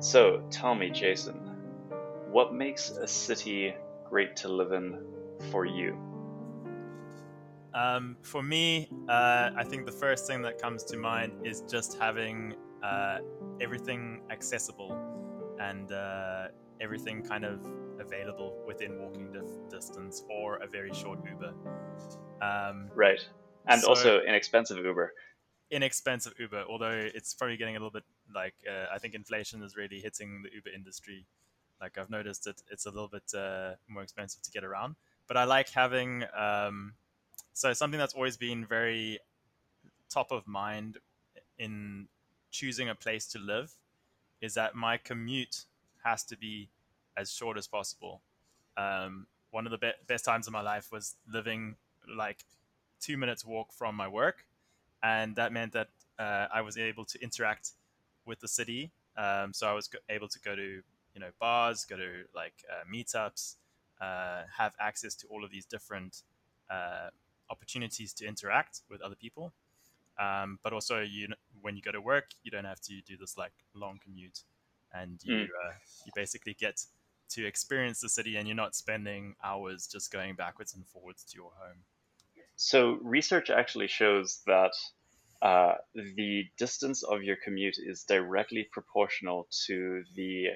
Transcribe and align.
So 0.00 0.42
tell 0.50 0.74
me, 0.74 0.90
Jason, 0.90 1.34
what 2.30 2.52
makes 2.54 2.90
a 2.90 3.06
city 3.08 3.74
great 4.08 4.36
to 4.36 4.48
live 4.48 4.72
in 4.72 4.98
for 5.50 5.64
you? 5.64 5.96
Um, 7.74 8.16
for 8.22 8.42
me, 8.42 8.88
uh, 9.08 9.50
I 9.56 9.64
think 9.64 9.84
the 9.86 9.92
first 9.92 10.26
thing 10.26 10.42
that 10.42 10.60
comes 10.60 10.84
to 10.84 10.96
mind 10.96 11.46
is 11.46 11.62
just 11.62 11.98
having 11.98 12.54
uh, 12.82 13.18
everything 13.60 14.22
accessible 14.30 14.96
and 15.60 15.90
uh, 15.92 16.48
everything 16.80 17.22
kind 17.22 17.44
of 17.44 17.66
available 17.98 18.56
within 18.66 18.98
walking 18.98 19.32
dif- 19.32 19.68
distance 19.70 20.22
or 20.30 20.56
a 20.56 20.66
very 20.66 20.92
short 20.94 21.18
Uber. 21.28 21.52
Um, 22.42 22.90
Right. 22.94 23.20
And 23.68 23.80
So- 23.82 23.88
also 23.88 24.20
inexpensive 24.20 24.78
Uber. 24.78 25.12
inexpensive 25.70 26.34
Uber, 26.38 26.64
although 26.68 27.08
it's 27.14 27.34
probably 27.34 27.56
getting 27.56 27.74
a 27.76 27.78
little 27.78 27.90
bit 27.90 28.04
like 28.36 28.54
uh, 28.70 28.94
I 28.94 28.98
think 28.98 29.14
inflation 29.14 29.62
is 29.62 29.76
really 29.76 29.98
hitting 29.98 30.42
the 30.42 30.50
Uber 30.54 30.70
industry. 30.70 31.26
Like 31.80 31.98
I've 31.98 32.10
noticed 32.10 32.44
that 32.44 32.62
it's 32.70 32.86
a 32.86 32.90
little 32.90 33.08
bit 33.08 33.34
uh, 33.34 33.72
more 33.88 34.02
expensive 34.02 34.42
to 34.42 34.50
get 34.52 34.64
around, 34.64 34.94
but 35.26 35.36
I 35.36 35.44
like 35.44 35.70
having 35.70 36.24
um, 36.36 36.94
so 37.52 37.72
something 37.72 37.98
that's 37.98 38.14
always 38.14 38.36
been 38.36 38.64
very 38.64 39.18
top 40.08 40.30
of 40.30 40.46
mind 40.46 40.98
in 41.58 42.08
choosing 42.50 42.88
a 42.88 42.94
place 42.94 43.26
to 43.28 43.38
live 43.38 43.72
is 44.40 44.54
that 44.54 44.74
my 44.74 44.96
commute 44.96 45.64
has 46.04 46.22
to 46.24 46.36
be 46.36 46.68
as 47.16 47.32
short 47.32 47.56
as 47.58 47.66
possible. 47.66 48.20
Um, 48.76 49.26
one 49.50 49.66
of 49.66 49.72
the 49.72 49.78
be- 49.78 50.00
best 50.06 50.24
times 50.24 50.46
of 50.46 50.52
my 50.52 50.60
life 50.60 50.92
was 50.92 51.16
living 51.32 51.76
like 52.14 52.44
two 53.00 53.16
minutes 53.16 53.44
walk 53.44 53.72
from 53.72 53.94
my 53.94 54.08
work 54.08 54.44
and 55.02 55.36
that 55.36 55.52
meant 55.52 55.72
that 55.72 55.88
uh, 56.18 56.46
I 56.52 56.60
was 56.60 56.76
able 56.78 57.04
to 57.06 57.22
interact 57.22 57.72
with 58.26 58.40
the 58.40 58.48
city. 58.48 58.90
Um, 59.16 59.52
so 59.52 59.66
I 59.66 59.72
was 59.72 59.88
able 60.08 60.28
to 60.28 60.40
go 60.40 60.54
to 60.54 60.82
you 61.14 61.20
know 61.20 61.30
bars, 61.40 61.84
go 61.84 61.96
to 61.96 62.24
like 62.34 62.64
uh, 62.70 62.84
meetups, 62.92 63.56
uh, 64.00 64.42
have 64.56 64.74
access 64.80 65.14
to 65.16 65.26
all 65.28 65.44
of 65.44 65.50
these 65.50 65.64
different 65.64 66.22
uh, 66.70 67.08
opportunities 67.50 68.12
to 68.14 68.26
interact 68.26 68.82
with 68.90 69.00
other 69.00 69.14
people. 69.16 69.52
Um, 70.18 70.58
but 70.62 70.72
also, 70.72 71.00
you 71.00 71.28
when 71.60 71.76
you 71.76 71.82
go 71.82 71.92
to 71.92 72.00
work, 72.00 72.30
you 72.42 72.50
don't 72.50 72.64
have 72.64 72.80
to 72.82 73.00
do 73.02 73.16
this 73.16 73.36
like 73.36 73.52
long 73.74 73.98
commute, 74.02 74.42
and 74.92 75.22
you 75.22 75.32
Mm. 75.32 75.44
uh, 75.44 75.72
you 76.04 76.12
basically 76.14 76.54
get 76.54 76.84
to 77.30 77.46
experience 77.46 78.00
the 78.00 78.08
city, 78.08 78.36
and 78.36 78.46
you're 78.48 78.56
not 78.56 78.74
spending 78.74 79.34
hours 79.42 79.86
just 79.86 80.10
going 80.12 80.34
backwards 80.34 80.74
and 80.74 80.86
forwards 80.86 81.24
to 81.24 81.36
your 81.36 81.50
home. 81.58 81.84
So 82.56 82.98
research 83.02 83.50
actually 83.50 83.88
shows 83.88 84.42
that 84.46 84.72
uh, 85.42 85.74
the 85.94 86.44
distance 86.58 87.02
of 87.02 87.22
your 87.22 87.36
commute 87.44 87.76
is 87.78 88.04
directly 88.04 88.66
proportional 88.72 89.48
to 89.66 90.02
the 90.14 90.48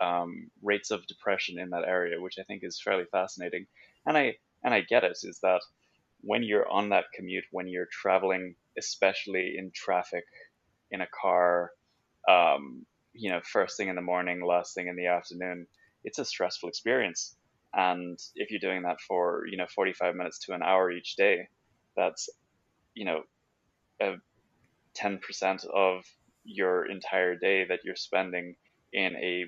um, 0.00 0.50
rates 0.62 0.90
of 0.90 1.06
depression 1.06 1.58
in 1.58 1.70
that 1.70 1.84
area, 1.84 2.20
which 2.20 2.38
I 2.38 2.44
think 2.44 2.62
is 2.62 2.80
fairly 2.80 3.04
fascinating. 3.10 3.66
And 4.06 4.16
I 4.16 4.36
and 4.64 4.72
I 4.72 4.82
get 4.82 5.04
it. 5.04 5.18
Is 5.22 5.40
that 5.42 5.60
when 6.20 6.42
you're 6.42 6.68
on 6.68 6.90
that 6.90 7.06
commute, 7.14 7.44
when 7.50 7.68
you're 7.68 7.88
traveling, 7.90 8.54
especially 8.78 9.54
in 9.56 9.70
traffic, 9.74 10.24
in 10.90 11.00
a 11.00 11.08
car, 11.20 11.72
um, 12.28 12.86
you 13.12 13.30
know, 13.30 13.40
first 13.44 13.76
thing 13.76 13.88
in 13.88 13.96
the 13.96 14.02
morning, 14.02 14.40
last 14.44 14.74
thing 14.74 14.88
in 14.88 14.96
the 14.96 15.06
afternoon, 15.06 15.66
it's 16.04 16.18
a 16.18 16.24
stressful 16.24 16.68
experience. 16.68 17.36
And 17.74 18.18
if 18.34 18.50
you're 18.50 18.60
doing 18.60 18.82
that 18.82 19.00
for 19.00 19.44
you 19.50 19.56
know 19.56 19.66
45 19.74 20.14
minutes 20.14 20.38
to 20.46 20.54
an 20.54 20.62
hour 20.62 20.90
each 20.90 21.16
day, 21.16 21.48
that's 21.96 22.28
you 22.94 23.04
know 23.04 23.22
a 24.00 24.14
10% 25.00 25.64
of 25.74 26.04
your 26.44 26.90
entire 26.90 27.36
day 27.36 27.64
that 27.68 27.80
you're 27.84 27.96
spending 27.96 28.56
in 28.92 29.16
a 29.16 29.44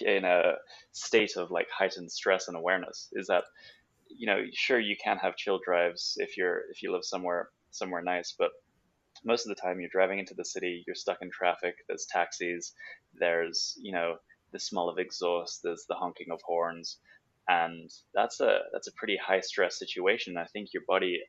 in 0.00 0.24
a 0.24 0.52
state 0.92 1.36
of 1.36 1.50
like 1.50 1.66
heightened 1.76 2.12
stress 2.12 2.48
and 2.48 2.56
awareness? 2.56 3.08
Is 3.12 3.26
that 3.28 3.44
you 4.08 4.26
know 4.26 4.42
sure 4.52 4.78
you 4.78 4.96
can 5.02 5.18
have 5.18 5.36
chill 5.36 5.60
drives 5.64 6.14
if 6.16 6.36
you're 6.36 6.62
if 6.70 6.82
you 6.82 6.92
live 6.92 7.04
somewhere 7.04 7.50
somewhere 7.70 8.02
nice 8.02 8.34
but 8.38 8.48
most 9.22 9.44
of 9.44 9.54
the 9.54 9.60
time 9.60 9.80
you're 9.80 9.90
driving 9.92 10.18
into 10.18 10.32
the 10.34 10.44
city 10.46 10.82
you're 10.86 10.96
stuck 10.96 11.18
in 11.20 11.30
traffic 11.30 11.74
there's 11.86 12.06
taxis 12.10 12.72
there's 13.20 13.76
you 13.82 13.92
know 13.92 14.16
the 14.52 14.58
smell 14.58 14.88
of 14.88 14.98
exhaust 14.98 15.60
there's 15.62 15.84
the 15.90 15.94
honking 15.94 16.28
of 16.32 16.40
horns 16.42 16.98
and 17.48 17.90
that's 18.14 18.40
a 18.40 18.60
that's 18.72 18.88
a 18.88 18.92
pretty 18.92 19.16
high 19.16 19.40
stress 19.40 19.78
situation. 19.78 20.36
I 20.36 20.44
think 20.52 20.68
your 20.72 20.82
body 20.86 21.20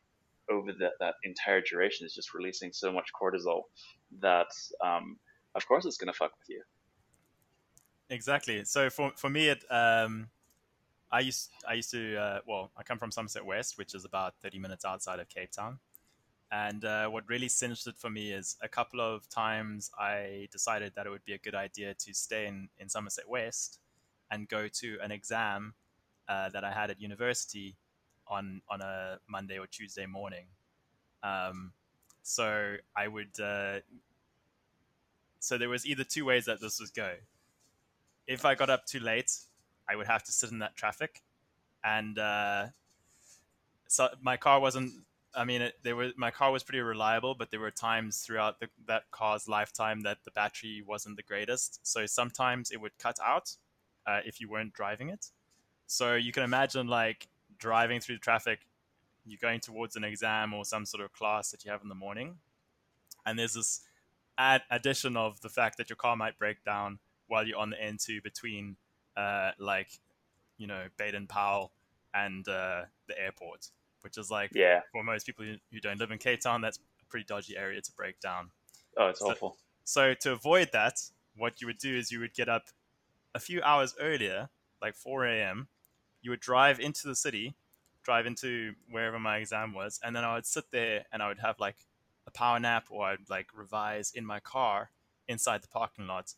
over 0.51 0.71
the, 0.73 0.89
that 0.99 1.15
entire 1.23 1.61
duration 1.61 2.05
is 2.05 2.13
just 2.13 2.33
releasing 2.33 2.71
so 2.71 2.91
much 2.91 3.09
cortisol 3.19 3.63
that 4.21 4.47
um, 4.83 5.17
of 5.55 5.67
course 5.67 5.85
it's 5.85 5.97
going 5.97 6.11
to 6.11 6.17
fuck 6.17 6.31
with 6.39 6.49
you 6.49 6.61
Exactly. 8.09 8.65
So 8.65 8.89
for 8.89 9.11
for 9.15 9.29
me, 9.29 9.49
it 9.49 9.63
um, 9.69 10.29
I 11.11 11.19
used 11.21 11.49
I 11.67 11.73
used 11.75 11.91
to 11.91 12.17
uh, 12.17 12.39
well, 12.47 12.71
I 12.75 12.83
come 12.83 12.97
from 12.97 13.11
Somerset 13.11 13.45
West, 13.45 13.77
which 13.77 13.93
is 13.93 14.03
about 14.03 14.33
thirty 14.41 14.57
minutes 14.57 14.83
outside 14.83 15.19
of 15.19 15.29
Cape 15.29 15.51
Town. 15.51 15.79
And 16.51 16.83
uh, 16.83 17.07
what 17.09 17.29
really 17.29 17.47
cinched 17.47 17.85
it 17.85 17.95
for 17.99 18.09
me 18.09 18.31
is 18.31 18.57
a 18.63 18.67
couple 18.67 19.01
of 19.01 19.29
times 19.29 19.91
I 19.99 20.47
decided 20.51 20.93
that 20.95 21.05
it 21.05 21.11
would 21.11 21.23
be 21.23 21.33
a 21.33 21.37
good 21.37 21.53
idea 21.53 21.93
to 21.93 22.13
stay 22.13 22.47
in, 22.47 22.69
in 22.79 22.89
Somerset 22.89 23.29
West 23.29 23.79
and 24.31 24.49
go 24.49 24.67
to 24.67 24.97
an 25.03 25.11
exam 25.11 25.75
uh, 26.27 26.49
that 26.49 26.63
I 26.63 26.71
had 26.71 26.89
at 26.89 26.99
university 26.99 27.75
on 28.29 28.61
on 28.69 28.81
a 28.81 29.19
Monday 29.27 29.57
or 29.57 29.67
Tuesday 29.67 30.05
morning. 30.05 30.45
Um, 31.23 31.73
so 32.23 32.75
I 32.95 33.07
would. 33.07 33.39
Uh, 33.39 33.79
so 35.39 35.57
there 35.57 35.69
was 35.69 35.85
either 35.85 36.03
two 36.03 36.25
ways 36.25 36.45
that 36.45 36.59
this 36.61 36.79
would 36.79 36.93
go 36.93 37.13
if 38.29 38.45
I 38.45 38.53
got 38.53 38.69
up 38.69 38.85
too 38.85 38.99
late, 38.99 39.35
I 39.89 39.95
would 39.95 40.05
have 40.05 40.23
to 40.23 40.31
sit 40.31 40.51
in 40.51 40.59
that 40.59 40.75
traffic, 40.75 41.23
and 41.83 42.17
uh, 42.17 42.67
so 43.87 44.09
my 44.21 44.37
car 44.37 44.61
wasn't. 44.61 44.91
I 45.35 45.45
mean, 45.45 45.63
it, 45.63 45.73
there 45.83 45.95
were 45.95 46.11
my 46.15 46.29
car 46.29 46.51
was 46.51 46.63
pretty 46.63 46.79
reliable, 46.79 47.33
but 47.33 47.49
there 47.49 47.59
were 47.59 47.71
times 47.71 48.19
throughout 48.19 48.59
the, 48.59 48.67
that 48.87 49.03
car's 49.11 49.47
lifetime 49.47 50.01
that 50.01 50.19
the 50.25 50.31
battery 50.31 50.83
wasn't 50.87 51.17
the 51.17 51.23
greatest. 51.23 51.79
So 51.81 52.05
sometimes 52.05 52.69
it 52.69 52.79
would 52.79 52.97
cut 52.99 53.17
out 53.25 53.55
uh, 54.05 54.19
if 54.23 54.39
you 54.39 54.47
weren't 54.47 54.73
driving 54.73 55.09
it. 55.09 55.25
So 55.87 56.13
you 56.13 56.31
can 56.31 56.43
imagine 56.43 56.87
like 56.87 57.29
driving 57.59 57.99
through 57.99 58.15
the 58.15 58.19
traffic, 58.21 58.59
you're 59.25 59.37
going 59.41 59.59
towards 59.59 59.95
an 59.95 60.03
exam 60.03 60.53
or 60.53 60.65
some 60.65 60.85
sort 60.85 61.03
of 61.03 61.13
class 61.13 61.51
that 61.51 61.63
you 61.65 61.71
have 61.71 61.81
in 61.83 61.89
the 61.89 61.95
morning, 61.95 62.37
and 63.25 63.37
there's 63.37 63.53
this 63.53 63.81
add 64.37 64.63
addition 64.71 65.17
of 65.17 65.39
the 65.41 65.49
fact 65.49 65.77
that 65.77 65.89
your 65.89 65.97
car 65.97 66.15
might 66.15 66.37
break 66.39 66.63
down 66.63 66.97
while 67.27 67.45
you're 67.45 67.57
on 67.59 67.69
the 67.69 67.75
N2 67.75 68.23
between 68.23 68.77
uh, 69.17 69.51
like 69.59 69.89
you 70.57 70.65
know 70.67 70.85
Baden 70.97 71.27
Powell 71.27 71.71
and 72.13 72.47
uh, 72.47 72.83
the 73.07 73.19
airport, 73.19 73.67
which 74.01 74.17
is 74.17 74.31
like 74.31 74.51
yeah 74.55 74.81
for 74.91 75.03
most 75.03 75.25
people 75.25 75.45
who- 75.45 75.57
who 75.71 75.79
don't 75.79 75.99
live 75.99 76.11
in 76.11 76.17
Cape 76.17 76.39
Town, 76.41 76.61
that's 76.61 76.77
a 77.01 77.05
pretty 77.05 77.25
dodgy 77.25 77.55
area 77.57 77.81
to 77.81 77.91
break 77.93 78.19
down. 78.19 78.51
oh 78.97 79.07
it's 79.09 79.19
So- 79.19 79.31
awful 79.31 79.57
So 79.83 80.13
to 80.13 80.31
avoid 80.31 80.69
that, 80.71 81.01
what 81.35 81.61
you 81.61 81.67
would 81.67 81.77
do 81.79 81.95
is 81.95 82.11
you 82.11 82.19
would 82.19 82.33
get 82.33 82.47
up 82.49 82.69
a 83.35 83.39
few 83.39 83.61
hours 83.61 83.95
earlier, 83.99 84.49
like 84.81 84.95
4 84.95 85.25
a.m. 85.25 85.67
You 86.21 86.31
would 86.31 86.39
drive 86.39 86.79
into 86.79 87.07
the 87.07 87.15
city, 87.15 87.55
drive 88.03 88.25
into 88.25 88.75
wherever 88.89 89.19
my 89.19 89.37
exam 89.37 89.73
was, 89.73 89.99
and 90.03 90.15
then 90.15 90.23
I 90.23 90.35
would 90.35 90.45
sit 90.45 90.71
there 90.71 91.05
and 91.11 91.21
I 91.21 91.27
would 91.27 91.39
have 91.39 91.59
like 91.59 91.77
a 92.27 92.31
power 92.31 92.59
nap 92.59 92.87
or 92.89 93.05
I'd 93.07 93.29
like 93.29 93.47
revise 93.53 94.11
in 94.11 94.25
my 94.25 94.39
car 94.39 94.91
inside 95.27 95.61
the 95.61 95.67
parking 95.67 96.07
lot, 96.07 96.33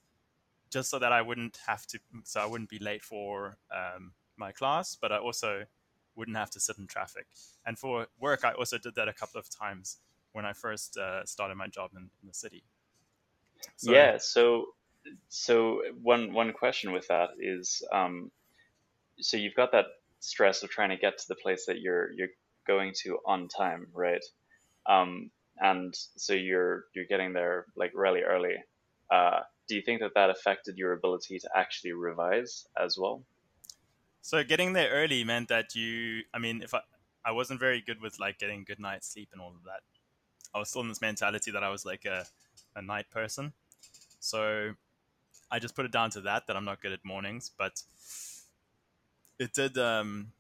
just 0.70 0.90
so 0.90 1.00
that 1.00 1.12
I 1.12 1.22
wouldn't 1.22 1.58
have 1.68 1.86
to, 1.88 2.00
so 2.24 2.42
I 2.42 2.46
wouldn't 2.46 2.70
be 2.70 2.80
late 2.80 3.04
for 3.04 3.58
um, 3.74 4.14
my 4.38 4.52
class, 4.52 4.96
but 4.96 5.12
I 5.12 5.18
also 5.18 5.66
wouldn't 6.16 6.38
have 6.38 6.50
to 6.52 6.60
sit 6.60 6.78
in 6.78 6.88
traffic. 6.88 7.28
And 7.66 7.78
for 7.78 8.08
work, 8.20 8.44
I 8.44 8.52
also 8.52 8.78
did 8.78 8.96
that 8.96 9.08
a 9.08 9.14
couple 9.14 9.40
of 9.40 9.50
times 9.50 9.98
when 10.34 10.46
I 10.46 10.54
first 10.54 10.98
uh, 10.98 11.26
started 11.26 11.56
my 11.56 11.68
job 11.68 11.92
in, 11.94 12.10
in 12.22 12.28
the 12.28 12.34
city. 12.34 12.64
So- 13.76 13.92
yeah 13.92 14.18
so 14.18 14.74
so 15.30 15.82
one 16.02 16.32
one 16.34 16.54
question 16.54 16.92
with 16.92 17.08
that 17.08 17.32
is 17.40 17.82
um, 17.92 18.32
so 19.22 19.38
you've 19.38 19.56
got 19.56 19.72
that 19.72 19.86
stress 20.20 20.64
of 20.64 20.70
trying 20.70 20.90
to 20.90 20.98
get 20.98 21.18
to 21.18 21.28
the 21.28 21.36
place 21.36 21.66
that 21.68 21.80
you're 21.80 22.12
you're 22.14 22.30
going 22.68 22.94
to 22.96 23.20
on 23.26 23.48
time 23.48 23.88
right 23.94 24.24
um, 24.88 25.32
and 25.60 25.96
so 26.18 26.34
you're 26.34 26.86
you're 26.96 27.06
getting 27.06 27.34
there 27.34 27.66
like 27.76 27.92
really 27.96 28.22
early 28.24 28.56
uh, 29.12 29.42
do 29.68 29.76
you 29.76 29.82
think 29.82 30.02
that 30.02 30.14
that 30.16 30.30
affected 30.30 30.78
your 30.78 30.94
ability 30.94 31.40
to 31.40 31.50
actually 31.56 31.94
revise 31.94 32.68
as 32.80 32.98
well 32.98 33.24
So 34.22 34.44
getting 34.44 34.74
there 34.74 34.90
early 34.92 35.24
meant 35.24 35.50
that 35.50 35.76
you, 35.76 36.24
I 36.34 36.40
mean, 36.40 36.62
if 36.62 36.74
I, 36.74 36.82
I 37.26 37.32
wasn't 37.32 37.60
very 37.60 37.82
good 37.82 38.02
with 38.02 38.20
like 38.20 38.40
getting 38.40 38.64
good 38.64 38.80
night's 38.80 39.08
sleep 39.12 39.30
and 39.32 39.42
all 39.42 39.50
of 39.50 39.64
that. 39.66 39.82
I 40.54 40.60
was 40.60 40.70
still 40.70 40.82
in 40.82 40.90
this 40.90 41.02
mentality 41.02 41.52
that 41.52 41.64
I 41.64 41.70
was 41.70 41.86
like 41.86 42.06
a, 42.06 42.26
a 42.76 42.82
night 42.82 43.10
person. 43.10 43.54
So 44.20 44.74
I 45.52 45.60
just 45.60 45.76
put 45.76 45.86
it 45.86 45.92
down 45.92 46.10
to 46.12 46.22
that, 46.22 46.48
that 46.48 46.56
I'm 46.56 46.66
not 46.66 46.82
good 46.82 46.92
at 46.92 47.04
mornings, 47.06 47.52
but 47.58 47.84
it 49.42 49.54
did, 49.54 49.78
um, 49.78 50.32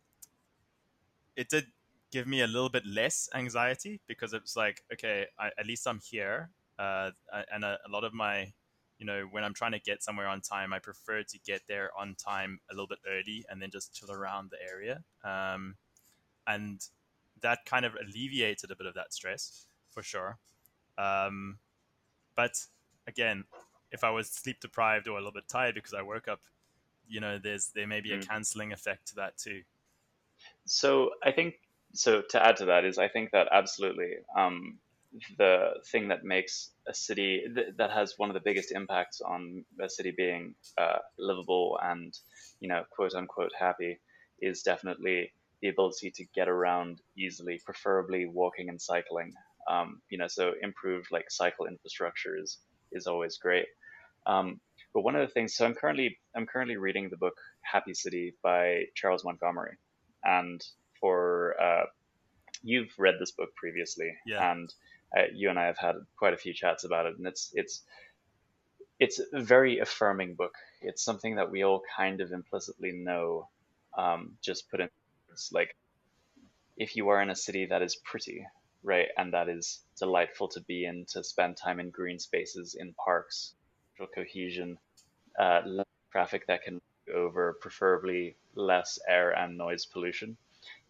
it 1.35 1.49
did 1.49 1.65
give 2.11 2.27
me 2.27 2.41
a 2.41 2.47
little 2.47 2.69
bit 2.69 2.85
less 2.85 3.29
anxiety 3.33 3.99
because 4.07 4.31
it's 4.33 4.55
like, 4.55 4.83
okay, 4.93 5.25
I, 5.39 5.47
at 5.57 5.65
least 5.65 5.87
I'm 5.87 5.99
here. 5.99 6.49
Uh, 6.77 7.09
and 7.51 7.63
a, 7.63 7.79
a 7.87 7.89
lot 7.89 8.03
of 8.03 8.13
my, 8.13 8.53
you 8.99 9.05
know, 9.07 9.27
when 9.31 9.43
I'm 9.43 9.55
trying 9.55 9.71
to 9.71 9.79
get 9.79 10.03
somewhere 10.03 10.27
on 10.27 10.41
time, 10.41 10.71
I 10.71 10.77
prefer 10.77 11.23
to 11.23 11.39
get 11.39 11.61
there 11.67 11.89
on 11.99 12.15
time 12.15 12.59
a 12.69 12.75
little 12.75 12.87
bit 12.87 12.99
early 13.09 13.43
and 13.49 13.59
then 13.59 13.71
just 13.71 13.91
chill 13.93 14.11
around 14.11 14.51
the 14.51 14.57
area. 14.61 15.03
Um, 15.23 15.77
and 16.45 16.85
that 17.41 17.65
kind 17.65 17.85
of 17.85 17.93
alleviated 17.95 18.69
a 18.69 18.75
bit 18.75 18.85
of 18.85 18.93
that 18.93 19.13
stress 19.13 19.65
for 19.89 20.03
sure. 20.03 20.37
Um, 20.99 21.57
but 22.35 22.67
again, 23.07 23.45
if 23.91 24.03
I 24.03 24.11
was 24.11 24.27
sleep 24.27 24.59
deprived 24.59 25.07
or 25.07 25.13
a 25.13 25.15
little 25.15 25.31
bit 25.31 25.47
tired 25.47 25.73
because 25.73 25.95
I 25.95 26.03
woke 26.03 26.27
up, 26.27 26.41
you 27.11 27.19
know, 27.19 27.39
there's 27.41 27.71
there 27.75 27.87
may 27.87 28.01
be 28.01 28.13
a 28.13 28.17
mm. 28.17 28.27
canceling 28.27 28.73
effect 28.73 29.09
to 29.09 29.15
that 29.15 29.37
too. 29.37 29.61
So 30.65 31.11
I 31.23 31.31
think 31.31 31.55
so. 31.93 32.21
To 32.29 32.45
add 32.45 32.57
to 32.57 32.65
that 32.65 32.85
is, 32.85 32.97
I 32.97 33.07
think 33.07 33.31
that 33.31 33.47
absolutely 33.51 34.13
um, 34.37 34.79
the 35.37 35.73
thing 35.91 36.07
that 36.07 36.23
makes 36.23 36.71
a 36.87 36.93
city 36.93 37.43
th- 37.53 37.75
that 37.77 37.91
has 37.91 38.15
one 38.17 38.29
of 38.29 38.33
the 38.33 38.39
biggest 38.39 38.71
impacts 38.71 39.21
on 39.21 39.65
a 39.79 39.89
city 39.89 40.13
being 40.15 40.55
uh, 40.77 40.99
livable 41.19 41.77
and 41.83 42.17
you 42.59 42.69
know 42.69 42.83
quote 42.91 43.13
unquote 43.13 43.51
happy 43.59 43.99
is 44.41 44.63
definitely 44.63 45.31
the 45.61 45.69
ability 45.69 46.11
to 46.11 46.25
get 46.33 46.49
around 46.49 47.01
easily, 47.17 47.61
preferably 47.63 48.25
walking 48.25 48.69
and 48.69 48.81
cycling. 48.81 49.33
Um, 49.69 50.01
you 50.09 50.17
know, 50.17 50.27
so 50.27 50.53
improved 50.61 51.11
like 51.11 51.29
cycle 51.29 51.67
infrastructure 51.67 52.35
is, 52.37 52.57
is 52.91 53.05
always 53.07 53.37
great. 53.37 53.67
Um, 54.25 54.59
but 54.93 55.01
one 55.01 55.15
of 55.15 55.27
the 55.27 55.33
things, 55.33 55.55
so 55.55 55.65
I'm 55.65 55.73
currently 55.73 56.19
I'm 56.35 56.45
currently 56.45 56.77
reading 56.77 57.09
the 57.09 57.17
book 57.17 57.35
Happy 57.61 57.93
City 57.93 58.33
by 58.43 58.83
Charles 58.95 59.23
Montgomery, 59.23 59.77
and 60.23 60.63
for 60.99 61.55
uh, 61.61 61.85
you've 62.63 62.93
read 62.97 63.15
this 63.19 63.31
book 63.31 63.55
previously, 63.55 64.13
yeah. 64.25 64.51
and 64.51 64.73
uh, 65.17 65.23
you 65.33 65.49
and 65.49 65.59
I 65.59 65.65
have 65.65 65.77
had 65.77 65.95
quite 66.17 66.33
a 66.33 66.37
few 66.37 66.53
chats 66.53 66.83
about 66.83 67.05
it, 67.05 67.17
and 67.17 67.27
it's 67.27 67.51
it's 67.53 67.83
it's 68.99 69.19
a 69.33 69.41
very 69.41 69.79
affirming 69.79 70.35
book. 70.35 70.53
It's 70.81 71.03
something 71.03 71.35
that 71.35 71.51
we 71.51 71.63
all 71.63 71.81
kind 71.97 72.21
of 72.21 72.31
implicitly 72.31 72.91
know. 72.91 73.49
Um, 73.97 74.37
just 74.41 74.69
put 74.69 74.79
in 74.79 74.89
like 75.51 75.75
if 76.77 76.95
you 76.95 77.09
are 77.09 77.21
in 77.21 77.29
a 77.29 77.35
city 77.35 77.67
that 77.67 77.81
is 77.81 77.95
pretty, 77.95 78.45
right, 78.83 79.07
and 79.17 79.33
that 79.33 79.49
is 79.49 79.81
delightful 79.99 80.47
to 80.49 80.61
be 80.61 80.85
in, 80.85 81.05
to 81.09 81.23
spend 81.23 81.57
time 81.57 81.79
in 81.79 81.89
green 81.89 82.19
spaces, 82.19 82.75
in 82.79 82.93
parks, 82.93 83.53
cohesion, 84.07 84.77
uh, 85.39 85.61
traffic 86.11 86.45
that 86.47 86.63
can 86.63 86.81
over, 87.13 87.57
preferably 87.61 88.35
less 88.55 88.99
air 89.07 89.31
and 89.31 89.57
noise 89.57 89.85
pollution, 89.85 90.37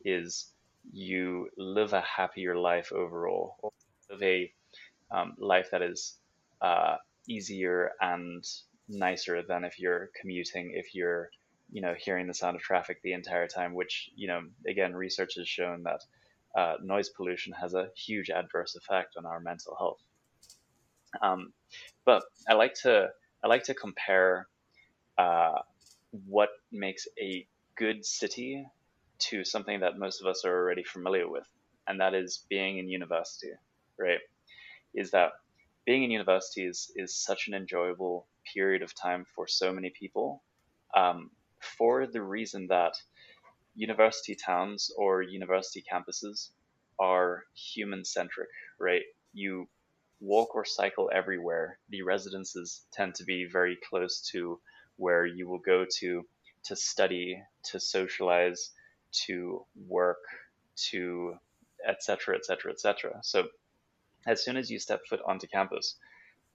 is 0.03 0.51
you 0.91 1.49
live 1.57 1.93
a 1.93 2.01
happier 2.01 2.55
life 2.55 2.91
overall 2.91 3.73
live 4.11 4.23
a 4.23 4.51
um, 5.11 5.35
life 5.37 5.69
that 5.71 5.81
is 5.81 6.17
uh, 6.61 6.95
easier 7.27 7.91
and 8.01 8.43
nicer 8.87 9.41
than 9.41 9.63
if 9.63 9.79
you're 9.79 10.09
commuting, 10.19 10.71
if 10.75 10.93
you're, 10.93 11.29
you 11.71 11.81
know, 11.81 11.93
hearing 11.97 12.27
the 12.27 12.33
sound 12.33 12.55
of 12.55 12.61
traffic 12.61 13.01
the 13.03 13.13
entire 13.13 13.47
time, 13.47 13.73
which, 13.73 14.11
you 14.15 14.27
know, 14.27 14.41
again, 14.67 14.93
research 14.93 15.35
has 15.37 15.47
shown 15.47 15.83
that 15.83 16.01
uh, 16.59 16.75
noise 16.83 17.09
pollution 17.09 17.53
has 17.53 17.73
a 17.73 17.89
huge 17.95 18.29
adverse 18.29 18.75
effect 18.75 19.15
on 19.17 19.25
our 19.25 19.39
mental 19.39 19.75
health. 19.77 20.01
Um, 21.21 21.53
but 22.05 22.23
I 22.49 22.53
like 22.53 22.73
to 22.83 23.09
I 23.43 23.47
like 23.47 23.63
to 23.65 23.73
compare 23.73 24.47
uh, 25.17 25.59
what 26.27 26.49
makes 26.71 27.07
a 27.19 27.47
good 27.75 28.05
city 28.05 28.67
to 29.19 29.43
something 29.43 29.79
that 29.81 29.97
most 29.97 30.21
of 30.21 30.27
us 30.27 30.45
are 30.45 30.55
already 30.55 30.83
familiar 30.83 31.29
with, 31.29 31.47
and 31.87 31.99
that 32.01 32.13
is 32.13 32.45
being 32.49 32.77
in 32.77 32.89
university 32.89 33.51
right, 34.01 34.19
is 34.93 35.11
that 35.11 35.31
being 35.85 36.03
in 36.03 36.11
university 36.11 36.65
is, 36.65 36.91
is 36.95 37.15
such 37.15 37.47
an 37.47 37.53
enjoyable 37.53 38.27
period 38.53 38.81
of 38.81 38.93
time 38.95 39.25
for 39.35 39.47
so 39.47 39.71
many 39.71 39.91
people 39.91 40.41
um, 40.95 41.29
for 41.59 42.07
the 42.07 42.21
reason 42.21 42.67
that 42.67 42.93
university 43.75 44.35
towns 44.35 44.91
or 44.97 45.21
university 45.21 45.83
campuses 45.91 46.49
are 46.99 47.43
human 47.55 48.03
centric, 48.03 48.49
right? 48.79 49.03
You 49.33 49.67
walk 50.21 50.55
or 50.55 50.63
cycle 50.63 51.09
everywhere. 51.13 51.79
The 51.89 52.03
residences 52.03 52.85
tend 52.93 53.15
to 53.15 53.25
be 53.25 53.47
very 53.51 53.77
close 53.89 54.21
to 54.31 54.59
where 54.95 55.25
you 55.25 55.49
will 55.49 55.59
go 55.59 55.85
to 55.99 56.23
to 56.63 56.75
study, 56.75 57.41
to 57.63 57.79
socialize, 57.79 58.71
to 59.25 59.65
work, 59.87 60.19
to 60.91 61.33
etc. 61.85 62.35
etc. 62.37 62.71
etc. 62.71 63.19
So 63.23 63.47
as 64.27 64.43
soon 64.43 64.57
as 64.57 64.69
you 64.69 64.79
step 64.79 65.01
foot 65.09 65.21
onto 65.25 65.47
campus, 65.47 65.95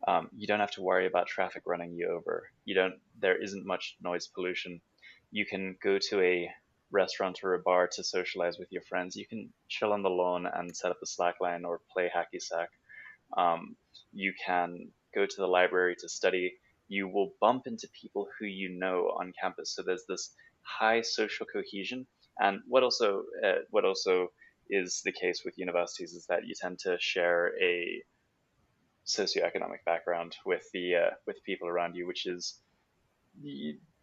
um, 0.07 0.29
you 0.37 0.47
don't 0.47 0.61
have 0.61 0.71
to 0.73 0.83
worry 0.83 1.07
about 1.07 1.27
traffic 1.27 1.63
running 1.67 1.93
you 1.93 2.09
over. 2.09 2.49
You 2.65 2.75
don't. 2.75 2.95
There 3.21 3.43
isn't 3.43 3.67
much 3.67 3.97
noise 4.01 4.29
pollution. 4.29 4.81
You 5.33 5.45
can 5.45 5.77
go 5.83 5.99
to 6.11 6.21
a 6.21 6.51
restaurant 6.93 7.41
or 7.43 7.55
a 7.55 7.59
bar 7.59 7.89
to 7.89 8.05
socialize 8.05 8.59
with 8.59 8.71
your 8.71 8.83
friends. 8.83 9.17
You 9.17 9.27
can 9.27 9.53
chill 9.69 9.93
on 9.93 10.03
the 10.03 10.11
lawn 10.11 10.47
and 10.47 10.77
set 10.77 10.93
up 10.93 10.99
a 11.03 11.07
slackline 11.07 11.65
or 11.65 11.81
play 11.93 12.11
hacky 12.15 12.41
sack. 12.41 12.69
Um, 13.37 13.77
you 14.13 14.33
can 14.45 14.89
go 15.15 15.27
to 15.27 15.37
the 15.37 15.47
library 15.47 15.97
to 16.01 16.09
study. 16.09 16.55
You 16.89 17.09
will 17.09 17.33
bump 17.41 17.67
into 17.67 17.89
people 18.01 18.29
who 18.39 18.47
you 18.47 18.69
know 18.69 19.13
on 19.19 19.33
campus. 19.41 19.75
So 19.75 19.83
there's 19.83 20.05
this 20.09 20.33
high 20.63 21.03
social 21.03 21.47
cohesion. 21.47 22.07
And 22.39 22.61
what 22.69 22.83
also 22.83 23.23
uh, 23.45 23.61
what 23.71 23.85
also 23.85 24.29
is 24.69 25.03
the 25.05 25.13
case 25.13 25.43
with 25.45 25.59
universities 25.59 26.13
is 26.13 26.27
that 26.27 26.47
you 26.47 26.55
tend 26.61 26.79
to 26.81 26.97
share 27.01 27.53
a 27.63 28.03
socioeconomic 29.07 29.85
background 29.85 30.37
with 30.45 30.69
the 30.73 30.97
uh, 30.97 31.11
with 31.27 31.43
people 31.45 31.69
around 31.69 31.95
you, 31.95 32.07
which 32.07 32.27
is 32.27 32.59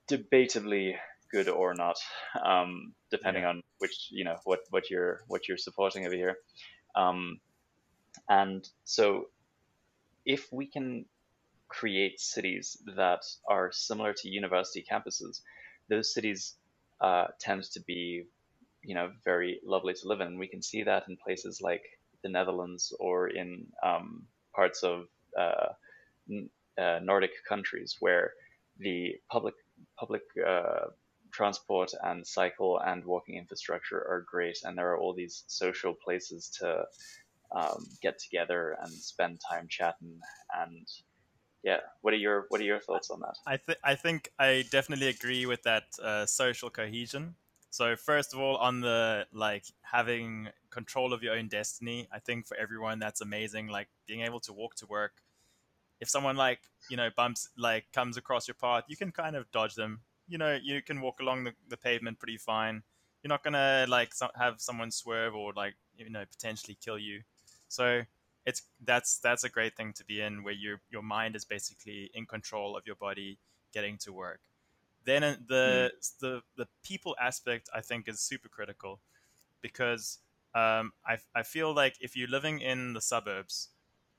debatably 0.09 0.95
good 1.31 1.49
or 1.49 1.73
not, 1.73 1.97
um, 2.43 2.93
depending 3.11 3.43
yeah. 3.43 3.49
on 3.49 3.63
which 3.79 4.07
you 4.11 4.23
know 4.23 4.37
what 4.45 4.59
what 4.69 4.89
you're 4.89 5.21
what 5.27 5.47
you're 5.47 5.57
supporting 5.57 6.05
over 6.05 6.15
here. 6.15 6.37
Um, 6.95 7.39
and 8.29 8.67
so, 8.83 9.27
if 10.25 10.51
we 10.51 10.65
can 10.65 11.05
create 11.67 12.19
cities 12.19 12.77
that 12.95 13.21
are 13.49 13.71
similar 13.71 14.13
to 14.13 14.29
university 14.29 14.85
campuses, 14.89 15.41
those 15.89 16.13
cities 16.13 16.55
uh, 17.01 17.27
tend 17.39 17.63
to 17.63 17.81
be 17.81 18.25
you 18.83 18.95
know 18.95 19.11
very 19.23 19.59
lovely 19.65 19.93
to 19.93 20.07
live 20.07 20.21
in. 20.21 20.37
We 20.39 20.47
can 20.47 20.61
see 20.61 20.83
that 20.83 21.07
in 21.07 21.17
places 21.17 21.61
like 21.61 21.83
the 22.23 22.29
Netherlands 22.29 22.93
or 22.99 23.27
in 23.29 23.67
um, 23.83 24.23
parts 24.55 24.83
of 24.83 25.07
uh, 25.37 25.73
uh, 26.77 26.99
Nordic 27.01 27.31
countries 27.47 27.97
where 27.99 28.33
the 28.79 29.15
public 29.29 29.55
public 29.97 30.21
uh, 30.45 30.87
transport 31.31 31.91
and 32.03 32.25
cycle 32.25 32.79
and 32.79 33.03
walking 33.03 33.35
infrastructure 33.35 33.97
are 33.97 34.25
great, 34.29 34.57
and 34.63 34.77
there 34.77 34.91
are 34.91 34.97
all 34.97 35.13
these 35.13 35.43
social 35.47 35.93
places 35.93 36.49
to 36.59 36.85
um, 37.53 37.85
get 38.01 38.19
together 38.19 38.77
and 38.81 38.91
spend 38.91 39.39
time 39.39 39.67
chatting 39.69 40.19
and 40.55 40.87
yeah 41.63 41.77
what 42.01 42.13
are 42.13 42.17
your 42.17 42.45
what 42.49 42.59
are 42.59 42.65
your 42.65 42.79
thoughts 42.79 43.09
on 43.09 43.19
that 43.19 43.35
i 43.47 43.57
th- 43.57 43.77
i 43.83 43.95
think 43.95 44.29
i 44.39 44.65
definitely 44.71 45.07
agree 45.07 45.45
with 45.45 45.63
that 45.63 45.83
uh, 46.03 46.25
social 46.25 46.69
cohesion 46.69 47.35
so 47.73 47.95
first 47.95 48.35
of 48.35 48.39
all, 48.39 48.57
on 48.57 48.81
the 48.81 49.25
like 49.33 49.65
having 49.81 50.49
control 50.69 51.11
of 51.11 51.23
your 51.23 51.33
own 51.33 51.47
destiny, 51.47 52.07
I 52.11 52.19
think 52.19 52.45
for 52.45 52.55
everyone 52.55 52.99
that's 52.99 53.19
amazing. 53.19 53.65
Like 53.67 53.87
being 54.05 54.21
able 54.21 54.39
to 54.41 54.53
walk 54.53 54.75
to 54.75 54.85
work. 54.85 55.23
If 55.99 56.07
someone 56.07 56.37
like 56.37 56.59
you 56.87 56.97
know 56.97 57.09
bumps 57.17 57.49
like 57.57 57.85
comes 57.91 58.15
across 58.15 58.47
your 58.47 58.53
path, 58.55 58.83
you 58.89 58.95
can 58.95 59.11
kind 59.11 59.35
of 59.35 59.51
dodge 59.51 59.73
them. 59.73 60.01
You 60.27 60.37
know, 60.37 60.55
you 60.61 60.83
can 60.83 61.01
walk 61.01 61.19
along 61.19 61.45
the, 61.45 61.53
the 61.67 61.75
pavement 61.77 62.19
pretty 62.19 62.37
fine. 62.37 62.83
You're 63.23 63.29
not 63.29 63.43
gonna 63.43 63.87
like 63.89 64.13
so- 64.13 64.29
have 64.35 64.61
someone 64.61 64.91
swerve 64.91 65.33
or 65.33 65.51
like 65.55 65.73
you 65.97 66.11
know 66.11 66.25
potentially 66.25 66.77
kill 66.79 66.99
you. 66.99 67.21
So 67.73 68.01
it's 68.45 68.63
that's 68.83 69.19
that's 69.19 69.43
a 69.43 69.49
great 69.49 69.75
thing 69.75 69.93
to 69.93 70.05
be 70.05 70.21
in 70.21 70.43
where 70.43 70.53
your 70.53 70.81
your 70.91 71.01
mind 71.01 71.35
is 71.35 71.45
basically 71.45 72.11
in 72.13 72.25
control 72.25 72.75
of 72.77 72.85
your 72.85 72.95
body 72.95 73.37
getting 73.73 73.97
to 73.97 74.11
work 74.11 74.39
then 75.05 75.21
the 75.47 75.91
mm. 75.93 76.19
the 76.19 76.41
the 76.55 76.67
people 76.83 77.15
aspect 77.21 77.69
I 77.73 77.81
think 77.81 78.07
is 78.07 78.19
super 78.19 78.49
critical 78.49 78.99
because 79.61 80.19
um, 80.55 80.93
I 81.05 81.17
I 81.35 81.43
feel 81.43 81.73
like 81.73 81.95
if 81.99 82.15
you're 82.15 82.29
living 82.29 82.61
in 82.61 82.93
the 82.93 83.01
suburbs, 83.01 83.69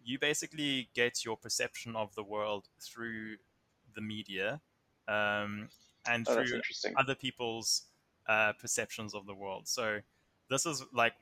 you 0.05 0.19
basically 0.19 0.91
get 0.95 1.25
your 1.25 1.37
perception 1.37 1.97
of 1.97 2.15
the 2.15 2.23
world 2.23 2.69
through 2.81 3.37
the 3.95 4.01
media 4.01 4.61
um, 5.09 5.69
and 6.07 6.27
oh, 6.29 6.35
through 6.35 6.61
other 6.97 7.15
people's 7.15 7.83
uh, 8.29 8.53
perceptions 8.61 9.15
of 9.15 9.27
the 9.27 9.35
world. 9.35 9.69
So 9.69 10.01
this 10.51 10.67
is 10.67 10.85
like 10.93 11.15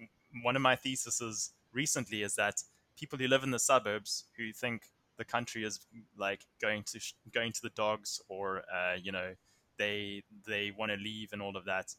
one 0.43 0.57
of 0.57 0.63
my 0.63 0.77
theses 0.77 1.53
recently 1.73 2.23
is 2.23 2.35
that 2.37 2.63
people 2.97 3.19
who 3.19 3.27
live 3.29 3.43
in 3.43 3.51
the 3.51 3.59
suburbs 3.59 4.25
who 4.37 4.53
think 4.53 4.85
the 5.19 5.25
country 5.25 5.65
is 5.65 5.81
like 6.17 6.47
going 6.61 6.83
to 6.85 6.99
sh- 6.99 7.15
going 7.33 7.53
to 7.53 7.63
the 7.63 7.71
dogs 7.71 8.21
or 8.29 8.63
uh, 8.73 8.97
you 9.01 9.13
know 9.13 9.35
they 9.79 10.23
they 10.47 10.73
want 10.77 10.91
to 10.93 10.97
leave 10.97 11.33
and 11.33 11.43
all 11.43 11.57
of 11.57 11.65
that. 11.65 11.95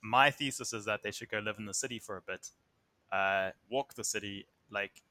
My 0.00 0.30
thesis 0.30 0.72
is 0.72 0.84
that 0.84 1.02
they 1.02 1.10
should 1.10 1.28
go 1.28 1.38
live 1.38 1.58
in 1.58 1.66
the 1.66 1.74
city 1.74 1.98
for 1.98 2.16
a 2.16 2.22
bit, 2.22 2.50
uh, 3.12 3.50
walk 3.68 3.94
the 3.94 4.04
city, 4.04 4.46
like 4.70 5.02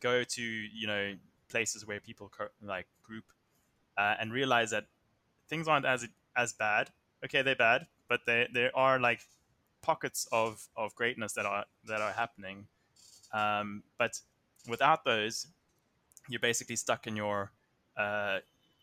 go 0.00 0.24
to 0.24 0.42
you 0.42 0.86
know 0.86 1.14
places 1.48 1.86
where 1.86 2.00
people 2.00 2.30
co- 2.36 2.48
like 2.62 2.86
group 3.02 3.24
uh, 3.96 4.14
and 4.20 4.32
realize 4.32 4.70
that 4.70 4.86
things 5.48 5.68
aren't 5.68 5.86
as 5.86 6.06
as 6.36 6.52
bad. 6.52 6.90
Okay, 7.24 7.42
they're 7.42 7.56
bad, 7.56 7.86
but 8.08 8.20
there 8.26 8.48
there 8.52 8.76
are 8.76 8.98
like 9.00 9.20
pockets 9.82 10.28
of 10.32 10.68
of 10.76 10.94
greatness 10.94 11.32
that 11.34 11.46
are 11.46 11.64
that 11.84 12.00
are 12.00 12.12
happening. 12.12 12.66
Um, 13.32 13.82
but 13.98 14.20
without 14.68 15.04
those, 15.04 15.46
you're 16.28 16.40
basically 16.40 16.76
stuck 16.76 17.06
in 17.06 17.16
your 17.16 17.52
uh, 17.96 18.38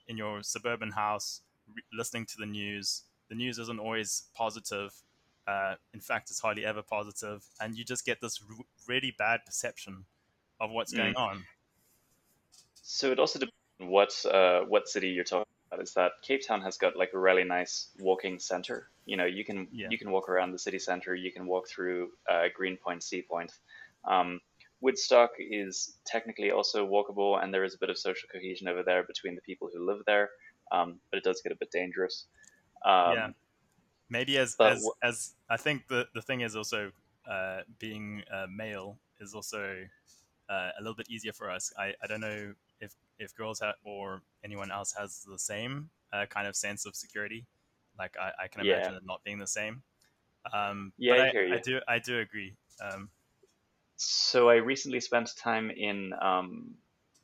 in 0.07 0.17
your 0.17 0.43
suburban 0.43 0.91
house, 0.91 1.41
re- 1.73 1.83
listening 1.93 2.25
to 2.27 2.37
the 2.37 2.45
news. 2.45 3.03
The 3.29 3.35
news 3.35 3.59
isn't 3.59 3.79
always 3.79 4.23
positive. 4.35 4.93
Uh, 5.47 5.75
in 5.93 5.99
fact, 5.99 6.29
it's 6.29 6.39
hardly 6.39 6.65
ever 6.65 6.81
positive, 6.81 7.43
and 7.59 7.75
you 7.77 7.83
just 7.83 8.05
get 8.05 8.21
this 8.21 8.39
r- 8.49 8.65
really 8.87 9.11
bad 9.17 9.45
perception 9.45 10.05
of 10.59 10.71
what's 10.71 10.91
going 10.93 11.13
Mm. 11.13 11.19
on. 11.19 11.45
So 12.81 13.11
it 13.11 13.19
also 13.19 13.39
depends 13.39 13.53
what 13.79 14.25
uh, 14.25 14.61
what 14.65 14.87
city 14.87 15.09
you're 15.09 15.23
talking 15.23 15.45
about. 15.71 15.81
Is 15.81 15.93
that 15.93 16.13
Cape 16.21 16.45
Town 16.45 16.61
has 16.61 16.77
got 16.77 16.95
like 16.97 17.11
a 17.13 17.19
really 17.19 17.43
nice 17.43 17.89
walking 17.99 18.39
center. 18.39 18.89
You 19.05 19.17
know, 19.17 19.25
you 19.25 19.45
can 19.45 19.67
Yeah. 19.71 19.87
you 19.89 19.97
can 19.97 20.11
walk 20.11 20.29
around 20.29 20.51
the 20.51 20.59
city 20.59 20.79
center. 20.79 21.15
You 21.15 21.31
can 21.31 21.45
walk 21.47 21.67
through 21.67 22.11
uh, 22.29 22.47
Greenpoint, 22.53 23.03
Sea 23.03 23.21
Point. 23.21 23.53
Um, 24.05 24.39
Woodstock 24.81 25.31
is 25.39 25.99
technically 26.05 26.51
also 26.51 26.87
walkable, 26.87 27.41
and 27.41 27.53
there 27.53 27.63
is 27.65 27.75
a 27.75 27.79
bit 27.79 27.89
of 27.89 27.97
social 27.97 28.29
cohesion 28.31 28.67
over 28.67 28.83
there 28.83 29.03
between 29.03 29.35
the 29.35 29.41
people 29.41 29.69
who 29.73 29.85
live 29.85 30.03
there. 30.05 30.29
Um, 30.71 31.01
but 31.11 31.17
it 31.17 31.23
does 31.23 31.41
get 31.41 31.51
a 31.51 31.57
bit 31.59 31.71
dangerous. 31.71 32.27
Um, 32.85 33.15
Yeah. 33.15 33.31
Maybe 34.09 34.37
as 34.37 34.57
as, 34.63 34.83
wh- 34.83 35.05
as 35.05 35.35
I 35.49 35.57
think 35.57 35.87
the 35.87 36.07
the 36.13 36.21
thing 36.21 36.41
is 36.41 36.55
also 36.55 36.91
uh, 37.27 37.61
being 37.79 38.23
uh, 38.31 38.47
male 38.49 38.99
is 39.19 39.35
also 39.35 39.87
uh, 40.49 40.71
a 40.77 40.81
little 40.81 40.95
bit 40.95 41.09
easier 41.09 41.33
for 41.33 41.49
us. 41.49 41.73
I, 41.77 41.95
I 42.03 42.07
don't 42.07 42.21
know 42.21 42.55
if 42.81 42.95
if 43.19 43.35
girls 43.35 43.59
have 43.61 43.75
or 43.83 44.23
anyone 44.43 44.71
else 44.71 44.93
has 44.93 45.23
the 45.25 45.39
same 45.39 45.89
uh, 46.13 46.25
kind 46.27 46.47
of 46.47 46.55
sense 46.55 46.85
of 46.85 46.95
security. 46.95 47.45
Like 47.99 48.17
I, 48.17 48.33
I 48.43 48.47
can 48.47 48.61
Yeah. 48.61 48.71
imagine 48.73 48.95
it 48.95 49.03
not 49.05 49.23
being 49.23 49.39
the 49.39 49.47
same. 49.47 49.83
Um, 50.53 50.93
Yeah, 50.97 51.15
but 51.15 51.19
I 51.19 51.33
I. 51.33 51.55
I 51.55 51.59
do 51.59 51.81
I 51.87 51.99
do 51.99 52.19
agree. 52.19 52.55
Um, 52.81 53.09
So 54.01 54.49
I 54.49 54.55
recently 54.55 55.01
spent 55.01 55.29
time 55.35 55.69
in 55.69 56.13
um, 56.21 56.75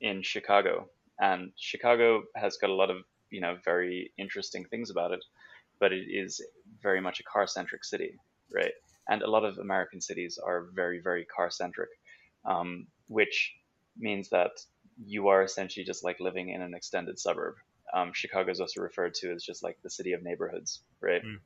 in 0.02 0.22
Chicago, 0.22 0.90
and 1.18 1.54
Chicago 1.56 2.24
has 2.36 2.58
got 2.58 2.70
a 2.70 2.74
lot 2.74 2.90
of 2.90 2.98
you 3.30 3.40
know 3.40 3.56
very 3.64 4.12
interesting 4.18 4.66
things 4.66 4.90
about 4.90 5.14
it, 5.14 5.24
but 5.80 5.94
it 5.94 6.08
is 6.10 6.46
very 6.84 7.00
much 7.00 7.22
a 7.22 7.24
car 7.24 7.48
centric 7.48 7.86
city, 7.86 8.20
right? 8.54 8.74
And 9.08 9.22
a 9.22 9.30
lot 9.30 9.46
of 9.46 9.58
American 9.58 10.02
cities 10.02 10.38
are 10.38 10.68
very 10.74 11.00
very 11.00 11.24
car 11.24 11.50
centric, 11.50 11.92
um, 12.44 12.88
which 13.08 13.56
means 13.98 14.28
that 14.32 14.52
you 14.98 15.30
are 15.30 15.44
essentially 15.44 15.86
just 15.86 16.04
like 16.04 16.20
living 16.20 16.50
in 16.50 16.62
an 16.62 16.74
extended 16.74 17.18
suburb. 17.18 17.56
Um, 17.94 18.12
Chicago 18.14 18.52
is 18.52 18.60
also 18.60 18.82
referred 18.82 19.14
to 19.22 19.32
as 19.32 19.46
just 19.46 19.64
like 19.64 19.78
the 19.82 19.90
city 19.90 20.12
of 20.12 20.24
neighborhoods, 20.24 20.82
right? 21.00 21.24
Mm. 21.24 21.40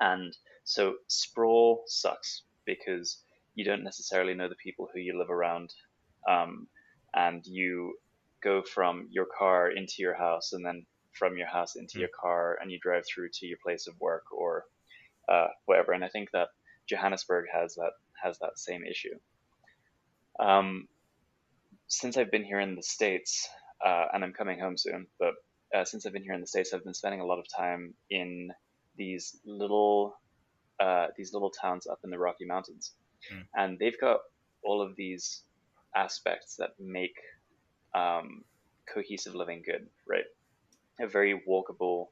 And 0.00 0.36
so 0.64 0.94
sprawl 1.08 1.84
sucks 1.86 2.44
because 2.64 3.18
you 3.54 3.64
don't 3.64 3.84
necessarily 3.84 4.34
know 4.34 4.48
the 4.48 4.54
people 4.56 4.88
who 4.92 5.00
you 5.00 5.18
live 5.18 5.30
around, 5.30 5.72
um, 6.28 6.66
and 7.14 7.44
you 7.46 7.94
go 8.42 8.62
from 8.62 9.08
your 9.10 9.26
car 9.38 9.70
into 9.70 9.96
your 9.98 10.14
house, 10.16 10.52
and 10.52 10.64
then 10.64 10.86
from 11.12 11.36
your 11.36 11.46
house 11.48 11.76
into 11.76 11.98
Mm. 11.98 12.00
your 12.00 12.10
car, 12.20 12.58
and 12.60 12.70
you 12.72 12.78
drive 12.80 13.04
through 13.06 13.28
to 13.34 13.46
your 13.46 13.58
place 13.64 13.86
of 13.86 14.00
work 14.00 14.24
or 14.32 14.64
uh, 15.28 15.48
whatever. 15.66 15.92
And 15.92 16.04
I 16.04 16.08
think 16.08 16.30
that 16.32 16.48
Johannesburg 16.88 17.46
has 17.52 17.74
that 17.74 17.92
has 18.22 18.38
that 18.38 18.58
same 18.58 18.84
issue. 18.84 19.18
Um, 20.40 20.88
since 21.88 22.16
I've 22.16 22.30
been 22.30 22.44
here 22.44 22.60
in 22.60 22.74
the 22.74 22.82
states, 22.82 23.48
uh, 23.84 24.06
and 24.12 24.24
I'm 24.24 24.32
coming 24.32 24.58
home 24.58 24.76
soon, 24.76 25.06
but 25.18 25.34
uh, 25.74 25.84
since 25.84 26.06
I've 26.06 26.12
been 26.12 26.22
here 26.24 26.34
in 26.34 26.40
the 26.40 26.46
states, 26.46 26.72
I've 26.72 26.84
been 26.84 26.94
spending 26.94 27.20
a 27.20 27.26
lot 27.26 27.38
of 27.38 27.46
time 27.54 27.94
in 28.10 28.50
these 28.96 29.38
little 29.44 30.14
uh, 30.80 31.08
these 31.16 31.32
little 31.32 31.50
towns 31.50 31.86
up 31.86 31.98
in 32.04 32.10
the 32.10 32.18
Rocky 32.18 32.44
Mountains, 32.46 32.92
Mm. 33.32 33.46
and 33.54 33.78
they've 33.78 34.00
got 34.00 34.20
all 34.64 34.82
of 34.82 34.96
these 34.96 35.42
aspects 35.94 36.56
that 36.56 36.70
make 36.78 37.14
um, 37.94 38.44
cohesive 38.92 39.34
living 39.34 39.62
good. 39.64 39.86
Right, 40.08 40.24
a 41.00 41.06
very 41.06 41.40
walkable 41.48 42.08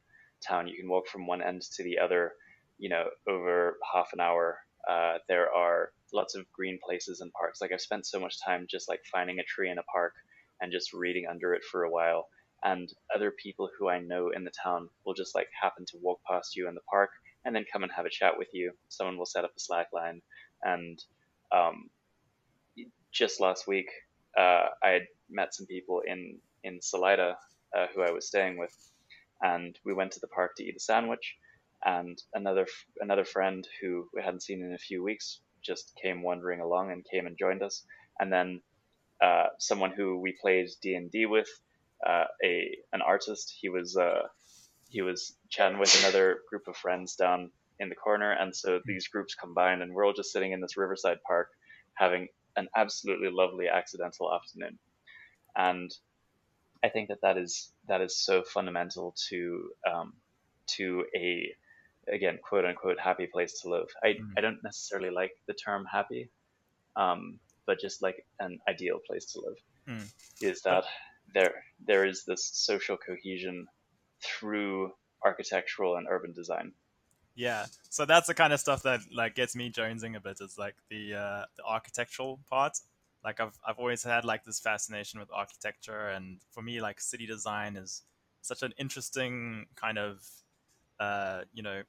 town. 0.47 0.69
You 0.69 0.76
can 0.76 0.88
walk 0.88 1.09
from 1.09 1.26
one 1.26 1.43
end 1.43 1.62
to 1.76 1.83
the 1.83 1.99
other, 1.99 2.33
you 2.79 2.88
know, 2.88 3.05
over 3.29 3.79
half 3.95 4.11
an 4.12 4.21
hour. 4.21 4.59
Uh, 4.88 5.19
there 5.29 5.52
are 5.52 5.93
lots 6.12 6.35
of 6.35 6.50
green 6.52 6.79
places 6.85 7.21
and 7.21 7.33
parks. 7.33 7.61
Like 7.61 7.73
I've 7.73 7.81
spent 7.81 8.07
so 8.07 8.21
much 8.21 8.37
time 8.45 8.67
just 8.69 8.88
like 8.88 9.00
finding 9.12 9.38
a 9.38 9.45
tree 9.45 9.71
in 9.71 9.79
a 9.79 9.83
park 9.85 10.14
and 10.61 10.73
just 10.73 10.93
reading 10.93 11.26
under 11.31 11.55
it 11.55 11.62
for 11.71 11.85
a 11.85 11.90
while. 11.90 12.29
And 12.62 12.93
other 13.14 13.31
people 13.43 13.71
who 13.79 13.88
I 13.88 14.00
know 14.00 14.31
in 14.35 14.45
the 14.45 14.52
town 14.62 14.88
will 15.05 15.14
just 15.14 15.35
like 15.35 15.49
happen 15.61 15.87
to 15.87 15.99
walk 16.02 16.21
past 16.29 16.57
you 16.57 16.69
in 16.69 16.75
the 16.75 16.81
park 16.90 17.11
and 17.45 17.55
then 17.55 17.64
come 17.73 17.83
and 17.83 17.93
have 17.93 18.05
a 18.07 18.11
chat 18.11 18.35
with 18.37 18.49
you. 18.52 18.73
Someone 18.88 19.17
will 19.17 19.26
set 19.26 19.45
up 19.45 19.52
a 19.57 19.61
slack 19.61 19.88
line. 19.93 20.21
And 20.62 21.02
um, 21.52 21.90
just 23.12 23.40
last 23.40 23.67
week, 23.67 23.88
uh, 24.38 24.69
I 24.83 24.88
had 24.90 25.02
met 25.31 25.55
some 25.55 25.67
people 25.67 26.02
in, 26.07 26.38
in 26.64 26.81
Salida 26.83 27.37
uh, 27.76 27.87
who 27.95 28.02
I 28.02 28.12
was 28.12 28.26
staying 28.26 28.59
with. 28.59 28.75
And 29.43 29.79
we 29.85 29.95
went 29.95 30.12
to 30.12 30.21
the 30.21 30.29
park 30.29 30.52
to 30.57 30.64
eat 30.64 30.76
a 30.76 30.81
sandwich. 30.81 31.37
And 31.85 32.19
another 32.35 32.67
another 33.00 33.25
friend 33.25 33.67
who 33.81 34.09
we 34.14 34.23
hadn't 34.23 34.43
seen 34.43 34.62
in 34.62 34.75
a 34.75 34.79
few 34.79 35.02
weeks 35.02 35.40
just 35.62 35.93
came 36.02 36.23
wandering 36.23 36.61
along 36.61 36.93
and 36.93 37.05
came 37.11 37.26
and 37.26 37.38
joined 37.38 37.62
us. 37.62 37.85
And 38.19 38.31
then 38.33 38.61
uh, 39.23 39.47
someone 39.59 39.93
who 39.93 40.19
we 40.19 40.37
played 40.40 40.69
D 40.83 40.95
and 40.95 41.11
D 41.11 41.26
with, 41.26 41.49
uh, 42.07 42.25
a 42.45 42.76
an 42.93 43.02
artist. 43.02 43.55
He 43.61 43.69
was 43.69 43.97
uh, 43.97 44.23
he 44.88 45.02
was 45.02 45.37
chatting 45.50 45.79
with 45.79 45.99
another 46.02 46.40
group 46.49 46.69
of 46.69 46.76
friends 46.76 47.17
down 47.17 47.50
in 47.81 47.89
the 47.89 47.97
corner, 47.97 48.31
and 48.31 48.55
so 48.55 48.81
these 48.85 49.09
groups 49.09 49.35
combined, 49.35 49.83
and 49.83 49.93
we're 49.93 50.07
all 50.07 50.13
just 50.13 50.33
sitting 50.33 50.53
in 50.53 50.61
this 50.61 50.77
riverside 50.77 51.19
park 51.27 51.49
having 51.95 52.29
an 52.57 52.69
absolutely 52.77 53.31
lovely 53.31 53.67
accidental 53.69 54.33
afternoon. 54.33 54.79
And 55.57 55.91
I 56.85 56.89
think 56.89 57.09
that 57.09 57.23
that 57.23 57.37
is 57.37 57.73
that 57.89 58.01
is 58.01 58.17
so 58.17 58.43
fundamental 58.43 59.15
to 59.29 59.71
um, 59.91 60.13
to 60.77 61.05
a 61.17 61.55
again 62.13 62.39
quote 62.43 62.65
unquote 62.65 62.99
happy 63.01 63.27
place 63.27 63.61
to 63.61 63.69
live. 63.69 63.89
I, 64.03 64.09
Mm. 64.09 64.33
I 64.37 64.41
don't 64.41 64.63
necessarily 64.63 65.11
like 65.11 65.33
the 65.47 65.55
term 65.55 65.85
happy, 65.91 66.31
um, 66.97 67.41
but 67.67 67.81
just 67.81 68.03
like 68.03 68.27
an 68.39 68.61
ideal 68.69 68.99
place 69.07 69.27
to 69.33 69.41
live 69.41 69.57
Mm. 69.89 70.13
is 70.43 70.63
that 70.63 70.85
there 71.35 71.65
there 71.87 72.05
is 72.05 72.25
this 72.25 72.45
social 72.45 72.97
cohesion 72.97 73.67
through 74.21 74.93
architectural 75.25 75.97
and 75.97 76.07
urban 76.09 76.33
design. 76.33 76.73
Yeah, 77.35 77.67
so 77.89 78.05
that's 78.05 78.27
the 78.27 78.35
kind 78.35 78.53
of 78.53 78.61
stuff 78.61 78.83
that 78.83 79.01
like 79.15 79.35
gets 79.35 79.57
me 79.57 79.71
jonesing 79.71 80.17
a 80.17 80.21
bit. 80.21 80.39
Is 80.41 80.59
like 80.59 80.75
the 80.89 81.15
uh, 81.15 81.45
the 81.57 81.65
architectural 81.65 82.41
part. 82.49 82.79
Like 83.25 83.41
I've 83.41 83.59
I've 83.67 83.79
always 83.79 84.03
had 84.03 84.25
like 84.25 84.45
this 84.45 84.61
fascination 84.61 85.21
with 85.21 85.31
architecture, 85.33 86.09
and 86.09 86.39
for 86.51 86.63
me, 86.63 86.81
like 86.81 87.01
city 87.01 87.27
design 87.27 87.77
is 87.77 88.03
such 88.43 88.63
an 88.63 88.75
interesting 88.79 89.67
kind 89.77 89.99
of 89.99 90.27
uh, 90.99 91.43
you 91.55 91.63
know 91.63 91.83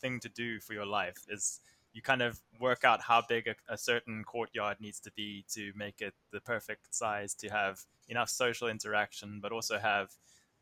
thing 0.00 0.20
to 0.20 0.28
do 0.28 0.60
for 0.60 0.74
your 0.74 0.86
life. 0.86 1.18
Is 1.28 1.60
you 1.92 2.02
kind 2.02 2.22
of 2.22 2.40
work 2.60 2.84
out 2.84 3.02
how 3.02 3.22
big 3.28 3.48
a, 3.48 3.54
a 3.68 3.76
certain 3.78 4.24
courtyard 4.24 4.78
needs 4.80 5.00
to 5.00 5.12
be 5.12 5.44
to 5.52 5.72
make 5.76 6.00
it 6.00 6.14
the 6.32 6.40
perfect 6.40 6.94
size 6.94 7.34
to 7.34 7.48
have 7.48 7.80
enough 8.08 8.28
social 8.30 8.68
interaction, 8.68 9.40
but 9.42 9.52
also 9.52 9.78
have 9.78 10.10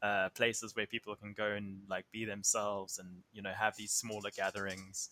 uh, 0.02 0.28
places 0.30 0.74
where 0.74 0.86
people 0.86 1.14
can 1.14 1.32
go 1.32 1.52
and 1.52 1.82
like 1.88 2.06
be 2.12 2.24
themselves 2.24 2.98
and 2.98 3.08
you 3.32 3.42
know 3.42 3.52
have 3.52 3.76
these 3.76 3.92
smaller 3.92 4.30
gatherings. 4.34 5.10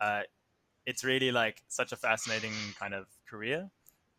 Uh, 0.00 0.22
it's 0.86 1.04
really 1.04 1.30
like 1.32 1.62
such 1.68 1.92
a 1.92 1.96
fascinating 1.96 2.54
kind 2.78 2.94
of 2.94 3.06
career, 3.28 3.70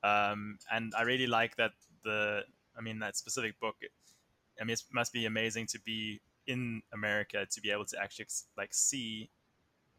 um, 0.04 0.60
and 0.72 0.94
I 0.98 1.04
really 1.04 1.28
like 1.28 1.56
that 1.58 1.72
the 2.04 2.42
I 2.78 2.82
mean 2.82 3.00
that 3.00 3.18
specific 3.18 3.60
book. 3.60 3.76
I 4.60 4.66
mean, 4.66 4.74
it 4.74 4.84
must 4.92 5.14
be 5.14 5.26
amazing 5.26 5.68
to 5.68 5.80
be 5.80 6.20
in 6.48 6.82
America 6.94 7.46
to 7.50 7.62
be 7.62 7.72
able 7.72 7.86
to 7.86 7.98
actually 8.02 8.28
like 8.58 8.74
see 8.74 9.30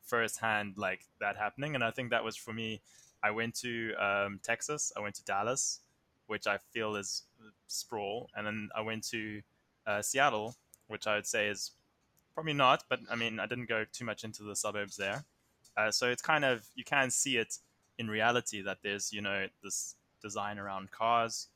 firsthand 0.04 0.74
like 0.76 1.06
that 1.20 1.36
happening. 1.36 1.74
And 1.74 1.84
I 1.84 1.90
think 1.90 2.10
that 2.10 2.24
was 2.24 2.36
for 2.36 2.52
me. 2.52 2.82
I 3.22 3.30
went 3.30 3.54
to 3.60 3.94
um, 3.94 4.40
Texas. 4.42 4.92
I 4.96 5.00
went 5.00 5.14
to 5.16 5.24
Dallas, 5.24 5.80
which 6.26 6.46
I 6.46 6.58
feel 6.72 6.96
is 6.96 7.22
sprawl, 7.66 8.30
and 8.34 8.46
then 8.46 8.68
I 8.74 8.80
went 8.80 9.06
to 9.08 9.42
uh, 9.86 10.02
Seattle, 10.02 10.54
which 10.88 11.06
I 11.06 11.14
would 11.14 11.26
say 11.26 11.48
is 11.48 11.72
probably 12.34 12.52
not, 12.52 12.84
but 12.88 13.00
I 13.10 13.16
mean, 13.16 13.40
I 13.40 13.46
didn't 13.46 13.68
go 13.68 13.84
too 13.92 14.04
much 14.04 14.24
into 14.24 14.42
the 14.42 14.56
suburbs 14.56 14.96
there. 14.96 15.24
Uh, 15.76 15.90
so 15.90 16.08
it's 16.08 16.22
kind 16.22 16.44
of, 16.44 16.66
you 16.74 16.84
can 16.84 17.10
see 17.10 17.36
it 17.36 17.58
in 17.98 18.08
reality 18.08 18.62
that 18.62 18.78
there's, 18.82 19.12
you 19.12 19.20
know, 19.20 19.46
this 19.62 19.94
design 20.22 20.58
around 20.58 20.90
cars. 20.90 21.48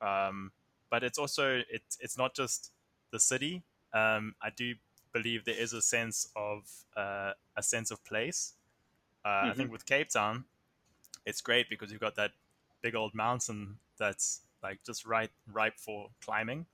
Um, 0.00 0.52
but 0.90 1.02
it's 1.02 1.18
also, 1.18 1.62
it, 1.70 1.82
it's 2.00 2.16
not 2.16 2.34
just 2.34 2.72
the 3.12 3.20
city. 3.20 3.62
Um, 3.92 4.34
I 4.42 4.50
do 4.50 4.74
believe 5.12 5.44
there 5.44 5.54
is 5.54 5.72
a 5.72 5.82
sense 5.82 6.28
of, 6.36 6.68
uh, 6.96 7.32
a 7.56 7.62
sense 7.62 7.90
of 7.90 8.04
place. 8.04 8.54
Uh, 9.24 9.50
I 9.50 9.52
think 9.54 9.70
with 9.70 9.84
Cape 9.84 10.08
Town, 10.08 10.44
it's 11.26 11.40
great 11.40 11.68
because 11.68 11.92
you've 11.92 12.00
got 12.00 12.16
that 12.16 12.32
big 12.80 12.94
old 12.94 13.14
mountain 13.14 13.76
that's 13.98 14.40
like 14.62 14.80
just 14.84 15.04
right 15.04 15.30
ripe 15.52 15.78
for 15.78 16.08
climbing. 16.24 16.66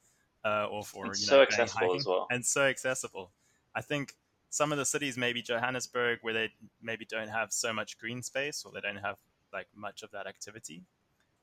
Uh, 0.47 0.67
or 0.71 0.85
for 0.85 1.07
it's 1.07 1.21
you 1.21 1.27
so 1.27 1.43
accessible 1.43 1.81
hiking, 1.81 2.01
as 2.01 2.07
well. 2.07 2.27
and 2.31 2.47
so 2.47 2.63
accessible. 2.63 3.33
I 3.75 3.83
think 3.83 4.15
some 4.51 4.73
of 4.73 4.79
the 4.79 4.85
cities, 4.85 5.17
maybe 5.17 5.43
Johannesburg, 5.43 6.21
where 6.23 6.33
they 6.35 6.53
maybe 6.81 7.05
don't 7.05 7.29
have 7.29 7.53
so 7.53 7.73
much 7.73 7.99
green 7.99 8.23
space 8.23 8.65
or 8.65 8.73
they 8.73 8.81
don't 8.81 9.03
have 9.09 9.19
like 9.53 9.67
much 9.75 10.03
of 10.03 10.11
that 10.13 10.27
activity, 10.27 10.83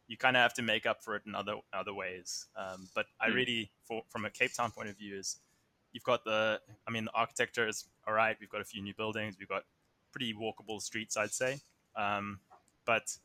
you 0.08 0.18
kind 0.18 0.36
of 0.38 0.42
have 0.42 0.54
to 0.54 0.62
make 0.62 0.86
up 0.86 1.04
for 1.04 1.16
it 1.18 1.24
in 1.26 1.36
other 1.36 1.56
other 1.74 1.94
ways. 1.94 2.48
Um, 2.56 2.88
but 2.96 3.06
I 3.20 3.28
Mm. 3.30 3.36
really, 3.36 3.72
for, 3.84 4.04
from 4.10 4.26
a 4.26 4.30
Cape 4.30 4.54
Town 4.54 4.72
point 4.72 4.90
of 4.90 4.98
view, 4.98 5.18
is 5.18 5.40
you've 5.92 6.04
got 6.04 6.24
the, 6.24 6.62
I 6.88 6.92
mean, 6.92 7.06
the 7.06 7.12
architecture 7.14 7.68
is 7.68 7.86
all 8.08 8.14
right. 8.14 8.38
We've 8.40 8.50
got 8.50 8.62
a 8.62 8.66
few 8.66 8.82
new 8.82 8.94
buildings. 8.94 9.36
We've 9.38 9.50
got 9.50 9.64
pretty 10.12 10.34
walkable 10.34 10.82
streets, 10.82 11.18
I'd 11.18 11.34
say. 11.34 11.60
Um, 11.96 12.40
but 12.86 13.18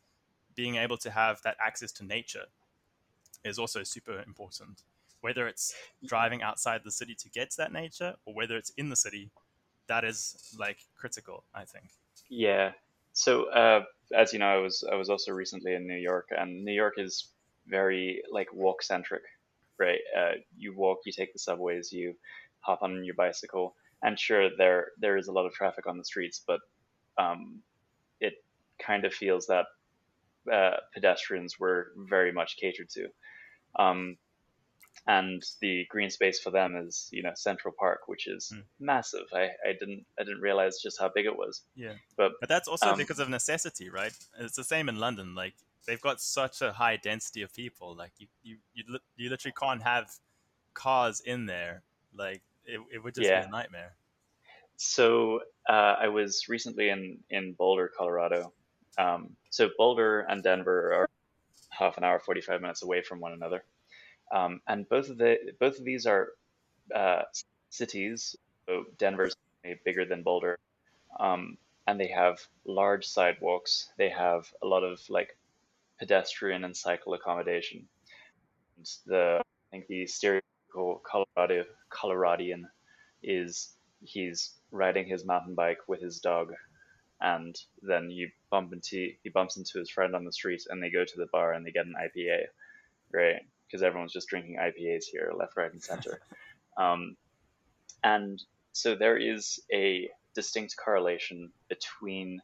being 0.54 0.76
able 0.76 0.97
to 0.99 1.11
have 1.11 1.40
that 1.42 1.56
access 1.64 1.92
to 1.92 2.04
nature 2.04 2.47
is 3.44 3.58
also 3.58 3.85
super 3.85 4.23
important. 4.26 4.82
Whether 5.20 5.48
it's 5.48 5.75
driving 6.04 6.42
outside 6.42 6.82
the 6.84 6.90
city 6.90 7.14
to 7.16 7.28
get 7.30 7.50
to 7.50 7.56
that 7.58 7.72
nature 7.72 8.14
or 8.25 8.34
whether 8.34 8.56
it's 8.56 8.70
in 8.76 8.88
the 8.88 8.96
city, 8.96 9.30
that 9.88 10.04
is 10.04 10.54
like 10.58 10.78
critical, 10.96 11.44
I 11.54 11.64
think. 11.64 11.90
Yeah. 12.28 12.72
So, 13.12 13.50
uh, 13.50 13.84
as 14.14 14.32
you 14.32 14.38
know, 14.38 14.46
I 14.46 14.58
was 14.58 14.84
I 14.90 14.94
was 14.94 15.10
also 15.10 15.32
recently 15.32 15.75
in 15.75 15.87
New 15.87 15.96
York, 15.96 16.28
and 16.30 16.64
New 16.64 16.72
York 16.72 16.94
is 16.98 17.28
very 17.66 18.22
like 18.30 18.52
walk 18.52 18.82
centric, 18.82 19.22
right? 19.78 20.00
Uh, 20.16 20.32
you 20.56 20.75
walk, 20.76 21.00
you 21.04 21.12
take 21.12 21.32
the 21.32 21.38
subways, 21.38 21.92
you 21.92 22.14
hop 22.60 22.82
on 22.82 23.04
your 23.04 23.14
bicycle, 23.14 23.75
and 24.02 24.18
sure, 24.18 24.50
there 24.56 24.92
there 24.98 25.16
is 25.16 25.28
a 25.28 25.32
lot 25.32 25.46
of 25.46 25.52
traffic 25.52 25.87
on 25.87 25.98
the 25.98 26.04
streets, 26.04 26.42
but 26.46 26.60
um, 27.18 27.60
it 28.20 28.34
kind 28.78 29.04
of 29.04 29.12
feels 29.12 29.46
that 29.46 29.66
uh, 30.52 30.76
pedestrians 30.94 31.58
were 31.58 31.92
very 31.96 32.32
much 32.32 32.56
catered 32.56 32.88
to. 32.90 33.08
Um, 33.78 34.16
and 35.07 35.43
the 35.61 35.87
green 35.88 36.11
space 36.11 36.40
for 36.40 36.50
them 36.50 36.76
is, 36.76 37.09
you 37.12 37.23
know, 37.23 37.33
Central 37.35 37.73
Park, 37.78 38.00
which 38.09 38.26
is 38.26 38.52
Mm. 38.55 38.64
massive. 38.81 39.26
I, 39.33 39.45
I 39.67 39.73
didn't 39.78 40.05
I 40.19 40.25
didn't 40.25 40.40
realize 40.40 40.81
just 40.83 40.99
how 41.00 41.09
big 41.09 41.26
it 41.26 41.37
was. 41.37 41.62
Yeah. 41.76 41.95
But 42.17 42.33
But 42.40 42.49
that's 42.49 42.69
also 42.69 42.90
Um, 42.90 42.99
because 42.99 43.19
of 43.19 43.28
necessity, 43.28 43.88
right? 43.90 44.12
It's 44.38 44.57
the 44.57 44.64
same 44.64 44.88
in 44.88 44.97
London. 44.97 45.35
Like 45.35 45.55
they've 45.87 46.00
got 46.00 46.21
such 46.21 46.61
a 46.62 46.73
high 46.73 46.97
density 46.97 47.43
of 47.43 47.55
people. 47.55 47.95
Like 47.95 48.12
you, 48.19 48.26
you, 48.43 48.59
you, 48.75 48.85
li- 48.88 49.00
you 49.17 49.31
literally 49.31 49.55
can't 49.59 49.83
have 49.83 50.11
cars 50.75 51.21
in 51.21 51.47
there. 51.47 51.83
Like 52.14 52.43
it, 52.67 52.81
it 52.93 52.99
would 53.02 53.14
just 53.14 53.28
Yeah. 53.28 53.40
be 53.43 53.47
a 53.47 53.50
nightmare. 53.50 53.95
So 54.76 55.40
uh, 55.69 55.97
I 55.99 56.09
was 56.09 56.49
recently 56.49 56.88
in 56.90 57.19
in 57.31 57.55
Boulder, 57.55 57.88
Colorado. 57.97 58.52
Um, 58.97 59.37
so 59.50 59.71
Boulder 59.76 60.21
and 60.28 60.43
Denver 60.43 60.93
are 60.95 61.09
half 61.71 61.97
an 61.99 62.05
hour, 62.05 62.19
forty 62.21 62.40
five 62.40 62.61
minutes 62.61 62.83
away 62.83 63.02
from 63.02 63.21
one 63.21 63.33
another, 63.33 63.64
um, 64.32 64.61
and 64.66 64.88
both 64.88 65.08
of 65.11 65.18
the 65.18 65.37
both 65.58 65.78
of 65.78 65.85
these 65.85 66.06
are 66.06 66.28
uh, 66.94 67.23
cities. 67.70 68.37
So 68.66 68.85
Denver's 68.99 69.37
bigger 69.85 70.04
than 70.04 70.23
Boulder, 70.23 70.58
um, 71.18 71.56
and 71.87 71.99
they 71.99 72.08
have 72.08 72.38
large 72.66 73.06
sidewalks. 73.06 73.90
They 73.97 74.11
have 74.11 74.47
a 74.62 74.66
lot 74.66 74.85
of 74.85 75.00
like 75.08 75.37
pedestrian 75.99 76.64
and 76.64 76.76
cycle 76.76 77.14
accommodation. 77.14 77.88
And 78.76 78.87
the 79.06 79.40
I 79.40 79.70
think 79.70 79.87
the 79.87 80.04
stereotypical 80.04 81.02
Colorado 81.02 81.64
Coloradian 81.90 82.64
is 83.23 83.75
he's 84.00 84.54
riding 84.70 85.06
his 85.06 85.25
mountain 85.25 85.54
bike 85.54 85.80
with 85.88 86.00
his 86.00 86.20
dog 86.20 86.52
and 87.20 87.56
then 87.82 88.11
you 88.11 88.30
bump 88.50 88.73
into 88.73 89.11
he 89.23 89.28
bumps 89.30 89.56
into 89.56 89.78
his 89.78 89.90
friend 89.90 90.14
on 90.14 90.25
the 90.25 90.32
street 90.32 90.62
and 90.68 90.82
they 90.82 90.90
go 90.90 91.04
to 91.04 91.16
the 91.16 91.26
bar 91.32 91.52
and 91.52 91.66
they 91.66 91.73
get 91.73 91.87
an 91.87 91.94
IPA 92.00 92.44
right 93.12 93.42
because 93.68 93.82
everyone's 93.82 94.12
just 94.12 94.28
drinking 94.28 94.56
IPAs 94.56 95.04
here 95.12 95.32
left 95.38 95.57
right 95.57 95.72
and 95.72 95.83
center. 95.83 96.20
Um, 96.76 97.16
and 98.04 98.40
so 98.70 98.94
there 98.94 99.16
is 99.16 99.59
a 99.74 100.09
distinct 100.37 100.76
correlation 100.76 101.50
between 101.68 102.40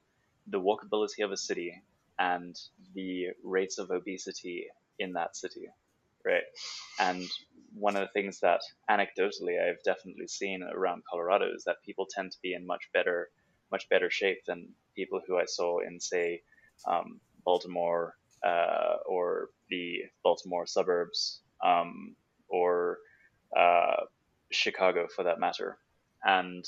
the 0.48 0.60
walkability 0.60 1.24
of 1.24 1.30
a 1.30 1.37
city 1.37 1.80
and 2.18 2.56
the 2.96 3.28
rates 3.44 3.78
of 3.78 3.92
obesity 3.92 4.66
in 4.98 5.12
that 5.12 5.37
city 5.37 5.68
right? 6.24 6.42
And 6.98 7.24
one 7.74 7.96
of 7.96 8.02
the 8.02 8.12
things 8.20 8.40
that 8.40 8.60
anecdotally 8.90 9.60
I've 9.62 9.82
definitely 9.84 10.26
seen 10.28 10.62
around 10.62 11.02
Colorado 11.10 11.46
is 11.54 11.64
that 11.64 11.82
people 11.84 12.08
tend 12.10 12.32
to 12.32 12.38
be 12.42 12.54
in 12.54 12.66
much 12.66 12.88
better, 12.92 13.30
much 13.70 13.88
better 13.88 14.10
shape 14.10 14.44
than 14.46 14.68
people 14.96 15.20
who 15.26 15.37
I 15.38 15.44
saw 15.46 15.80
in, 15.80 16.00
say, 16.00 16.42
um, 16.88 17.20
Baltimore 17.44 18.14
uh, 18.44 18.96
or 19.06 19.50
the 19.74 20.02
Baltimore 20.22 20.66
suburbs 20.66 21.40
um, 21.64 22.14
or 22.48 22.98
uh, 23.56 24.04
Chicago 24.50 25.06
for 25.14 25.24
that 25.24 25.40
matter. 25.40 25.78
And 26.22 26.64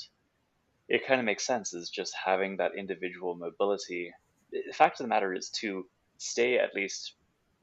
it 0.87 1.07
kind 1.07 1.19
of 1.19 1.25
makes 1.25 1.45
sense 1.45 1.73
is 1.73 1.89
just 1.89 2.13
having 2.25 2.57
that 2.57 2.71
individual 2.77 3.35
mobility. 3.35 4.11
The 4.51 4.73
fact 4.73 4.99
of 4.99 5.05
the 5.05 5.09
matter 5.09 5.33
is 5.33 5.49
to 5.61 5.85
stay 6.17 6.57
at 6.57 6.75
least 6.75 7.13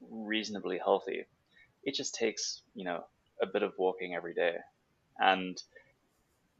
reasonably 0.09 0.77
healthy. 0.77 1.25
It 1.83 1.95
just 1.95 2.15
takes, 2.15 2.61
you 2.73 2.85
know, 2.85 3.03
a 3.41 3.47
bit 3.51 3.63
of 3.63 3.73
walking 3.77 4.15
every 4.15 4.33
day. 4.33 4.55
And 5.19 5.61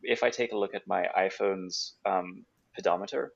if 0.03 0.23
I 0.23 0.29
take 0.29 0.51
a 0.51 0.57
look 0.57 0.75
at 0.75 0.87
my 0.87 1.07
iPhone's 1.17 1.95
um, 2.05 2.45
pedometer, 2.75 3.33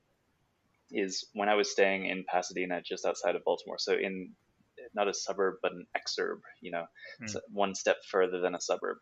is 0.91 1.25
when 1.33 1.49
I 1.49 1.55
was 1.55 1.71
staying 1.71 2.05
in 2.05 2.25
Pasadena, 2.31 2.81
just 2.81 3.05
outside 3.05 3.35
of 3.35 3.43
Baltimore, 3.43 3.77
so 3.77 3.93
in 3.93 4.31
not 4.95 5.07
a 5.07 5.13
suburb 5.13 5.55
but 5.61 5.71
an 5.73 5.87
exurb, 5.97 6.41
you 6.61 6.71
know, 6.71 6.85
Mm. 7.21 7.27
so 7.29 7.41
one 7.51 7.75
step 7.75 7.97
further 8.09 8.39
than 8.41 8.55
a 8.55 8.61
suburb, 8.61 8.97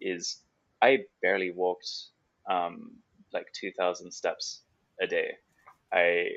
is 0.00 0.42
I 0.82 1.00
barely 1.22 1.52
walked 1.52 1.88
um, 2.50 3.02
like 3.32 3.46
2,000 3.58 4.12
steps 4.12 4.62
a 5.00 5.06
day. 5.06 5.32
I 5.92 6.30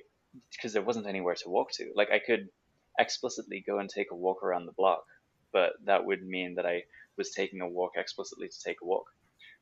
because 0.52 0.74
there 0.74 0.84
wasn't 0.84 1.08
anywhere 1.08 1.36
to 1.36 1.50
walk 1.50 1.72
to. 1.74 1.92
Like 1.96 2.12
I 2.12 2.20
could 2.20 2.50
explicitly 3.00 3.64
go 3.66 3.80
and 3.80 3.90
take 3.90 4.12
a 4.12 4.16
walk 4.16 4.44
around 4.44 4.66
the 4.66 4.74
block, 4.74 5.04
but 5.52 5.74
that 5.86 6.06
would 6.06 6.24
mean 6.24 6.56
that 6.56 6.66
I 6.66 6.84
was 7.18 7.32
taking 7.32 7.62
a 7.62 7.68
walk 7.70 7.94
explicitly 7.96 8.48
to 8.50 8.60
take 8.64 8.78
a 8.82 8.86
walk. 8.86 9.06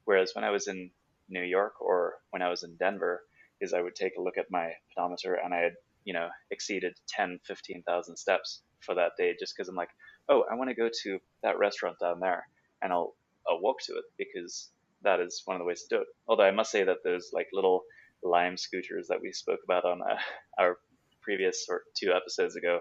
Whereas 0.06 0.34
when 0.36 0.44
I 0.44 0.52
was 0.52 0.68
in 0.68 0.92
New 1.30 1.44
York 1.44 1.80
or 1.82 2.16
when 2.32 2.42
I 2.42 2.50
was 2.50 2.63
in 2.63 2.78
Denver, 2.78 3.26
is 3.62 3.74
I 3.74 3.82
would 3.82 3.96
take 3.96 4.18
a 4.18 4.22
look 4.22 4.38
at 4.38 4.52
my 4.52 4.74
pedometer 4.90 5.36
and 5.36 5.54
I 5.54 5.60
had, 5.60 5.74
you 6.04 6.13
know, 6.13 6.30
exceeded 6.52 7.00
10, 7.10 7.40
15,000 7.46 8.18
steps 8.18 8.63
for 8.86 8.96
that 8.96 9.12
day 9.18 9.34
just 9.40 9.54
because 9.56 9.70
I'm 9.70 9.76
like, 9.76 9.90
oh, 10.30 10.44
I 10.52 10.56
want 10.56 10.70
to 10.70 10.76
go 10.76 10.90
to 11.04 11.20
that 11.44 11.58
restaurant 11.60 11.98
down 12.02 12.20
there 12.20 12.44
and 12.82 12.92
I'll, 12.92 13.13
I'll 13.50 13.62
walk 13.62 13.78
to 13.86 13.94
it 13.94 14.04
because 14.18 14.72
that 15.04 15.20
is 15.20 15.42
one 15.46 15.56
of 15.56 15.60
the 15.60 15.66
ways 15.66 15.84
to 15.88 15.96
do 15.96 16.02
it. 16.02 16.08
Although 16.28 16.44
I 16.44 16.52
must 16.52 16.72
say 16.72 16.84
that 16.84 16.98
those 17.04 17.30
like 17.34 17.48
little 17.54 17.82
lime 18.24 18.58
scooters 18.58 19.08
that 19.10 19.20
we 19.22 19.32
spoke 19.32 19.60
about 19.63 19.86
on 19.86 20.02
uh, 20.02 20.16
our 20.60 20.78
previous 21.22 21.66
or 21.70 21.82
two 22.00 22.13
episodes 22.13 22.56
ago 22.56 22.80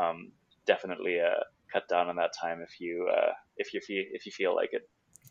um, 0.00 0.32
definitely 0.66 1.18
uh, 1.20 1.40
cut 1.72 1.84
down 1.88 2.08
on 2.08 2.16
that 2.16 2.30
time 2.40 2.60
if 2.62 2.80
you 2.80 3.08
uh, 3.12 3.32
if 3.56 3.72
you 3.72 3.80
feel 3.80 4.04
if 4.12 4.26
you 4.26 4.32
feel 4.32 4.54
like 4.54 4.70
it. 4.72 4.82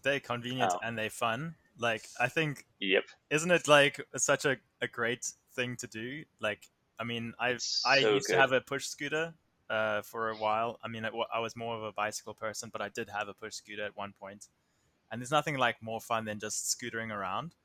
They're 0.04 0.20
convenient 0.20 0.72
Oh. 0.74 0.80
and 0.84 0.98
they're 0.98 1.10
fun. 1.10 1.56
Like 1.80 2.08
I 2.20 2.28
think 2.28 2.66
Yep. 2.80 3.04
isn't 3.30 3.52
it 3.52 3.68
like 3.68 4.00
such 4.18 4.46
a, 4.46 4.58
a 4.82 4.88
great 4.88 5.26
thing 5.56 5.76
to 5.78 5.88
do? 5.88 6.24
Like 6.40 6.68
I 7.00 7.04
mean 7.04 7.34
I 7.40 7.50
It's 7.52 7.84
I 7.86 7.98
used 7.98 8.28
good. 8.28 8.34
to 8.36 8.40
have 8.40 8.52
a 8.52 8.62
push 8.62 8.86
scooter 8.86 9.34
uh, 9.70 10.02
for 10.02 10.30
a 10.30 10.36
while. 10.36 10.80
I 10.84 10.88
mean 10.88 11.06
I, 11.06 11.10
I 11.34 11.40
was 11.40 11.56
more 11.56 11.76
of 11.76 11.84
a 11.84 11.92
bicycle 11.92 12.34
person, 12.34 12.70
but 12.72 12.82
I 12.82 12.90
did 12.90 13.10
have 13.10 13.28
a 13.28 13.34
push 13.34 13.56
scooter 13.56 13.86
at 13.86 13.96
one 13.98 14.14
point. 14.20 14.48
And 15.12 15.22
there's 15.22 15.32
nothing 15.32 15.58
like 15.58 15.82
more 15.82 16.02
fun 16.02 16.26
than 16.26 16.40
just 16.40 16.66
scootering 16.78 17.12
around. 17.12 17.56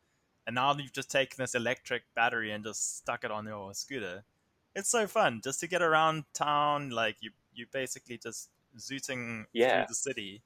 And 0.47 0.55
now 0.55 0.75
you've 0.77 0.93
just 0.93 1.11
taken 1.11 1.37
this 1.39 1.55
electric 1.55 2.03
battery 2.15 2.53
and 2.53 2.65
just 2.65 2.99
stuck 2.99 3.25
it 3.25 3.31
on 3.31 3.47
your 3.47 3.75
scooter. 3.75 4.25
It's 4.75 4.89
so 4.91 5.07
fun 5.07 5.41
just 5.43 5.61
to 5.61 5.67
get 5.69 5.83
around 5.83 6.25
town. 6.35 6.91
Like 6.91 7.17
you 7.21 7.31
you 7.55 7.67
basically 7.73 8.19
just 8.19 8.51
zooting 8.79 9.47
Yeah. 9.53 9.73
through 9.73 9.87
the 9.89 9.95
city. 9.95 10.43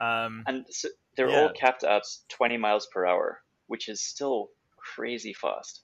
Um, 0.00 0.44
And 0.46 0.66
so 0.70 0.88
they're 1.16 1.30
Yeah. 1.30 1.40
all 1.40 1.52
capped 1.52 1.82
at 1.84 2.04
20 2.28 2.58
miles 2.58 2.86
per 2.86 3.06
hour, 3.06 3.42
which 3.68 3.88
is 3.88 4.02
still 4.02 4.50
crazy 4.76 5.32
fast. 5.32 5.82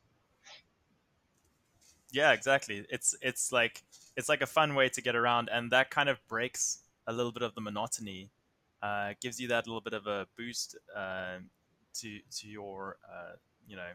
yeah 2.12 2.33
exactly 2.33 2.87
it's 2.90 3.14
it's 3.20 3.52
like 3.52 3.83
it's 4.16 4.29
like 4.29 4.42
a 4.42 4.46
fun 4.46 4.74
way 4.74 4.88
to 4.88 5.02
get 5.02 5.14
around 5.14 5.48
and 5.52 5.70
that 5.72 5.90
kind 5.90 6.09
of 6.09 6.18
breaks 6.29 6.81
a 7.07 7.12
little 7.12 7.33
bit 7.33 7.42
of 7.42 7.55
the 7.55 7.61
monotony 7.61 8.31
uh, 8.83 9.14
gives 9.20 9.40
you 9.40 9.48
that 9.48 9.66
little 9.66 9.81
bit 9.81 9.92
of 9.94 10.07
a 10.07 10.26
boost 10.37 10.76
uh, 10.94 11.38
to 11.94 12.20
to 12.31 12.48
your 12.48 12.96
uh, 13.11 13.37
you 13.66 13.76
know 13.76 13.90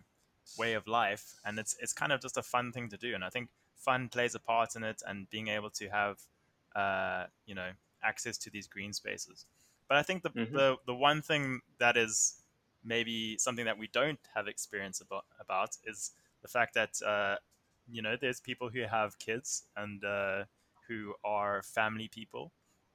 way 0.58 0.74
of 0.74 0.88
life. 0.88 1.36
And 1.46 1.60
it's 1.60 1.76
it's 1.80 1.94
kind 1.94 2.12
of 2.12 2.22
just 2.22 2.38
a 2.38 2.44
fun 2.44 2.72
thing 2.72 2.90
to 2.90 2.98
do. 2.98 3.14
And 3.16 3.24
i 3.24 3.30
think 3.30 3.50
fun 3.76 4.10
plays 4.10 4.36
a 4.36 4.40
part 4.40 4.76
in 4.76 4.84
it 4.84 5.02
and 5.08 5.30
being 5.30 5.48
able 5.48 5.70
to 5.72 5.90
have 5.90 6.20
uh, 6.76 7.26
you 7.46 7.56
know 7.56 7.72
access 8.04 8.38
to 8.40 8.50
these 8.50 8.68
green 8.68 8.94
spaces. 8.94 9.46
But 9.88 9.98
i 9.98 10.04
think 10.04 10.24
the, 10.24 10.30
Mhm. 10.30 10.54
the 10.54 10.78
the 10.86 10.96
one 10.96 11.22
thing 11.22 11.62
that 11.80 11.98
is 11.98 12.42
maybe 12.84 13.38
something 13.38 13.66
that 13.66 13.78
we 13.78 13.88
don't 13.88 14.20
have 14.34 14.48
experience 14.48 15.02
about 15.02 15.26
about 15.40 15.78
is 15.86 16.12
the 16.42 16.48
fact 16.48 16.74
that 16.74 17.02
uh, 17.06 17.36
you 17.92 18.02
know 18.02 18.16
there's 18.20 18.40
people 18.40 18.70
who 18.70 18.84
have 18.84 19.18
kids 19.20 19.64
and 19.76 20.04
uh, 20.04 20.44
who 20.88 21.14
are 21.24 21.62
family 21.64 22.08
people 22.08 22.52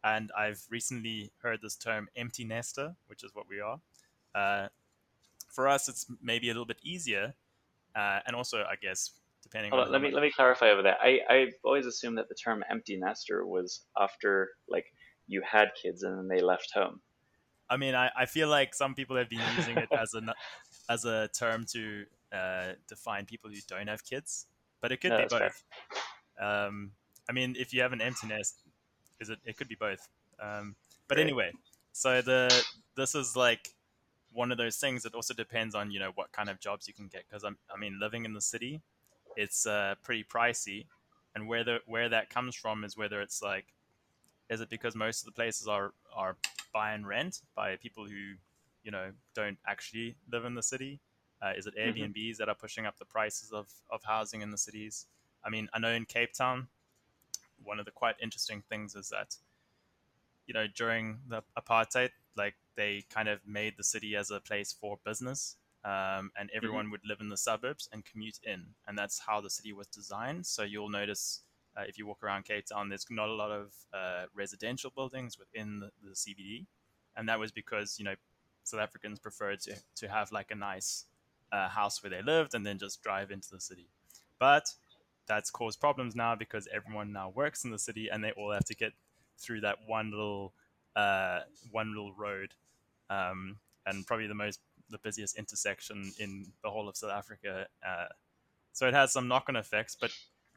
and 0.07 0.31
I've 0.39 0.65
recently 0.71 1.33
heard 1.43 1.61
this 1.63 1.75
term 1.75 2.09
empty 2.17 2.45
nester, 2.45 2.95
which 3.09 3.25
is 3.25 3.35
what 3.35 3.47
we 3.49 3.61
are. 3.61 3.81
Uh, 4.35 4.69
for 5.49 5.67
us, 5.67 5.89
it's 5.89 6.07
maybe 6.23 6.49
a 6.49 6.53
little 6.53 6.67
bit 6.67 6.79
easier, 6.83 7.35
uh, 7.97 8.21
and 8.27 8.37
also, 8.37 8.59
I 8.59 8.77
guess, 8.81 9.11
depending. 9.43 9.73
on 9.73 9.91
let 9.91 10.01
me 10.01 10.13
let 10.13 10.23
me 10.23 10.31
clarify 10.31 10.71
over 10.71 10.83
that. 10.83 10.99
I 11.03 11.21
I 11.29 11.47
always 11.65 11.87
assumed 11.87 12.19
that 12.19 12.29
the 12.29 12.37
term 12.37 12.63
empty 12.71 12.97
nester 12.97 13.45
was 13.45 13.81
after 13.99 14.51
like 14.69 14.87
you 15.27 15.43
had 15.43 15.71
kids 15.81 16.05
and 16.05 16.17
then 16.17 16.29
they 16.29 16.43
left 16.43 16.71
home. 16.73 17.01
I 17.69 17.77
mean, 17.77 17.97
I, 17.97 18.11
I 18.17 18.27
feel 18.27 18.49
like 18.49 18.75
some 18.75 18.95
people 18.95 19.17
have 19.17 19.29
been 19.29 19.41
using 19.57 19.77
it 19.77 19.89
as 19.91 20.15
a 20.15 20.35
as 20.89 21.05
a 21.05 21.29
term 21.29 21.65
to 21.73 22.05
uh, 22.33 22.73
define 22.87 23.25
people 23.25 23.51
who 23.51 23.57
don't 23.67 23.89
have 23.89 24.05
kids, 24.05 24.47
but 24.81 24.93
it 24.93 24.99
could 24.99 25.11
no, 25.11 25.19
be 25.19 25.27
both. 25.29 25.63
Um, 26.41 26.93
I 27.29 27.33
mean, 27.33 27.57
if 27.59 27.73
you 27.73 27.83
have 27.83 27.93
an 27.93 28.01
empty 28.01 28.27
nest, 28.27 28.57
is 29.21 29.31
it? 29.31 29.39
It 29.45 29.57
could 29.57 29.69
be 29.69 29.75
both. 29.75 30.07
Um, 30.41 30.77
but 31.09 31.19
anyway, 31.19 31.53
so 31.93 32.21
the 32.21 32.65
this 32.97 33.15
is 33.15 33.37
like 33.37 33.71
one 34.33 34.53
of 34.53 34.59
those 34.59 34.77
things 34.77 35.03
that 35.03 35.15
also 35.15 35.33
depends 35.33 35.75
on 35.75 35.91
you 35.91 35.99
know 35.99 36.13
what 36.15 36.31
kind 36.33 36.51
of 36.51 36.61
jobs 36.61 36.87
you 36.87 36.95
can 36.95 37.09
get 37.09 37.25
because 37.29 37.43
I'm 37.45 37.57
I 37.75 37.79
mean 37.79 37.99
living 38.01 38.25
in 38.25 38.35
the 38.35 38.41
city, 38.41 38.81
it's 39.37 39.67
uh, 39.67 39.95
pretty 40.03 40.25
pricey, 40.25 40.87
and 41.35 41.49
where 41.49 41.65
the 41.65 41.79
where 41.87 42.09
that 42.09 42.31
comes 42.31 42.55
from 42.55 42.85
is 42.85 42.97
whether 42.97 43.21
it's 43.21 43.43
like, 43.43 43.67
is 44.51 44.61
it 44.61 44.69
because 44.69 44.95
most 44.95 45.21
of 45.21 45.27
the 45.27 45.33
places 45.33 45.67
are 45.67 45.93
are 46.15 46.37
buy 46.73 46.93
and 46.93 47.07
rent 47.07 47.41
by 47.55 47.77
people 47.77 48.05
who 48.05 48.35
you 48.85 48.91
know 48.91 49.11
don't 49.35 49.59
actually 49.67 50.17
live 50.31 50.45
in 50.45 50.55
the 50.55 50.63
city. 50.63 51.01
Uh, 51.43 51.53
is 51.57 51.67
it 51.67 51.75
mm-hmm. 51.77 51.99
Airbnbs 51.99 52.15
mm-hmm. 52.15 52.39
that 52.39 52.49
are 52.49 52.55
pushing 52.55 52.87
up 52.87 52.99
the 52.99 53.05
prices 53.05 53.53
of, 53.53 53.67
of 53.91 54.03
housing 54.05 54.43
in 54.43 54.51
the 54.51 54.59
cities? 54.59 55.07
I 55.45 55.51
mean, 55.51 55.69
I 55.73 55.79
know 55.79 55.91
in 55.91 56.07
Cape 56.07 56.33
Town, 56.33 56.69
one 57.63 57.79
of 57.79 57.85
the 57.85 57.91
quite 57.91 58.17
interesting 58.23 58.63
things 58.69 58.95
is 58.95 59.09
that 59.11 59.37
you 60.47 60.55
know 60.55 60.67
during 60.75 61.19
the 61.29 61.43
apartheid 61.59 62.11
like 62.37 62.55
they 62.77 63.05
kind 63.11 63.29
of 63.29 63.41
made 63.47 63.75
the 63.77 63.85
city 63.85 64.17
as 64.17 64.31
a 64.31 64.41
place 64.41 64.73
for 64.73 64.99
business 65.05 65.57
um, 65.85 66.31
and 66.39 66.49
mm-hmm. 66.49 66.57
everyone 66.57 66.85
mm-hmm. 66.85 66.93
would 66.93 67.07
live 67.07 67.21
in 67.21 67.29
the 67.29 67.37
suburbs 67.37 67.89
and 67.93 68.05
commute 68.05 68.39
in 68.45 68.65
and 68.87 68.97
that's 68.97 69.19
how 69.19 69.41
the 69.41 69.51
city 69.51 69.73
was 69.73 69.87
designed 69.89 70.47
so 70.47 70.63
you'll 70.63 70.89
notice 70.89 71.41
uh, 71.77 71.83
if 71.87 71.99
you 71.99 72.07
walk 72.07 72.23
around 72.23 72.45
cape 72.45 72.67
town 72.67 72.89
there's 72.89 73.07
not 73.11 73.29
a 73.29 73.33
lot 73.33 73.51
of 73.51 73.73
uh, 73.93 74.25
residential 74.35 74.91
buildings 74.95 75.39
within 75.39 75.81
the, 75.81 75.91
the, 76.03 76.15
cbd 76.15 76.67
and 77.17 77.29
that 77.29 77.39
was 77.39 77.53
because 77.53 77.99
you 77.99 78.05
know 78.05 78.15
south 78.63 78.81
africans 78.81 79.19
preferred 79.19 79.61
to, 79.61 79.75
to 79.95 80.09
have 80.09 80.33
like 80.33 80.51
a 80.51 80.55
nice 80.55 81.05
uh, 81.53 81.69
house 81.69 82.03
where 82.03 82.11
they 82.11 82.23
lived 82.23 82.55
and 82.55 82.67
then 82.67 82.79
just 82.79 83.03
drive 83.03 83.31
into 83.31 83.49
the 83.51 83.61
city 83.61 83.89
but 84.39 84.67
that's 85.27 85.51
caused 85.51 85.81
problems 85.81 86.15
now 86.15 86.35
because 86.35 86.69
everyone 86.73 87.13
now 87.13 87.31
works 87.35 87.65
in 87.65 87.71
the 87.71 87.79
city 87.79 88.09
and 88.09 88.23
they 88.23 88.33
all 88.33 88.53
have 88.53 88.65
to 88.65 88.75
get 88.75 88.93
through 89.39 89.61
that 89.61 89.77
one 89.87 90.11
little 90.11 90.53
uh, 90.95 91.41
one 91.71 91.89
little 91.89 92.13
road 92.15 92.55
um, 93.11 93.57
and 93.87 94.07
probably 94.07 94.27
the 94.27 94.35
most 94.35 94.61
the 94.91 94.99
busiest 94.99 95.37
intersection 95.37 96.13
in 96.19 96.47
the 96.63 96.71
whole 96.71 96.89
of 96.89 96.97
South 96.97 97.11
Africa. 97.11 97.67
Uh, 97.87 98.07
so 98.73 98.87
it 98.87 98.95
has 98.95 99.13
some 99.13 99.27
knock-on 99.27 99.57
effects, 99.57 99.97
but 100.01 100.11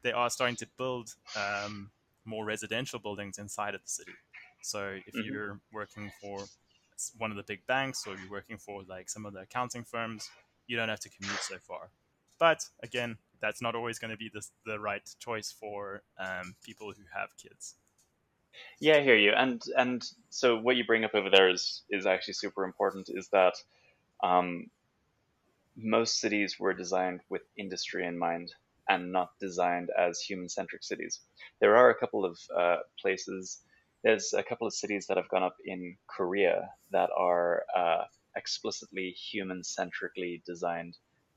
they 0.04 0.12
are 0.12 0.30
starting 0.30 0.56
to 0.58 0.68
build 0.78 1.16
um, 1.36 1.90
more 2.26 2.46
residential 2.46 3.00
buildings 3.00 3.38
inside 3.38 3.76
of 3.76 3.82
the 3.82 3.90
city. 3.90 4.12
So 4.62 4.98
if 5.06 5.14
mm-hmm. 5.14 5.22
you're 5.26 5.60
working 5.74 6.12
for 6.22 6.46
one 7.18 7.32
of 7.32 7.38
the 7.38 7.44
big 7.44 7.66
banks 7.66 8.06
or 8.06 8.16
you're 8.16 8.30
working 8.30 8.58
for 8.58 8.84
like 8.88 9.10
some 9.10 9.26
of 9.26 9.34
the 9.34 9.40
accounting 9.40 9.84
firms, 9.84 10.30
you 10.70 10.78
don't 10.78 10.88
have 10.88 11.00
to 11.02 11.10
commute 11.10 11.40
so 11.42 11.58
far. 11.58 11.90
But 12.38 12.64
again, 12.84 13.18
that's 13.42 13.62
not 13.62 13.76
always 13.76 14.00
going 14.00 14.12
to 14.12 14.18
be 14.18 14.30
the, 14.32 14.46
the 14.66 14.80
right 14.80 15.02
choice 15.20 15.52
for 15.52 16.04
um, 16.18 16.56
people 16.64 16.94
who 16.96 17.04
have 17.14 17.30
kids. 17.42 17.76
Yeah, 18.80 18.98
I 18.98 19.02
hear 19.02 19.18
you. 19.18 19.32
And 19.36 19.62
and 19.78 20.04
so 20.30 20.58
what 20.58 20.76
you 20.76 20.86
bring 20.86 21.04
up 21.06 21.16
over 21.16 21.30
there 21.30 21.50
is 21.50 21.84
is 21.90 22.06
actually 22.06 22.36
super 22.36 22.64
important. 22.64 23.10
Is 23.10 23.30
that 23.30 23.56
um, 24.24 24.70
most 25.76 26.20
cities 26.20 26.58
were 26.60 26.74
designed 26.74 27.22
with 27.30 27.42
industry 27.58 28.06
in 28.06 28.18
mind 28.18 28.54
and 28.88 29.12
not 29.12 29.32
designed 29.40 29.90
as 29.98 30.20
human 30.20 30.50
centric 30.50 30.84
cities. 30.84 31.22
There 31.60 31.78
are 31.78 31.90
a 31.90 31.96
couple 31.96 32.26
of 32.26 32.38
uh, 32.56 32.78
places. 33.00 33.60
There's 34.04 34.34
a 34.34 34.44
couple 34.44 34.68
of 34.68 34.74
cities 34.74 35.08
that 35.08 35.18
have 35.18 35.30
gone 35.30 35.44
up 35.44 35.56
in 35.64 35.98
Korea 36.08 36.70
that 36.92 37.10
are 37.16 37.64
uh, 37.76 38.04
explicitly 38.36 39.12
human 39.12 39.64
centrically 39.64 40.42
designed 40.46 40.96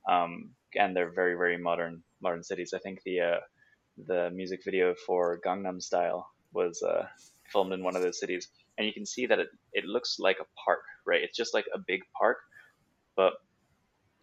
um, 0.08 0.50
and 0.74 0.96
they're 0.96 1.12
very 1.12 1.34
very 1.34 1.58
modern 1.58 2.02
modern 2.20 2.42
cities. 2.42 2.72
I 2.74 2.78
think 2.78 3.02
the 3.04 3.20
uh, 3.20 3.40
the 4.06 4.30
music 4.30 4.60
video 4.64 4.94
for 5.06 5.38
Gangnam 5.44 5.80
Style 5.82 6.28
was 6.52 6.82
uh, 6.82 7.06
filmed 7.52 7.72
in 7.72 7.82
one 7.82 7.96
of 7.96 8.02
those 8.02 8.18
cities, 8.18 8.48
and 8.78 8.86
you 8.86 8.92
can 8.92 9.06
see 9.06 9.26
that 9.26 9.38
it 9.38 9.48
it 9.72 9.84
looks 9.84 10.18
like 10.18 10.38
a 10.40 10.46
park, 10.64 10.82
right? 11.06 11.22
It's 11.22 11.36
just 11.36 11.54
like 11.54 11.66
a 11.74 11.78
big 11.78 12.00
park, 12.18 12.38
but 13.16 13.34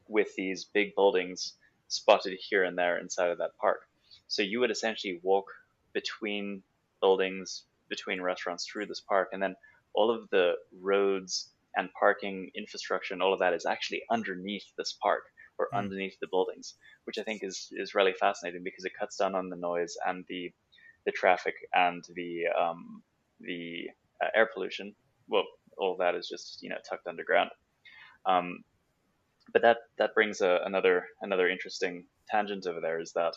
with 0.07 0.29
these 0.35 0.65
big 0.65 0.95
buildings 0.95 1.53
spotted 1.87 2.37
here 2.49 2.63
and 2.63 2.77
there 2.77 2.97
inside 2.97 3.29
of 3.29 3.37
that 3.37 3.51
park. 3.61 3.81
So 4.27 4.41
you 4.41 4.59
would 4.59 4.71
essentially 4.71 5.19
walk 5.23 5.45
between 5.93 6.61
buildings, 7.01 7.63
between 7.89 8.21
restaurants 8.21 8.65
through 8.65 8.87
this 8.87 9.01
park, 9.01 9.29
and 9.31 9.41
then 9.41 9.55
all 9.93 10.11
of 10.11 10.29
the 10.29 10.53
roads 10.81 11.51
and 11.75 11.89
parking 11.99 12.51
infrastructure 12.55 13.13
and 13.13 13.21
all 13.21 13.33
of 13.33 13.39
that 13.39 13.53
is 13.53 13.65
actually 13.65 14.01
underneath 14.09 14.65
this 14.77 14.97
park 15.01 15.23
or 15.57 15.67
mm. 15.73 15.77
underneath 15.77 16.17
the 16.19 16.27
buildings, 16.27 16.75
which 17.03 17.17
I 17.17 17.23
think 17.23 17.43
is 17.43 17.69
is 17.71 17.95
really 17.95 18.13
fascinating 18.13 18.63
because 18.63 18.85
it 18.85 18.93
cuts 18.99 19.17
down 19.17 19.35
on 19.35 19.49
the 19.49 19.55
noise 19.55 19.95
and 20.05 20.25
the 20.27 20.51
the 21.05 21.11
traffic 21.11 21.55
and 21.73 22.03
the 22.15 22.43
um, 22.59 23.03
the 23.39 23.87
uh, 24.23 24.29
air 24.35 24.49
pollution. 24.53 24.95
Well, 25.27 25.43
all 25.77 25.97
that 25.99 26.15
is 26.15 26.27
just 26.27 26.59
you 26.61 26.69
know 26.69 26.77
tucked 26.87 27.07
underground. 27.07 27.51
Um, 28.25 28.63
but 29.51 29.61
that 29.61 29.77
that 29.97 30.13
brings 30.13 30.41
a, 30.41 30.61
another 30.65 31.05
another 31.21 31.49
interesting 31.49 32.05
tangent 32.29 32.67
over 32.67 32.79
there 32.81 32.99
is 32.99 33.13
that 33.13 33.33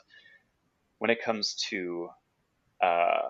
when 0.99 1.11
it 1.11 1.23
comes 1.23 1.55
to 1.71 2.09
uh, 2.83 3.29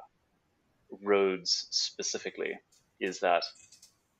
roads 1.02 1.68
specifically, 1.70 2.52
is 3.00 3.20
that 3.20 3.44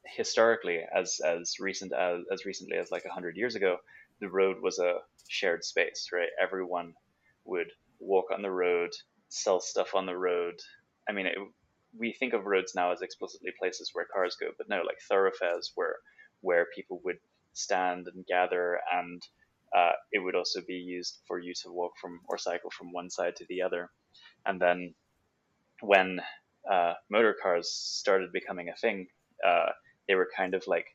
historically, 0.07 0.81
as 0.95 1.21
as 1.25 1.57
recent 1.61 1.93
as 1.93 2.21
as 2.33 2.45
recently 2.45 2.77
as 2.79 2.91
like 2.91 3.05
hundred 3.07 3.37
years 3.37 3.55
ago, 3.55 3.79
the 4.21 4.29
road 4.29 4.59
was 4.63 4.79
a 4.79 4.99
shared 5.29 5.65
space, 5.65 6.09
right? 6.13 6.29
Everyone 6.41 6.95
would 7.45 7.69
walk 8.01 8.27
on 8.33 8.43
the 8.43 8.51
road, 8.51 8.91
sell 9.29 9.61
stuff 9.61 9.95
on 9.95 10.07
the 10.07 10.17
road. 10.17 10.55
I 11.09 11.13
mean, 11.13 11.27
it, 11.27 11.39
we 11.99 12.13
think 12.13 12.33
of 12.35 12.47
roads 12.47 12.75
now 12.75 12.93
as 12.93 13.03
explicitly 13.03 13.53
places 13.59 13.91
where 13.93 14.07
cars 14.13 14.37
go, 14.41 14.49
but 14.57 14.69
no, 14.69 14.83
like 14.87 14.99
thoroughfares 15.09 15.73
where 15.75 15.97
where 16.41 16.67
people 16.75 17.01
would 17.05 17.19
stand 17.53 18.09
and 18.09 18.27
gather, 18.27 18.81
and 18.93 19.23
uh, 19.77 19.93
it 20.13 20.19
would 20.19 20.35
also 20.35 20.61
be 20.67 20.75
used 20.75 21.19
for 21.27 21.39
you 21.39 21.53
to 21.63 21.71
walk 21.71 21.93
from 22.01 22.21
or 22.29 22.39
cycle 22.39 22.71
from 22.71 22.93
one 22.93 23.11
side 23.11 23.37
to 23.37 23.47
the 23.49 23.63
other. 23.63 23.91
And 24.47 24.61
then 24.61 24.95
when 25.81 26.21
uh, 26.71 26.95
motor 27.11 27.37
cars 27.41 27.71
started 27.71 28.33
becoming 28.33 28.69
a 28.69 28.77
thing, 28.77 29.09
uh, 29.47 29.71
they 30.09 30.15
were 30.15 30.29
kind 30.37 30.55
of 30.55 30.65
like 30.67 30.87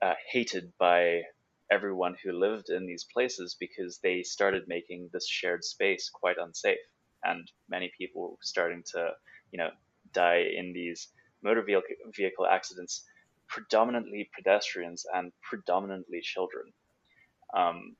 uh, 0.00 0.14
hated 0.30 0.72
by 0.78 1.22
everyone 1.70 2.16
who 2.22 2.32
lived 2.32 2.68
in 2.68 2.86
these 2.86 3.06
places 3.12 3.56
because 3.58 3.98
they 4.02 4.22
started 4.22 4.64
making 4.66 5.08
this 5.12 5.26
shared 5.28 5.64
space 5.64 6.10
quite 6.12 6.36
unsafe. 6.38 6.78
And 7.24 7.50
many 7.68 7.92
people 7.96 8.38
starting 8.42 8.82
to 8.92 9.12
you 9.52 9.58
know 9.58 9.70
die 10.12 10.44
in 10.56 10.72
these 10.72 11.08
motor 11.42 11.64
vehicle 12.14 12.46
accidents 12.46 13.04
predominantly 13.48 14.30
pedestrians 14.34 15.04
and 15.12 15.32
predominantly 15.42 16.20
children. 16.22 16.72
Um, 17.54 17.96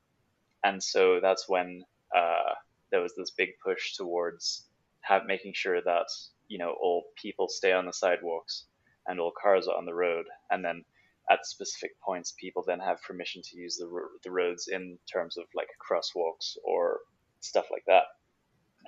and 0.65 0.83
so 0.83 1.21
that's 1.21 1.49
when 1.49 1.85
uh, 2.17 2.55
there 2.91 3.01
was 3.01 3.15
this 3.15 3.31
big 3.31 3.51
push 3.65 3.95
towards 3.97 4.65
have 5.03 5.27
making 5.27 5.53
sure 5.55 5.81
that 5.83 6.07
you 6.49 6.59
know 6.59 6.75
all 6.81 7.05
people 7.21 7.49
stay 7.49 7.73
on 7.73 7.87
the 7.87 7.93
sidewalks 7.93 8.67
and 9.07 9.21
all 9.21 9.33
cars 9.33 9.69
are 9.69 9.77
on 9.77 9.87
the 9.87 9.95
road 9.95 10.27
and 10.51 10.65
then 10.65 10.85
at 11.31 11.47
specific 11.47 12.01
points, 12.01 12.35
people 12.39 12.65
then 12.67 12.81
have 12.81 13.03
permission 13.03 13.43
to 13.43 13.57
use 13.57 13.77
the, 13.77 13.89
the 14.25 14.31
roads 14.31 14.69
in 14.69 14.99
terms 15.13 15.37
of 15.37 15.45
like 15.55 15.69
crosswalks 15.81 16.57
or 16.65 17.01
stuff 17.41 17.67
like 17.71 17.85
that. 17.87 18.05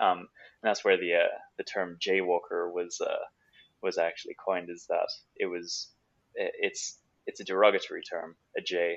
Um, 0.04 0.18
and 0.18 0.28
that's 0.62 0.84
where 0.84 0.96
the 0.96 1.14
uh, 1.14 1.38
the 1.56 1.64
term 1.64 1.96
jaywalker 2.00 2.72
was 2.72 3.00
uh, 3.00 3.24
was 3.82 3.98
actually 3.98 4.34
coined. 4.44 4.68
Is 4.70 4.86
that 4.88 5.08
it 5.36 5.46
was 5.46 5.88
it's 6.34 6.98
it's 7.26 7.40
a 7.40 7.44
derogatory 7.44 8.02
term, 8.02 8.34
a 8.58 8.60
jay, 8.60 8.96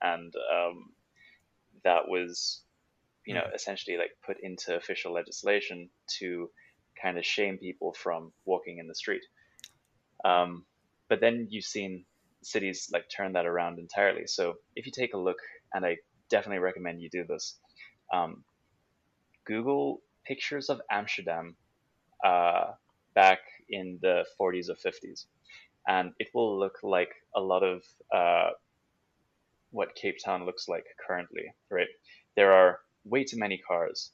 and 0.00 0.32
um, 0.34 0.92
that 1.84 2.08
was 2.08 2.62
you 3.26 3.34
know 3.34 3.44
hmm. 3.46 3.54
essentially 3.54 3.98
like 3.98 4.12
put 4.24 4.38
into 4.42 4.74
official 4.74 5.12
legislation 5.12 5.90
to 6.18 6.50
kind 7.00 7.18
of 7.18 7.26
shame 7.26 7.58
people 7.58 7.92
from 7.92 8.32
walking 8.46 8.78
in 8.78 8.88
the 8.88 8.94
street. 8.94 9.22
Um, 10.24 10.64
but 11.08 11.20
then 11.20 11.48
you've 11.50 11.64
seen 11.64 12.04
cities 12.42 12.88
like 12.92 13.04
turn 13.14 13.32
that 13.34 13.46
around 13.46 13.78
entirely. 13.78 14.26
So 14.26 14.54
if 14.76 14.86
you 14.86 14.92
take 14.92 15.14
a 15.14 15.18
look, 15.18 15.38
and 15.74 15.84
I 15.84 15.98
definitely 16.30 16.60
recommend 16.60 17.00
you 17.00 17.10
do 17.10 17.24
this, 17.28 17.58
um, 18.12 18.44
Google 19.46 20.00
pictures 20.24 20.68
of 20.68 20.80
Amsterdam 20.90 21.56
uh, 22.24 22.72
back 23.14 23.40
in 23.68 23.98
the 24.02 24.24
40s 24.40 24.68
or 24.68 24.74
50s, 24.74 25.26
and 25.88 26.12
it 26.18 26.28
will 26.34 26.58
look 26.58 26.78
like 26.82 27.10
a 27.34 27.40
lot 27.40 27.62
of 27.62 27.82
uh, 28.14 28.50
what 29.70 29.94
Cape 29.94 30.16
Town 30.24 30.44
looks 30.46 30.68
like 30.68 30.84
currently. 31.06 31.44
Right, 31.70 31.88
there 32.36 32.52
are 32.52 32.80
way 33.04 33.24
too 33.24 33.38
many 33.38 33.58
cars, 33.58 34.12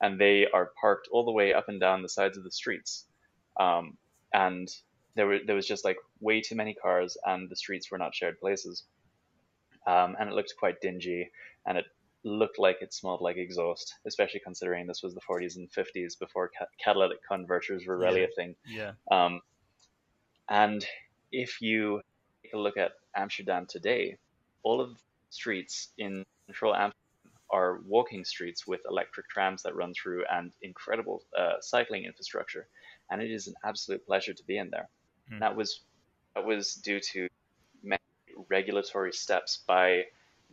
and 0.00 0.20
they 0.20 0.46
are 0.52 0.72
parked 0.80 1.08
all 1.10 1.24
the 1.24 1.32
way 1.32 1.52
up 1.52 1.68
and 1.68 1.80
down 1.80 2.02
the 2.02 2.08
sides 2.08 2.36
of 2.36 2.44
the 2.44 2.50
streets, 2.50 3.06
um, 3.58 3.96
and 4.32 4.68
there 5.16 5.26
were 5.26 5.38
there 5.44 5.56
was 5.56 5.66
just 5.66 5.84
like 5.84 5.96
way 6.20 6.40
too 6.40 6.54
many 6.54 6.74
cars, 6.74 7.16
and 7.24 7.50
the 7.50 7.56
streets 7.56 7.90
were 7.90 7.98
not 7.98 8.14
shared 8.14 8.38
places, 8.40 8.84
um, 9.86 10.16
and 10.18 10.28
it 10.28 10.34
looked 10.34 10.54
quite 10.58 10.80
dingy, 10.80 11.30
and 11.66 11.78
it 11.78 11.86
looked 12.24 12.58
like 12.58 12.78
it 12.82 12.92
smelled 12.92 13.20
like 13.20 13.36
exhaust, 13.36 13.94
especially 14.06 14.40
considering 14.40 14.86
this 14.86 15.02
was 15.02 15.14
the 15.14 15.20
40s 15.20 15.56
and 15.56 15.70
50s 15.70 16.18
before 16.18 16.50
ca- 16.58 16.66
catalytic 16.82 17.18
converters 17.26 17.86
were 17.86 17.96
really 17.98 18.22
Yeah. 18.22 18.26
a 18.26 18.34
thing. 18.36 18.56
Yeah. 18.66 18.92
Um, 19.10 19.40
and 20.48 20.84
if 21.32 21.60
you 21.60 22.00
take 22.42 22.52
a 22.54 22.58
look 22.58 22.76
at 22.76 22.92
Amsterdam 23.14 23.66
today, 23.68 24.16
all 24.62 24.80
of 24.80 24.90
the 24.94 25.00
streets 25.30 25.92
in 25.98 26.24
central 26.46 26.74
Amsterdam 26.74 26.92
are 27.50 27.80
walking 27.86 28.24
streets 28.24 28.66
with 28.66 28.80
electric 28.88 29.28
trams 29.28 29.62
that 29.62 29.76
run 29.76 29.94
through 29.94 30.24
and 30.30 30.52
incredible 30.62 31.22
uh, 31.38 31.54
cycling 31.60 32.04
infrastructure. 32.04 32.66
And 33.10 33.22
it 33.22 33.30
is 33.30 33.46
an 33.46 33.54
absolute 33.64 34.04
pleasure 34.04 34.34
to 34.34 34.44
be 34.44 34.58
in 34.58 34.70
there. 34.70 34.88
Hmm. 35.28 35.38
That 35.40 35.56
was 35.56 35.80
that 36.34 36.44
was 36.44 36.74
due 36.74 37.00
to 37.00 37.28
many 37.82 38.00
regulatory 38.48 39.12
steps 39.12 39.62
by 39.66 40.04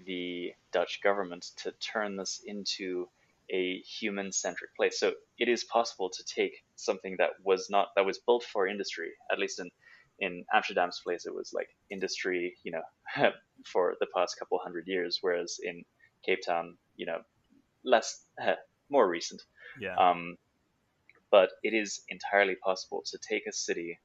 the 0.06 0.54
Dutch 0.72 1.02
government 1.04 1.52
to 1.58 1.72
turn 1.74 2.16
this 2.16 2.42
into 2.46 3.08
a 3.52 3.80
human-centric 3.80 4.76
place. 4.76 5.00
So 5.00 5.14
it 5.38 5.50
is 5.50 5.66
possible 5.66 6.10
to 6.10 6.24
take 6.24 6.64
something 6.76 7.18
that 7.20 7.32
was 7.44 7.70
not 7.70 7.90
that 7.96 8.06
was 8.06 8.20
built 8.20 8.44
for 8.44 8.68
industry, 8.68 9.12
at 9.32 9.40
least 9.40 9.60
in 9.60 9.70
in 10.20 10.46
Amsterdam's 10.54 11.02
place, 11.04 11.26
it 11.26 11.34
was 11.34 11.52
like 11.54 11.70
industry, 11.90 12.56
you 12.64 12.72
know, 12.72 12.82
for 13.66 13.96
the 14.00 14.08
past 14.16 14.38
couple 14.38 14.60
hundred 14.60 14.88
years, 14.88 15.20
whereas 15.22 15.60
in 15.62 15.84
Cape 16.26 16.40
Town, 16.46 16.78
you 16.96 17.06
know, 17.06 17.20
less 17.84 18.24
more 18.90 19.08
recent. 19.08 19.42
Yeah. 19.80 19.96
Um, 19.96 20.38
but 21.32 21.50
it 21.64 21.74
is 21.74 22.02
entirely 22.10 22.56
possible 22.56 23.04
to 23.08 23.18
take 23.18 23.48
a 23.48 23.52
city 23.52 24.00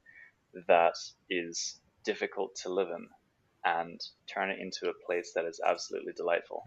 that 0.66 0.94
is 1.30 1.80
difficult 2.04 2.54
to 2.62 2.72
live 2.72 2.88
in 2.88 3.08
and 3.64 4.00
turn 4.32 4.50
it 4.50 4.58
into 4.61 4.88
a 4.88 4.92
place 5.06 5.32
that 5.34 5.44
is 5.44 5.61
absolutely 5.66 6.12
delightful. 6.14 6.62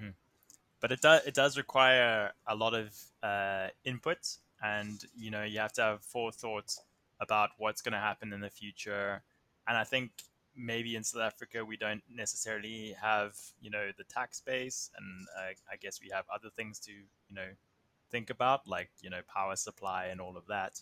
but 0.82 0.92
it 0.92 1.00
does 1.00 1.26
it 1.26 1.34
does 1.34 1.58
require 1.58 2.32
a 2.48 2.56
lot 2.56 2.74
of 2.74 2.94
uh, 3.24 3.68
input, 3.86 4.38
and 4.62 5.06
you 5.16 5.32
know 5.32 5.44
you 5.44 5.60
have 5.60 5.72
to 5.74 5.82
have 5.82 6.04
forethought 6.04 6.76
about 7.20 7.52
what's 7.58 7.82
going 7.82 7.94
to 7.94 8.00
happen 8.00 8.34
in 8.34 8.42
the 8.42 8.50
future. 8.50 9.22
And 9.68 9.78
I 9.78 9.84
think 9.84 10.12
maybe 10.56 10.96
in 10.96 11.04
South 11.04 11.22
Africa 11.22 11.64
we 11.64 11.78
don't 11.78 12.02
necessarily 12.14 12.96
have 13.00 13.38
you 13.62 13.70
know 13.70 13.92
the 13.96 14.04
tax 14.06 14.42
base, 14.42 14.90
and 14.98 15.28
uh, 15.38 15.54
I 15.72 15.76
guess 15.80 16.02
we 16.02 16.10
have 16.12 16.26
other 16.34 16.50
things 16.50 16.80
to 16.80 16.92
you 16.92 17.36
know 17.36 17.48
think 18.10 18.32
about, 18.32 18.68
like 18.68 18.90
you 19.02 19.12
know 19.12 19.22
power 19.34 19.56
supply 19.56 20.06
and 20.06 20.20
all 20.20 20.36
of 20.36 20.48
that. 20.48 20.82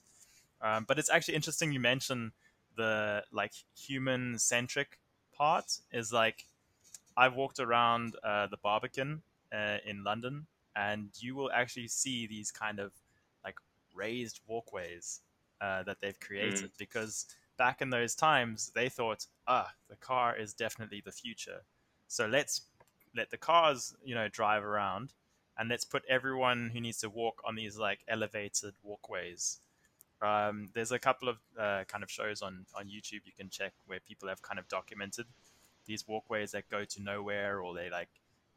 Um, 0.62 0.85
but 0.88 0.97
it's 0.97 1.09
actually 1.09 1.35
interesting 1.35 1.71
you 1.71 1.79
mention 1.79 2.31
the 2.80 3.24
like 3.34 3.52
human 3.76 4.39
centric 4.39 4.98
part 5.38 5.80
is 5.92 6.13
like 6.13 6.46
I've 7.18 7.36
walked 7.36 7.60
around 7.60 8.15
uh, 8.24 8.48
the 8.48 8.56
Barbican 8.56 9.22
uh, 9.54 9.78
in 9.86 10.06
London, 10.06 10.48
and 10.78 11.10
you 11.20 11.36
will 11.36 11.52
actually 11.52 11.89
see 11.89 12.26
these 12.26 12.52
kind 12.52 12.80
of 12.80 12.94
like 13.44 13.58
raised 13.94 14.39
walkways 14.48 15.20
uh, 15.60 15.84
that 15.84 15.98
they've 16.02 16.20
created 16.22 16.72
because 16.78 17.26
back 17.58 17.82
in 17.82 17.89
those 17.89 18.15
times 18.15 18.72
they 18.74 18.88
thought, 18.88 19.26
ah, 19.46 19.74
the 19.89 19.98
car 19.98 20.38
is 20.38 20.54
definitely 20.54 21.02
the 21.04 21.12
future, 21.12 21.63
so 22.08 22.28
let's 22.28 22.62
let 23.13 23.30
the 23.30 23.38
cars 23.38 23.94
you 24.06 24.15
know 24.15 24.30
drive 24.30 24.63
around, 24.63 25.12
and 25.58 25.68
let's 25.68 25.84
put 25.84 26.04
everyone 26.08 26.70
who 26.72 26.80
needs 26.80 27.00
to 27.00 27.10
walk 27.10 27.42
on 27.46 27.56
these 27.56 27.78
like 27.78 28.00
elevated 28.08 28.74
walkways. 28.84 29.60
Um, 30.21 30.69
there's 30.73 30.91
a 30.91 30.99
couple 30.99 31.29
of 31.29 31.38
uh, 31.58 31.84
kind 31.88 32.03
of 32.03 32.12
shows 32.12 32.41
on 32.41 32.65
on 32.75 32.86
YouTube 32.86 33.21
you 33.25 33.32
can 33.38 33.49
check 33.49 33.73
where 33.88 33.99
people 33.99 34.27
have 34.27 34.41
kind 34.41 34.60
of 34.60 34.67
documented 34.67 35.25
these 35.86 36.08
walkways 36.08 36.51
that 36.51 36.69
go 36.69 36.84
to 36.84 37.01
nowhere 37.01 37.62
or 37.62 37.73
they 37.73 37.89
like 37.89 38.10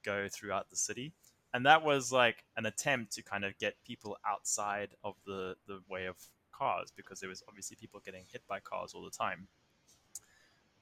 go 0.04 0.28
throughout 0.28 0.70
the 0.70 0.76
city. 0.76 1.12
And 1.54 1.66
that 1.66 1.84
was 1.84 2.12
like 2.12 2.44
an 2.56 2.66
attempt 2.66 3.12
to 3.12 3.22
kind 3.22 3.44
of 3.44 3.56
get 3.58 3.76
people 3.86 4.16
outside 4.26 4.90
of 5.04 5.14
the 5.26 5.56
the 5.66 5.80
way 5.88 6.06
of 6.06 6.16
cars 6.50 6.92
because 6.94 7.20
there 7.20 7.28
was 7.28 7.42
obviously 7.48 7.76
people 7.76 8.00
getting 8.04 8.24
hit 8.30 8.42
by 8.48 8.60
cars 8.60 8.92
all 8.94 9.04
the 9.04 9.10
time. 9.10 9.48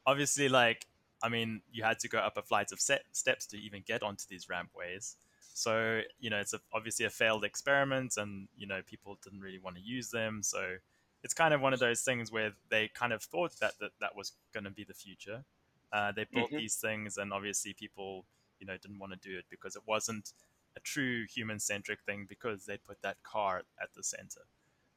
Obviously 0.07 0.49
like 0.49 0.87
i 1.23 1.29
mean 1.29 1.61
you 1.71 1.83
had 1.83 1.99
to 1.99 2.09
go 2.09 2.19
up 2.19 2.37
a 2.37 2.43
flight 2.43 2.73
of 2.73 2.81
set 2.81 3.03
steps 3.13 3.47
to 3.47 3.57
even 3.59 3.83
get 3.87 4.03
onto 4.03 4.25
these 4.29 4.49
rampways 4.49 5.17
so 5.55 6.01
you 6.19 6.31
know 6.31 6.39
it's 6.39 6.55
a, 6.55 6.61
obviously 6.73 7.05
a 7.07 7.11
failed 7.11 7.45
experiment 7.45 8.17
and 8.17 8.49
you 8.57 8.67
know 8.67 8.81
people 8.87 9.19
didn't 9.23 9.41
really 9.41 9.59
want 9.59 9.77
to 9.77 9.83
use 9.83 10.11
them. 10.11 10.43
So 10.43 10.77
it's 11.23 11.35
kind 11.35 11.53
of 11.53 11.61
one 11.61 11.73
of 11.75 11.81
those 11.81 12.03
things 12.03 12.33
where 12.33 12.53
they 12.71 12.89
kind 12.89 13.13
of 13.13 13.23
thought 13.23 13.53
that 13.61 13.79
that, 13.81 13.91
that 14.01 14.17
was 14.17 14.33
going 14.53 14.65
to 14.65 14.71
be 14.71 14.85
the 14.85 14.95
future. 14.95 15.45
Uh, 15.93 16.13
they 16.13 16.25
built 16.33 16.51
Mhm. 16.51 16.59
these 16.59 16.77
things 16.77 17.19
and 17.19 17.33
obviously 17.33 17.73
people 17.75 18.25
you 18.59 18.67
know 18.67 18.77
didn't 18.77 18.99
want 18.99 19.13
to 19.13 19.19
do 19.29 19.37
it 19.39 19.45
because 19.51 19.77
it 19.77 19.83
wasn't 19.87 20.33
a 20.77 20.81
true 20.81 21.27
human 21.27 21.59
centric 21.59 22.01
thing 22.03 22.27
because 22.29 22.65
they 22.65 22.77
put 22.77 23.03
that 23.03 23.21
car 23.23 23.63
at 23.83 23.93
the 23.95 24.03
center. 24.03 24.43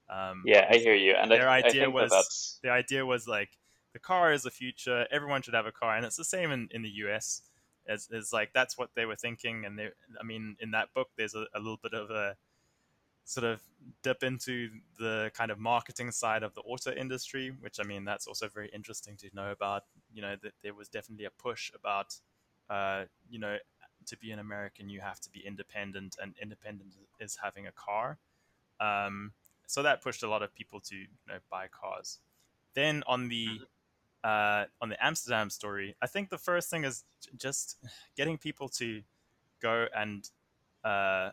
Um, 0.09 0.43
Yeah, 0.45 0.67
I 0.69 0.77
hear 0.77 0.93
you, 0.93 1.15
and 1.15 1.31
Their 1.31 1.49
I, 1.49 1.55
I 1.55 1.61
idea 1.63 1.83
think 1.85 1.93
was- 1.95 2.11
that 2.11 2.67
the 2.67 2.71
idea 2.71 3.05
was 3.05 3.27
like 3.27 3.57
the 3.93 3.99
car 3.99 4.33
is 4.33 4.43
the 4.43 4.51
future. 4.51 5.07
Everyone 5.11 5.41
should 5.41 5.53
have 5.53 5.65
a 5.67 5.71
car. 5.71 5.95
And 5.95 6.05
it's 6.05 6.15
the 6.17 6.23
same 6.25 6.51
in, 6.51 6.67
in 6.71 6.81
the 6.81 6.89
us 6.89 7.41
as, 7.87 8.09
as 8.13 8.31
like 8.33 8.51
that's 8.53 8.77
what 8.77 8.89
they 8.95 9.05
were 9.05 9.15
thinking 9.15 9.65
and 9.65 9.77
they 9.77 9.89
i 10.19 10.23
mean 10.23 10.55
in 10.59 10.71
that 10.71 10.93
book 10.93 11.09
there's 11.17 11.35
a, 11.35 11.45
a 11.53 11.59
little 11.59 11.79
bit 11.81 11.93
of 11.93 12.09
a 12.09 12.35
sort 13.25 13.45
of 13.45 13.61
dip 14.01 14.21
into 14.23 14.69
the 14.99 15.31
kind 15.33 15.49
of 15.49 15.57
marketing 15.57 16.11
side 16.11 16.43
of 16.43 16.53
the 16.55 16.61
auto 16.61 16.91
industry 16.91 17.53
which 17.61 17.79
i 17.79 17.83
mean 17.83 18.03
that's 18.03 18.27
also 18.27 18.47
very 18.47 18.69
interesting 18.73 19.15
to 19.15 19.29
know 19.33 19.51
about 19.51 19.83
you 20.13 20.21
know 20.21 20.35
that 20.41 20.53
there 20.61 20.73
was 20.73 20.89
definitely 20.89 21.25
a 21.25 21.31
push 21.31 21.71
about 21.73 22.15
uh, 22.69 23.03
you 23.29 23.39
know 23.39 23.57
to 24.05 24.17
be 24.17 24.31
an 24.31 24.39
american 24.39 24.89
you 24.89 24.99
have 24.99 25.19
to 25.19 25.29
be 25.29 25.39
independent 25.45 26.17
and 26.21 26.33
independent 26.41 26.93
is 27.23 27.37
having 27.41 27.67
a 27.67 27.71
car. 27.71 28.17
Um, 28.79 29.31
so 29.65 29.81
that 29.81 30.01
pushed 30.01 30.23
a 30.23 30.29
lot 30.29 30.43
of 30.43 30.53
people 30.53 30.79
to 30.81 30.95
you 30.95 31.07
know 31.27 31.37
buy 31.49 31.67
cars. 31.67 32.19
Then 32.75 33.03
on 33.07 33.29
the 33.29 33.61
uh, 34.23 34.65
on 34.81 34.89
the 34.89 35.05
Amsterdam 35.05 35.49
story, 35.49 35.95
I 36.01 36.07
think 36.07 36.29
the 36.29 36.37
first 36.37 36.69
thing 36.69 36.85
is 36.85 37.03
just 37.37 37.77
getting 38.15 38.37
people 38.37 38.69
to 38.69 39.01
go 39.61 39.87
and 39.95 40.29
uh, 40.83 41.31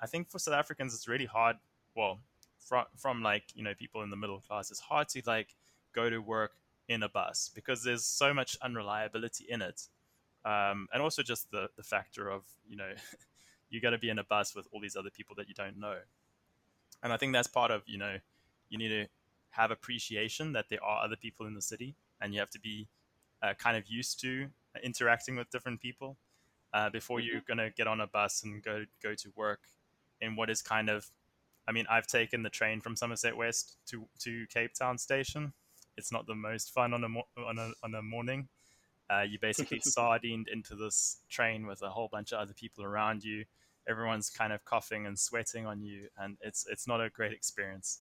I 0.00 0.06
think 0.06 0.30
for 0.30 0.38
South 0.38 0.54
Africans 0.54 0.94
it's 0.94 1.08
really 1.08 1.26
hard. 1.26 1.56
Well, 1.94 2.20
from 2.58 2.84
from 2.96 3.22
like 3.22 3.44
you 3.54 3.62
know 3.62 3.74
people 3.74 4.02
in 4.02 4.10
the 4.10 4.16
middle 4.16 4.40
class, 4.40 4.70
it's 4.70 4.80
hard 4.80 5.08
to 5.10 5.22
like 5.26 5.54
go 5.92 6.08
to 6.10 6.18
work 6.18 6.52
in 6.88 7.02
a 7.02 7.08
bus 7.08 7.50
because 7.54 7.82
there's 7.82 8.04
so 8.04 8.32
much 8.32 8.56
unreliability 8.62 9.46
in 9.48 9.62
it, 9.62 9.88
um, 10.44 10.88
and 10.92 11.02
also 11.02 11.22
just 11.22 11.50
the 11.50 11.68
the 11.76 11.82
factor 11.82 12.30
of 12.30 12.42
you 12.68 12.76
know 12.76 12.92
you 13.70 13.80
got 13.80 13.90
to 13.90 13.98
be 13.98 14.08
in 14.08 14.18
a 14.18 14.24
bus 14.24 14.54
with 14.54 14.66
all 14.72 14.80
these 14.80 14.96
other 14.96 15.10
people 15.10 15.34
that 15.36 15.48
you 15.48 15.54
don't 15.54 15.78
know, 15.78 15.96
and 17.02 17.12
I 17.12 17.16
think 17.16 17.32
that's 17.32 17.48
part 17.48 17.70
of 17.70 17.82
you 17.86 17.98
know 17.98 18.16
you 18.68 18.78
need 18.78 18.88
to 18.88 19.06
have 19.50 19.70
appreciation 19.70 20.52
that 20.52 20.68
there 20.68 20.82
are 20.84 21.02
other 21.04 21.16
people 21.16 21.46
in 21.46 21.54
the 21.54 21.62
city 21.62 21.96
and 22.20 22.34
you 22.34 22.40
have 22.40 22.50
to 22.50 22.60
be 22.60 22.88
uh, 23.42 23.54
kind 23.54 23.76
of 23.76 23.84
used 23.88 24.20
to 24.20 24.48
interacting 24.82 25.36
with 25.36 25.50
different 25.50 25.80
people 25.80 26.16
uh, 26.74 26.90
before 26.90 27.20
you're 27.20 27.40
going 27.46 27.58
to 27.58 27.70
get 27.76 27.86
on 27.86 28.00
a 28.00 28.06
bus 28.06 28.42
and 28.44 28.62
go 28.62 28.84
go 29.02 29.14
to 29.14 29.30
work 29.36 29.60
in 30.20 30.36
what 30.36 30.50
is 30.50 30.62
kind 30.62 30.88
of 30.88 31.10
I 31.66 31.72
mean 31.72 31.86
I've 31.90 32.06
taken 32.06 32.42
the 32.42 32.50
train 32.50 32.80
from 32.80 32.96
Somerset 32.96 33.36
West 33.36 33.76
to 33.86 34.06
to 34.20 34.46
Cape 34.52 34.74
Town 34.74 34.98
station. 34.98 35.52
It's 35.96 36.12
not 36.12 36.26
the 36.26 36.34
most 36.34 36.72
fun 36.72 36.94
on 36.94 37.04
a 37.04 37.08
mo- 37.08 37.28
on 37.36 37.58
a 37.58 37.72
on 37.82 37.94
a 37.94 38.02
morning. 38.02 38.48
Uh, 39.10 39.22
you 39.22 39.38
basically 39.40 39.80
sardined 39.82 40.48
into 40.48 40.74
this 40.74 41.18
train 41.30 41.66
with 41.66 41.82
a 41.82 41.88
whole 41.88 42.08
bunch 42.10 42.32
of 42.32 42.38
other 42.40 42.52
people 42.52 42.84
around 42.84 43.24
you. 43.24 43.44
Everyone's 43.88 44.28
kind 44.28 44.52
of 44.52 44.64
coughing 44.66 45.06
and 45.06 45.18
sweating 45.18 45.66
on 45.66 45.80
you 45.80 46.08
and 46.18 46.36
it's 46.42 46.66
it's 46.70 46.86
not 46.86 47.00
a 47.00 47.08
great 47.08 47.32
experience 47.32 48.00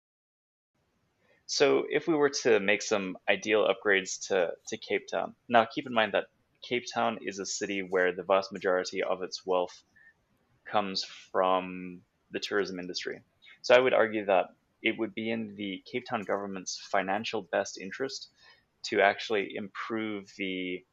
So, 1.47 1.85
if 1.89 2.07
we 2.07 2.15
were 2.15 2.31
to 2.43 2.59
make 2.59 2.81
some 2.81 3.17
ideal 3.29 3.67
upgrades 3.67 4.27
to, 4.27 4.51
to 4.67 4.77
Cape 4.77 5.07
Town, 5.11 5.35
now 5.47 5.65
keep 5.65 5.85
in 5.85 5.93
mind 5.93 6.13
that 6.13 6.25
Cape 6.67 6.85
Town 6.91 7.19
is 7.21 7.39
a 7.39 7.45
city 7.45 7.81
where 7.87 8.11
the 8.15 8.23
vast 8.23 8.51
majority 8.51 9.03
of 9.03 9.21
its 9.21 9.45
wealth 9.45 9.83
comes 10.65 11.03
from 11.31 12.01
the 12.31 12.39
tourism 12.39 12.79
industry. 12.79 13.21
So, 13.61 13.75
I 13.75 13.79
would 13.79 13.93
argue 13.93 14.25
that 14.25 14.47
it 14.81 14.97
would 14.97 15.13
be 15.13 15.29
in 15.31 15.55
the 15.55 15.83
Cape 15.91 16.05
Town 16.09 16.23
government's 16.23 16.79
financial 16.91 17.43
best 17.51 17.77
interest 17.79 18.29
to 18.85 19.01
actually 19.01 19.55
improve 19.55 20.31
the 20.37 20.83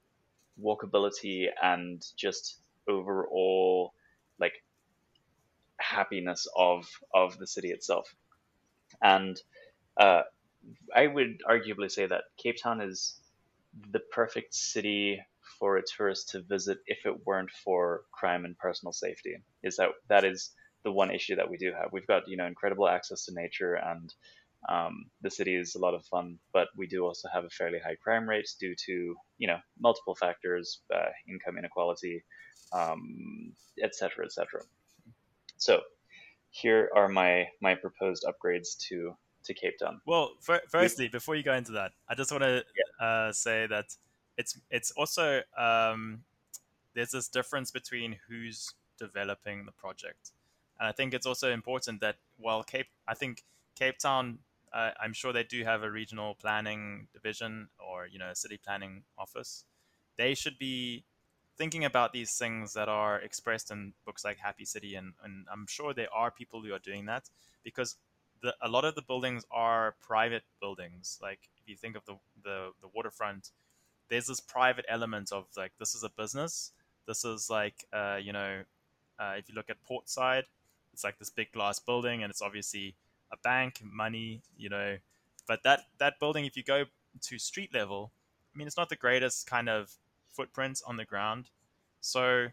walkability 0.61 1.47
and 1.62 2.03
just 2.17 2.61
overall 2.88 3.95
like 4.38 4.53
happiness 5.79 6.47
of 6.57 6.87
of 7.15 7.38
the 7.38 7.47
city 7.47 7.71
itself. 7.71 8.15
And 9.03 9.41
uh, 9.97 10.23
I 10.94 11.07
would 11.07 11.40
arguably 11.48 11.90
say 11.90 12.07
that 12.07 12.25
Cape 12.37 12.57
Town 12.62 12.81
is 12.81 13.20
the 13.90 14.01
perfect 14.12 14.55
city 14.55 15.20
for 15.59 15.77
a 15.77 15.83
tourist 15.83 16.31
to 16.31 16.42
visit 16.42 16.79
if 16.87 17.07
it 17.07 17.27
weren't 17.27 17.51
for 17.51 18.03
crime 18.12 18.44
and 18.44 18.57
personal 18.59 18.92
safety. 18.92 19.37
Is 19.62 19.77
that 19.77 19.90
that 20.09 20.25
is 20.25 20.51
the 20.85 20.92
one 20.92 21.11
issue 21.11 21.37
that 21.37 21.51
we 21.51 21.57
do 21.57 21.72
have. 21.72 21.92
We've 21.92 22.07
got 22.07 22.29
you 22.29 22.37
know 22.37 22.46
incredible 22.46 22.88
access 22.88 23.25
to 23.27 23.35
nature 23.35 23.75
and 23.75 24.12
um, 24.68 25.07
the 25.22 25.31
city 25.31 25.57
is 25.57 25.75
a 25.75 25.81
lot 25.81 25.94
of 25.94 26.05
fun, 26.07 26.38
but 26.53 26.68
we 26.77 26.87
do 26.87 27.05
also 27.05 27.29
have 27.33 27.44
a 27.44 27.51
fairly 27.51 27.81
high 27.81 27.96
crime 27.96 28.29
rate 28.29 28.48
due 28.61 28.75
to 28.87 29.16
you 29.38 29.46
know 29.46 29.59
multiple 29.81 30.14
factors, 30.14 30.81
uh, 30.94 31.11
income 31.29 31.59
inequality, 31.59 32.25
um, 32.72 33.53
et 33.83 33.94
cetera, 33.94 34.25
et 34.25 34.33
cetera. 34.33 34.61
So 35.57 35.81
here 36.51 36.90
are 36.94 37.09
my 37.09 37.48
my 37.61 37.75
proposed 37.75 38.25
upgrades 38.25 38.77
to 38.88 39.16
to 39.45 39.55
Cape 39.55 39.79
Town. 39.79 40.01
Well, 40.07 40.33
for, 40.41 40.61
firstly, 40.69 41.09
before 41.09 41.35
you 41.35 41.43
go 41.43 41.55
into 41.55 41.73
that, 41.73 41.93
I 42.09 42.15
just 42.15 42.31
want 42.31 42.45
to 42.45 42.65
yeah. 42.77 43.07
uh, 43.07 43.33
say 43.33 43.67
that 43.67 43.97
it's 44.37 44.59
it's 44.71 44.91
also 44.93 45.43
um, 45.57 46.23
there's 46.95 47.11
this 47.11 47.29
difference 47.29 47.71
between 47.71 48.17
who's 48.29 48.73
developing 48.99 49.67
the 49.67 49.73
project, 49.73 50.31
and 50.79 50.89
I 50.89 50.93
think 50.93 51.15
it's 51.15 51.27
also 51.27 51.51
important 51.53 52.01
that 52.01 52.17
while 52.39 52.63
Cape, 52.63 52.89
I 53.07 53.15
think 53.15 53.45
Cape 53.75 53.99
Town 53.99 54.39
uh, 54.73 54.91
I'm 55.01 55.13
sure 55.13 55.33
they 55.33 55.45
do 55.45 55.65
have 55.65 55.83
a 55.83 55.91
regional 55.91 56.35
planning 56.35 57.09
division 57.13 57.69
or 57.79 58.07
you 58.07 58.19
know 58.19 58.31
a 58.31 58.37
city 58.37 58.59
planning 58.63 59.03
office. 59.19 59.65
They 60.17 60.35
should 60.35 60.59
be 60.59 61.05
thinking 61.57 61.85
about 61.85 62.13
these 62.13 62.37
things 62.37 62.73
that 62.75 62.89
are 62.89 63.19
expressed 63.21 63.71
in 63.71 63.93
books 64.07 64.25
like 64.25 64.39
Happy 64.39 64.65
City, 64.65 64.95
and, 64.95 65.13
and 65.23 65.47
I'm 65.53 65.67
sure 65.67 65.93
there 65.93 66.13
are 66.15 66.31
people 66.31 66.63
who 66.63 66.73
are 66.73 66.79
doing 66.79 67.07
that 67.07 67.29
because 67.63 67.97
the, 68.43 68.55
a 68.61 68.69
lot 68.69 68.85
of 68.85 68.95
the 68.95 69.03
buildings 69.03 69.45
are 69.51 69.95
private 70.01 70.43
buildings. 70.61 71.19
Like 71.23 71.39
if 71.57 71.69
you 71.69 71.77
think 71.77 71.97
of 71.97 72.05
the, 72.05 72.15
the, 72.43 72.71
the 72.81 72.89
waterfront, 72.93 73.51
there's 74.09 74.27
this 74.27 74.41
private 74.41 74.85
element 74.89 75.33
of 75.33 75.47
like 75.57 75.73
this 75.79 75.95
is 75.95 76.03
a 76.03 76.11
business. 76.11 76.73
This 77.07 77.25
is 77.25 77.49
like 77.49 77.87
uh, 77.93 78.19
you 78.23 78.33
know, 78.33 78.63
uh, 79.19 79.35
if 79.39 79.49
you 79.49 79.55
look 79.55 79.71
at 79.71 79.83
Portside, 79.89 80.45
it's 80.93 81.05
like 81.05 81.19
this 81.19 81.31
big 81.31 81.53
glass 81.53 81.79
building, 81.79 82.23
and 82.23 82.31
it's 82.31 82.43
obviously 82.43 82.95
a 83.33 83.37
bank, 83.39 83.81
money, 83.83 84.43
you 84.57 84.69
know. 84.69 84.99
But 85.47 85.63
that 85.63 85.85
that 85.99 86.19
building, 86.21 86.45
if 86.45 86.57
you 86.57 86.63
go 86.63 86.85
to 87.23 87.39
street 87.39 87.73
level, 87.73 88.13
I 88.55 88.59
mean, 88.59 88.67
it's 88.67 88.77
not 88.77 88.89
the 88.89 88.97
greatest 88.97 89.47
kind 89.47 89.69
of 89.69 89.93
footprints 90.29 90.83
on 90.83 90.97
the 90.97 91.05
ground. 91.05 91.47
So, 92.01 92.49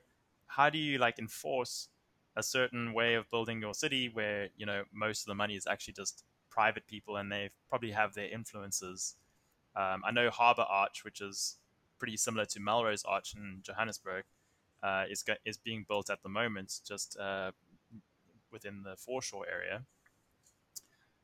how 0.47 0.69
do 0.69 0.78
you 0.78 0.97
like 0.97 1.19
enforce 1.19 1.89
a 2.39 2.43
certain 2.43 2.93
way 2.93 3.13
of 3.15 3.30
building 3.30 3.62
your 3.62 3.73
city 3.73 4.10
where 4.10 4.49
you 4.58 4.65
know 4.65 4.84
most 4.93 5.21
of 5.21 5.28
the 5.28 5.36
money 5.36 5.56
is 5.56 5.67
actually 5.67 5.93
just 5.93 6.23
private 6.49 6.88
people 6.88 7.17
and 7.17 7.32
they 7.32 7.49
probably 7.69 7.91
have 7.91 8.13
their 8.13 8.30
influences? 8.30 9.15
Um, 9.75 10.02
I 10.06 10.12
know 10.12 10.30
Harbor 10.30 10.65
Arch, 10.67 11.04
which 11.06 11.21
is 11.21 11.58
pretty 11.99 12.17
similar 12.17 12.45
to 12.45 12.60
Melrose 12.60 13.04
Arch 13.06 13.36
in 13.36 13.60
Johannesburg, 13.62 14.23
uh, 14.82 15.06
is 15.10 15.23
is 15.45 15.58
being 15.58 15.86
built 15.88 16.10
at 16.10 16.23
the 16.23 16.30
moment, 16.30 16.80
just 16.88 17.17
uh, 17.19 17.52
within 18.52 18.84
the 18.84 18.95
foreshore 18.95 19.45
area 19.47 19.84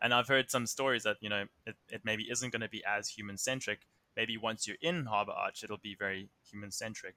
and 0.02 0.14
I've 0.14 0.28
heard 0.28 0.52
some 0.52 0.68
stories 0.68 1.04
that 1.04 1.18
you 1.22 1.30
know 1.30 1.46
it, 1.66 1.76
it 1.90 2.02
maybe 2.04 2.28
isn't 2.30 2.52
going 2.52 2.62
to 2.62 2.70
be 2.70 2.84
as 2.86 3.10
human 3.10 3.38
centric. 3.38 3.80
Maybe 4.16 4.38
once 4.38 4.68
you're 4.68 4.78
in 4.82 5.06
Harbor 5.06 5.32
Arch, 5.32 5.64
it'll 5.64 5.78
be 5.78 5.96
very 5.98 6.30
human 6.50 6.72
centric. 6.72 7.16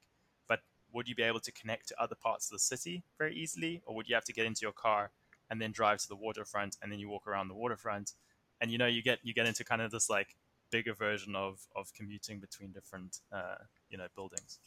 Would 0.93 1.09
you 1.09 1.15
be 1.15 1.23
able 1.23 1.41
to 1.41 1.53
connect 1.53 1.89
to 1.89 2.03
other 2.03 2.15
parts 2.15 2.47
of 2.47 2.53
the 2.53 2.59
city 2.59 3.03
very 3.19 3.35
easily, 3.35 3.83
or 3.85 3.95
would 3.95 4.09
you 4.09 4.15
have 4.15 4.25
to 4.25 4.33
get 4.33 4.47
into 4.47 4.61
your 4.63 4.73
car 4.73 5.11
and 5.51 5.61
then 5.61 5.73
drive 5.73 5.99
to 5.99 6.09
the 6.09 6.17
waterfront, 6.17 6.77
and 6.83 6.93
then 6.93 6.99
you 6.99 7.09
walk 7.09 7.27
around 7.27 7.49
the 7.49 7.55
waterfront, 7.55 8.13
and 8.61 8.71
you 8.71 8.79
know 8.79 8.87
you 8.87 9.03
get 9.03 9.19
you 9.23 9.35
get 9.35 9.47
into 9.47 9.65
kind 9.65 9.83
of 9.83 9.91
this 9.91 10.11
like 10.11 10.37
bigger 10.71 10.95
version 10.95 11.35
of 11.35 11.61
of 11.75 11.93
commuting 11.95 12.41
between 12.41 12.73
different 12.73 13.19
uh, 13.33 13.57
you 13.91 13.99
know 13.99 14.07
buildings. 14.15 14.59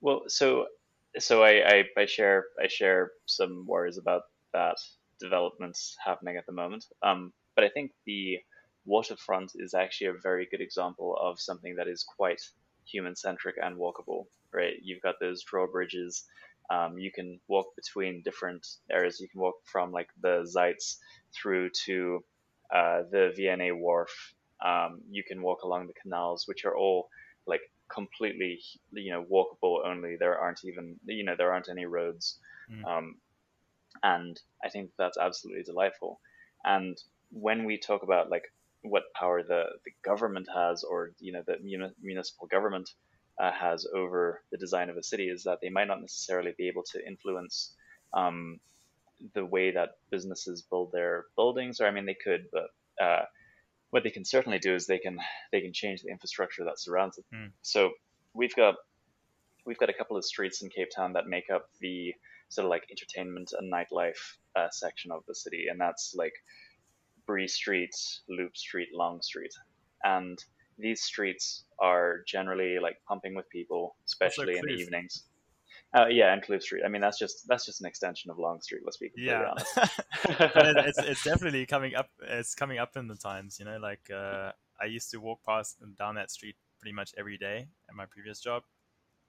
Well, 0.00 0.24
so 0.28 0.66
so 1.18 1.42
I, 1.42 1.66
I 1.66 1.84
I 1.96 2.06
share 2.06 2.46
I 2.62 2.68
share 2.68 3.12
some 3.26 3.64
worries 3.66 3.98
about 3.98 4.22
that 4.52 4.76
developments 5.20 5.96
happening 6.04 6.36
at 6.36 6.46
the 6.46 6.52
moment. 6.52 6.84
Um, 7.02 7.32
but 7.54 7.64
I 7.64 7.68
think 7.68 7.92
the 8.06 8.38
waterfront 8.84 9.52
is 9.56 9.74
actually 9.74 10.08
a 10.08 10.22
very 10.22 10.46
good 10.50 10.60
example 10.60 11.16
of 11.20 11.40
something 11.40 11.74
that 11.76 11.88
is 11.88 12.04
quite 12.04 12.40
human 12.86 13.16
centric 13.16 13.56
and 13.62 13.76
walkable. 13.76 14.26
Right, 14.52 14.74
you've 14.82 15.02
got 15.02 15.16
those 15.20 15.42
drawbridges. 15.42 16.24
Um, 16.70 16.98
you 16.98 17.10
can 17.10 17.40
walk 17.48 17.74
between 17.76 18.22
different 18.22 18.66
areas. 18.90 19.20
You 19.20 19.28
can 19.28 19.40
walk 19.40 19.56
from 19.64 19.92
like 19.92 20.08
the 20.20 20.44
Zeitz 20.44 20.96
through 21.34 21.70
to 21.86 22.24
uh, 22.74 23.02
the 23.10 23.32
V&A 23.36 23.72
Wharf. 23.72 24.34
Um, 24.64 25.00
you 25.10 25.22
can 25.22 25.40
walk 25.42 25.62
along 25.62 25.86
the 25.86 25.94
canals, 25.94 26.46
which 26.46 26.64
are 26.64 26.76
all 26.76 27.08
like 27.46 27.62
completely, 27.88 28.60
you 28.92 29.12
know, 29.12 29.24
walkable 29.24 29.86
only. 29.86 30.16
There 30.16 30.38
aren't 30.38 30.64
even, 30.64 30.96
you 31.06 31.24
know, 31.24 31.36
there 31.36 31.52
aren't 31.52 31.70
any 31.70 31.86
roads. 31.86 32.38
Mm. 32.70 32.84
Um, 32.86 33.14
and 34.02 34.40
I 34.64 34.68
think 34.68 34.90
that's 34.98 35.18
absolutely 35.18 35.62
delightful. 35.62 36.20
And 36.64 37.00
when 37.30 37.64
we 37.64 37.78
talk 37.78 38.02
about 38.02 38.30
like 38.30 38.44
what 38.82 39.04
power 39.14 39.42
the, 39.42 39.64
the 39.84 39.92
government 40.04 40.48
has, 40.54 40.84
or 40.84 41.12
you 41.18 41.32
know 41.32 41.42
the 41.46 41.56
muni- 41.62 41.94
municipal 42.02 42.46
government 42.46 42.90
uh, 43.40 43.52
has 43.52 43.86
over 43.94 44.42
the 44.50 44.58
design 44.58 44.90
of 44.90 44.96
a 44.96 45.02
city, 45.02 45.28
is 45.28 45.44
that 45.44 45.58
they 45.62 45.70
might 45.70 45.88
not 45.88 46.00
necessarily 46.00 46.54
be 46.56 46.68
able 46.68 46.84
to 46.92 47.06
influence 47.06 47.74
um, 48.12 48.58
the 49.34 49.44
way 49.44 49.70
that 49.70 49.90
businesses 50.10 50.62
build 50.62 50.92
their 50.92 51.26
buildings. 51.36 51.80
Or 51.80 51.86
I 51.86 51.90
mean, 51.90 52.06
they 52.06 52.16
could, 52.22 52.46
but 52.52 53.04
uh, 53.04 53.24
what 53.90 54.02
they 54.02 54.10
can 54.10 54.24
certainly 54.24 54.58
do 54.58 54.74
is 54.74 54.86
they 54.86 54.98
can 54.98 55.18
they 55.52 55.60
can 55.60 55.72
change 55.72 56.02
the 56.02 56.10
infrastructure 56.10 56.64
that 56.64 56.78
surrounds 56.78 57.18
it. 57.18 57.24
Mm. 57.34 57.52
So 57.62 57.92
we've 58.34 58.54
got 58.54 58.76
we've 59.66 59.78
got 59.78 59.90
a 59.90 59.94
couple 59.94 60.16
of 60.16 60.24
streets 60.24 60.62
in 60.62 60.70
Cape 60.70 60.88
Town 60.94 61.12
that 61.14 61.26
make 61.26 61.50
up 61.50 61.68
the 61.80 62.14
sort 62.48 62.64
of 62.64 62.70
like 62.70 62.84
entertainment 62.90 63.52
and 63.58 63.72
nightlife 63.72 64.36
uh, 64.56 64.68
section 64.70 65.12
of 65.12 65.22
the 65.26 65.34
city, 65.34 65.66
and 65.70 65.80
that's 65.80 66.14
like 66.16 66.32
Bree 67.26 67.48
Street, 67.48 67.94
Loop 68.28 68.56
Street, 68.56 68.88
Long 68.94 69.20
Street, 69.20 69.52
and 70.02 70.42
these 70.78 71.02
streets 71.02 71.64
are 71.78 72.22
generally 72.26 72.78
like 72.78 72.96
pumping 73.06 73.34
with 73.34 73.48
people, 73.50 73.96
especially 74.06 74.56
in 74.56 74.64
the 74.64 74.72
evenings. 74.72 75.24
Uh, 75.96 76.06
yeah, 76.06 76.34
and 76.34 76.42
Kloof 76.42 76.62
Street. 76.62 76.82
I 76.84 76.88
mean, 76.88 77.00
that's 77.00 77.18
just 77.18 77.48
that's 77.48 77.64
just 77.64 77.80
an 77.80 77.86
extension 77.86 78.30
of 78.30 78.38
Long 78.38 78.60
Street. 78.60 78.82
Let's 78.84 78.98
be 78.98 79.08
completely 79.08 79.32
yeah. 79.32 79.50
honest. 79.50 79.74
but 80.54 80.66
it, 80.66 80.76
it's 80.86 80.98
it's 80.98 81.24
definitely 81.30 81.64
coming 81.64 81.94
up. 81.94 82.10
It's 82.20 82.54
coming 82.54 82.78
up 82.78 82.96
in 82.96 83.08
the 83.08 83.16
times. 83.16 83.58
You 83.58 83.64
know, 83.64 83.78
like 83.78 84.10
uh, 84.14 84.52
I 84.80 84.84
used 84.84 85.10
to 85.12 85.16
walk 85.18 85.40
past 85.46 85.78
and 85.80 85.96
down 85.96 86.16
that 86.16 86.30
street 86.30 86.56
pretty 86.78 86.92
much 86.92 87.12
every 87.16 87.38
day 87.38 87.66
at 87.88 87.94
my 87.94 88.04
previous 88.04 88.40
job, 88.40 88.64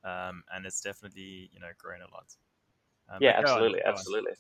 um, 0.04 0.44
and 0.54 0.66
it's 0.66 0.82
definitely 0.82 1.50
you 1.54 1.62
know 1.62 1.70
growing 1.78 2.02
a 2.02 2.14
lot. 2.14 2.26
Um, 3.10 3.20
yeah, 3.22 3.36
absolutely, 3.38 3.82
on, 3.84 3.92
absolutely. 3.92 4.34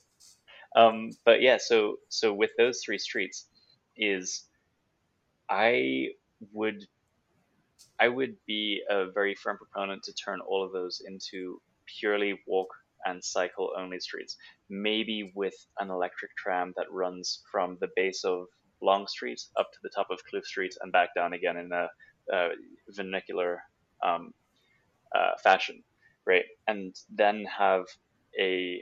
Um, 0.75 1.11
but 1.25 1.41
yeah, 1.41 1.57
so 1.57 1.95
so 2.09 2.33
with 2.33 2.51
those 2.57 2.81
three 2.83 2.97
streets, 2.97 3.45
is 3.95 4.43
I 5.49 6.09
would 6.51 6.85
I 7.99 8.07
would 8.07 8.35
be 8.47 8.81
a 8.89 9.11
very 9.11 9.35
firm 9.35 9.57
proponent 9.57 10.03
to 10.03 10.13
turn 10.13 10.39
all 10.39 10.63
of 10.63 10.71
those 10.71 11.01
into 11.05 11.61
purely 11.99 12.39
walk 12.47 12.69
and 13.05 13.23
cycle 13.23 13.71
only 13.77 13.99
streets. 13.99 14.37
Maybe 14.69 15.31
with 15.35 15.55
an 15.79 15.89
electric 15.89 16.35
tram 16.37 16.73
that 16.77 16.91
runs 16.91 17.43
from 17.51 17.77
the 17.81 17.89
base 17.95 18.23
of 18.23 18.47
Long 18.81 19.07
Street 19.07 19.41
up 19.57 19.71
to 19.73 19.79
the 19.83 19.89
top 19.89 20.07
of 20.09 20.19
Kloof 20.31 20.45
Street 20.45 20.75
and 20.81 20.91
back 20.91 21.09
down 21.15 21.33
again 21.33 21.57
in 21.57 21.71
a, 21.71 21.89
a 22.31 22.49
vernacular 22.89 23.63
um, 24.01 24.33
uh, 25.13 25.31
fashion, 25.43 25.83
right? 26.25 26.45
And 26.67 26.95
then 27.13 27.45
have 27.45 27.85
a 28.39 28.81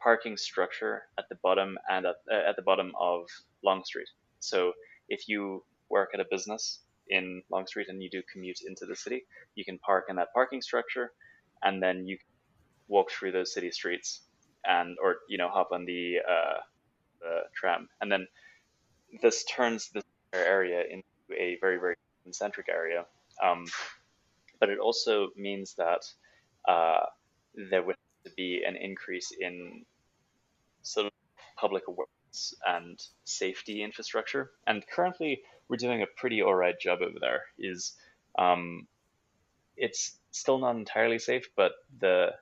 parking 0.00 0.36
structure 0.36 1.02
at 1.18 1.28
the 1.28 1.36
bottom 1.42 1.78
and 1.90 2.06
at, 2.06 2.16
uh, 2.30 2.48
at 2.48 2.54
the 2.56 2.62
bottom 2.62 2.92
of 3.00 3.26
Long 3.64 3.84
Street. 3.84 4.08
So 4.38 4.72
if 5.08 5.28
you 5.28 5.64
work 5.88 6.10
at 6.14 6.20
a 6.20 6.26
business 6.30 6.80
in 7.08 7.42
Long 7.50 7.66
Street 7.66 7.88
and 7.88 8.02
you 8.02 8.10
do 8.10 8.22
commute 8.32 8.60
into 8.66 8.86
the 8.86 8.96
city, 8.96 9.24
you 9.54 9.64
can 9.64 9.78
park 9.78 10.06
in 10.08 10.16
that 10.16 10.28
parking 10.34 10.60
structure, 10.62 11.12
and 11.62 11.82
then 11.82 12.06
you 12.06 12.18
walk 12.88 13.10
through 13.10 13.32
those 13.32 13.52
city 13.52 13.70
streets 13.70 14.20
and 14.64 14.96
or 15.02 15.16
you 15.28 15.38
know 15.38 15.48
hop 15.48 15.70
on 15.72 15.84
the, 15.84 16.16
uh, 16.28 16.58
the 17.20 17.40
tram, 17.54 17.88
and 18.00 18.10
then 18.10 18.26
this 19.22 19.44
turns 19.44 19.90
this 19.90 20.04
area 20.32 20.82
into 20.90 21.04
a 21.32 21.56
very 21.60 21.78
very 21.78 21.96
concentric 22.24 22.68
area. 22.68 23.04
Um, 23.42 23.66
but 24.58 24.70
it 24.70 24.78
also 24.78 25.28
means 25.36 25.74
that 25.74 26.02
uh, 26.68 27.04
there 27.70 27.82
would 27.82 27.96
be 28.36 28.62
an 28.66 28.76
increase 28.76 29.32
in 29.38 29.84
sort 30.82 31.06
of 31.06 31.12
public 31.56 31.84
awareness 31.88 32.54
and 32.66 32.98
safety 33.24 33.82
infrastructure. 33.82 34.50
And 34.66 34.84
currently, 34.94 35.42
we're 35.68 35.76
doing 35.76 36.02
a 36.02 36.06
pretty 36.06 36.42
alright 36.42 36.78
job 36.80 37.00
over 37.02 37.18
there. 37.20 37.42
Is 37.58 37.94
um, 38.38 38.86
it's 39.76 40.16
still 40.30 40.58
not 40.58 40.76
entirely 40.76 41.18
safe, 41.18 41.48
but 41.56 41.72
the 42.00 42.32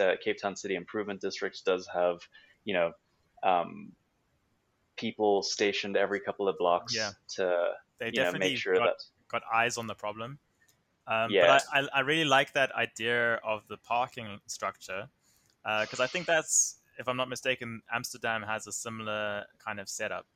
uh, 0.00 0.12
Cape 0.22 0.38
Town 0.40 0.56
City 0.56 0.74
Improvement 0.74 1.20
District 1.20 1.62
does 1.64 1.88
have, 1.92 2.20
you 2.64 2.74
know, 2.74 2.92
um, 3.42 3.92
people 4.96 5.42
stationed 5.42 5.96
every 5.96 6.20
couple 6.20 6.48
of 6.48 6.56
blocks 6.58 6.94
yeah. 6.96 7.10
to 7.36 7.70
they 7.98 8.10
you 8.12 8.22
know, 8.22 8.32
make 8.32 8.56
sure 8.56 8.74
got, 8.74 8.84
that 8.84 8.96
got 9.28 9.42
eyes 9.52 9.76
on 9.76 9.86
the 9.86 9.94
problem. 9.94 10.38
Um, 11.06 11.30
Yeah. 11.30 11.46
But 11.46 11.64
I, 11.72 11.80
I, 11.80 11.88
I 11.94 12.00
really 12.00 12.24
like 12.24 12.52
that 12.54 12.72
idea 12.72 13.34
of 13.36 13.62
the 13.68 13.76
parking 13.76 14.40
structure 14.46 15.08
because 15.80 16.00
I 16.00 16.06
think 16.06 16.26
that's, 16.26 16.78
if 16.98 17.08
I'm 17.08 17.16
not 17.16 17.28
mistaken, 17.28 17.82
Amsterdam 17.92 18.42
has 18.42 18.66
a 18.66 18.72
similar 18.72 19.44
kind 19.64 19.80
of 19.80 19.88
setup. 19.88 20.26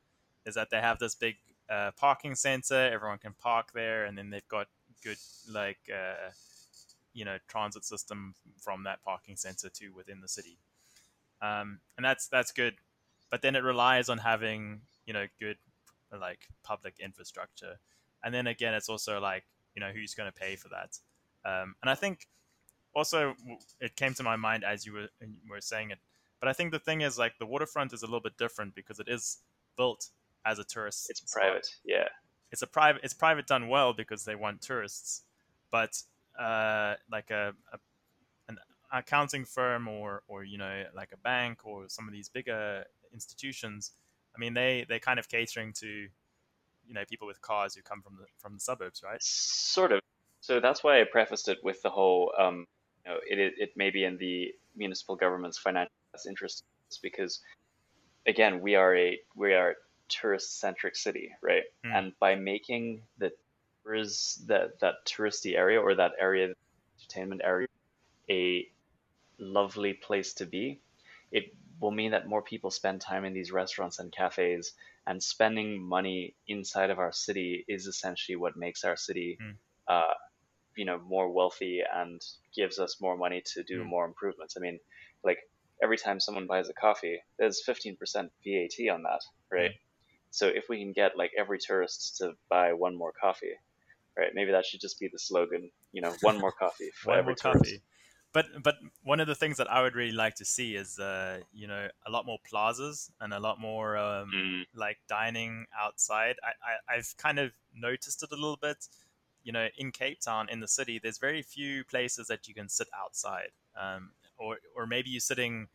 Is 0.46 0.54
that 0.54 0.70
they 0.70 0.80
have 0.80 0.98
this 0.98 1.14
big 1.14 1.36
uh, 1.70 1.90
parking 1.96 2.34
center, 2.34 2.74
everyone 2.74 3.18
can 3.18 3.34
park 3.34 3.72
there, 3.72 4.04
and 4.04 4.16
then 4.16 4.30
they've 4.30 4.48
got 4.48 4.68
good 5.02 5.18
like 5.50 5.78
uh, 5.92 6.30
you 7.12 7.24
know 7.24 7.38
transit 7.48 7.84
system 7.84 8.34
from 8.60 8.84
that 8.84 9.02
parking 9.02 9.36
center 9.36 9.68
to 9.68 9.90
within 9.90 10.20
the 10.20 10.28
city, 10.28 10.58
um, 11.42 11.80
and 11.96 12.04
that's 12.04 12.28
that's 12.28 12.52
good. 12.52 12.74
But 13.30 13.42
then 13.42 13.54
it 13.56 13.62
relies 13.62 14.08
on 14.08 14.18
having 14.18 14.80
you 15.06 15.12
know 15.12 15.26
good 15.38 15.58
like 16.18 16.48
public 16.62 16.94
infrastructure, 17.00 17.78
and 18.24 18.32
then 18.32 18.46
again, 18.46 18.74
it's 18.74 18.88
also 18.88 19.20
like 19.20 19.44
you 19.74 19.80
know 19.80 19.90
who's 19.90 20.14
going 20.14 20.30
to 20.30 20.38
pay 20.38 20.56
for 20.56 20.68
that, 20.68 20.98
um, 21.44 21.74
and 21.82 21.90
I 21.90 21.94
think 21.94 22.28
also 22.94 23.34
it 23.80 23.94
came 23.96 24.14
to 24.14 24.22
my 24.22 24.36
mind 24.36 24.64
as 24.64 24.86
you 24.86 24.92
were 24.92 25.08
you 25.20 25.50
were 25.50 25.60
saying 25.60 25.90
it. 25.90 25.98
But 26.40 26.48
I 26.48 26.52
think 26.52 26.70
the 26.70 26.78
thing 26.78 27.00
is 27.00 27.18
like 27.18 27.38
the 27.38 27.46
waterfront 27.46 27.92
is 27.92 28.02
a 28.02 28.06
little 28.06 28.20
bit 28.20 28.38
different 28.38 28.74
because 28.74 29.00
it 29.00 29.08
is 29.08 29.38
built 29.76 30.08
as 30.48 30.58
a 30.58 30.64
tourist. 30.64 31.10
it's 31.10 31.20
spot 31.20 31.42
private. 31.42 31.68
Yeah. 31.84 32.08
it's 32.52 32.62
a 32.62 32.66
private 32.66 33.00
it's 33.04 33.14
private 33.14 33.46
done 33.46 33.68
well 33.68 33.92
because 33.92 34.24
they 34.24 34.34
want 34.34 34.60
tourists 34.62 35.22
but 35.70 36.02
uh, 36.38 36.94
like 37.10 37.30
a, 37.30 37.52
a 37.72 37.78
an 38.48 38.58
accounting 38.92 39.44
firm 39.44 39.88
or 39.88 40.22
or 40.28 40.44
you 40.44 40.58
know 40.58 40.84
like 40.94 41.10
a 41.12 41.16
bank 41.18 41.66
or 41.66 41.88
some 41.88 42.06
of 42.06 42.12
these 42.12 42.28
bigger 42.28 42.84
institutions 43.12 43.92
i 44.34 44.38
mean 44.38 44.54
they 44.54 44.86
they 44.88 44.98
kind 44.98 45.18
of 45.18 45.28
catering 45.28 45.72
to 45.72 46.08
you 46.86 46.94
know 46.94 47.04
people 47.08 47.26
with 47.26 47.40
cars 47.42 47.74
who 47.74 47.82
come 47.82 48.00
from 48.00 48.16
the 48.16 48.24
from 48.38 48.54
the 48.54 48.60
suburbs 48.60 49.02
right 49.04 49.22
Sort 49.22 49.92
of. 49.92 50.00
So 50.40 50.60
that's 50.60 50.82
why 50.82 51.00
I 51.00 51.04
prefaced 51.04 51.48
it 51.48 51.58
with 51.62 51.82
the 51.82 51.90
whole, 51.90 52.32
um, 52.38 52.64
you 53.04 53.12
know, 53.12 53.18
it, 53.28 53.38
it, 53.38 53.54
it 53.58 53.70
may 53.76 53.90
be 53.90 54.04
in 54.04 54.16
the 54.18 54.54
municipal 54.76 55.16
government's 55.16 55.58
financial 55.58 55.92
interest 56.26 56.64
because, 57.02 57.40
again, 58.26 58.60
we 58.60 58.74
are 58.74 58.96
a 58.96 59.18
we 59.34 59.52
are 59.52 59.74
tourist 60.08 60.58
centric 60.60 60.96
city, 60.96 61.30
right? 61.42 61.64
Mm. 61.84 61.96
And 61.96 62.12
by 62.20 62.34
making 62.34 63.02
the 63.18 63.32
tourist 63.84 64.46
that 64.48 64.80
that 64.80 65.06
touristy 65.06 65.56
area 65.56 65.80
or 65.80 65.94
that 65.94 66.12
area, 66.20 66.54
entertainment 67.00 67.42
area, 67.44 67.68
a 68.30 68.68
lovely 69.38 69.94
place 69.94 70.34
to 70.34 70.46
be, 70.46 70.80
it 71.32 71.54
will 71.80 71.90
mean 71.90 72.10
that 72.12 72.28
more 72.28 72.42
people 72.42 72.70
spend 72.70 73.00
time 73.00 73.24
in 73.24 73.34
these 73.34 73.52
restaurants 73.52 73.98
and 73.98 74.12
cafes 74.12 74.72
and 75.06 75.22
spending 75.22 75.80
money 75.82 76.34
inside 76.46 76.90
of 76.90 76.98
our 76.98 77.12
city 77.12 77.64
is 77.68 77.86
essentially 77.86 78.36
what 78.36 78.56
makes 78.56 78.84
our 78.84 78.96
city 78.96 79.38
Mm. 79.40 79.56
uh, 79.88 80.14
you 80.76 80.84
know 80.84 80.98
more 80.98 81.30
wealthy 81.32 81.82
and 81.94 82.20
gives 82.54 82.78
us 82.78 83.00
more 83.00 83.16
money 83.16 83.42
to 83.54 83.62
do 83.64 83.82
Mm. 83.82 83.86
more 83.86 84.04
improvements 84.06 84.56
i 84.56 84.60
mean 84.60 84.78
like 85.24 85.38
every 85.82 85.96
time 85.96 86.20
someone 86.20 86.46
buys 86.46 86.68
a 86.68 86.74
coffee 86.74 87.20
there's 87.38 87.62
15% 87.64 88.32
vat 88.44 88.94
on 88.94 89.02
that 89.02 89.20
right 89.50 89.72
so 90.30 90.46
if 90.46 90.68
we 90.68 90.78
can 90.78 90.92
get 90.92 91.16
like 91.16 91.32
every 91.36 91.58
tourist 91.58 92.16
to 92.18 92.34
buy 92.48 92.72
one 92.72 92.96
more 92.96 93.12
coffee 93.12 93.54
right 94.16 94.32
maybe 94.34 94.52
that 94.52 94.66
should 94.66 94.80
just 94.80 94.98
be 94.98 95.08
the 95.08 95.18
slogan 95.18 95.70
you 95.92 96.02
know 96.02 96.14
one 96.22 96.38
more 96.38 96.52
coffee 96.52 96.90
for 96.94 97.10
one 97.10 97.18
every 97.18 97.34
more 97.34 97.36
tourist 97.36 97.64
coffee 97.64 97.80
but 98.32 98.46
but 98.62 98.76
one 99.02 99.20
of 99.20 99.26
the 99.26 99.34
things 99.34 99.56
that 99.56 99.70
i 99.70 99.82
would 99.82 99.94
really 99.94 100.12
like 100.12 100.34
to 100.34 100.44
see 100.44 100.74
is 100.74 100.98
uh 100.98 101.40
you 101.52 101.66
know 101.66 101.88
a 102.06 102.10
lot 102.10 102.26
more 102.26 102.38
plazas 102.48 103.10
and 103.20 103.32
a 103.32 103.40
lot 103.40 103.60
more 103.60 103.96
um 103.96 104.30
Mm, 104.34 104.64
like 104.74 104.98
dining 105.08 105.66
outside. 105.76 106.36
I, 106.42 106.92
I, 106.92 106.96
I've 106.96 107.16
kind 107.16 107.38
of 107.38 107.52
noticed 107.74 108.22
it 108.22 108.30
a 108.30 108.34
little 108.34 108.58
bit. 108.58 108.86
You 109.42 109.52
know, 109.52 109.68
in 109.76 109.92
Cape 109.92 110.20
Town, 110.20 110.48
in 110.50 110.60
the 110.60 110.68
city, 110.68 111.00
there's 111.02 111.18
very 111.18 111.42
few 111.42 111.82
places 111.84 112.26
that 112.26 112.46
you 112.48 112.54
can 112.54 112.68
sit 112.68 112.88
outside, 112.94 113.50
um, 113.76 114.12
or 114.36 114.58
or 114.76 114.86
maybe 114.86 115.08
you're 115.10 115.20
sitting, 115.20 115.68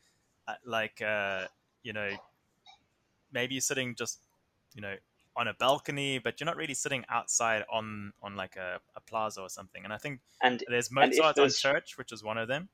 like 0.63 1.01
uh, 1.01 1.47
you 1.81 1.91
know, 1.93 2.11
maybe 3.31 3.55
you're 3.55 3.61
sitting 3.61 3.95
just 3.95 4.19
you 4.75 4.81
know 4.81 4.95
on 5.35 5.47
a 5.47 5.53
balcony, 5.53 6.19
but 6.19 6.39
you're 6.39 6.45
not 6.45 6.57
really 6.57 6.73
sitting 6.75 7.03
outside 7.09 7.63
on 7.71 8.13
on 8.21 8.35
like 8.35 8.55
a, 8.55 8.79
a 8.95 9.01
plaza 9.01 9.41
or 9.41 9.49
something. 9.49 9.83
And 9.83 9.91
I 9.93 9.97
think 9.97 10.19
and 10.41 10.63
there's 10.67 10.89
And 10.89 10.95
Mozart 11.09 11.39
on 11.39 11.49
Church, 11.49 11.97
which 11.97 12.11
is 12.11 12.23
one 12.23 12.37
of 12.37 12.47
them. 12.47 12.69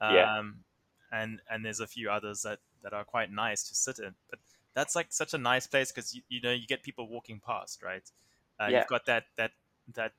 Um, 0.00 0.14
Yeah. 0.14 0.42
And 1.10 1.40
and 1.50 1.64
there's 1.64 1.80
a 1.80 1.86
few 1.86 2.10
others 2.10 2.42
that, 2.42 2.58
that 2.82 2.92
are 2.92 3.04
quite 3.04 3.32
nice 3.32 3.62
to 3.68 3.74
sit 3.74 3.98
in. 3.98 4.14
But 4.28 4.38
that's 4.74 4.94
like 4.94 5.06
such 5.10 5.32
a 5.32 5.38
nice 5.38 5.66
place 5.66 5.90
because 5.90 6.14
you, 6.14 6.22
you 6.28 6.40
know 6.42 6.52
you 6.52 6.66
get 6.66 6.82
people 6.82 7.08
walking 7.08 7.40
past, 7.40 7.82
right? 7.82 8.02
Uh, 8.60 8.68
Yeah. 8.70 8.78
You've 8.78 8.88
got 8.88 9.06
that 9.06 9.24
that 9.36 9.52
that 9.94 10.12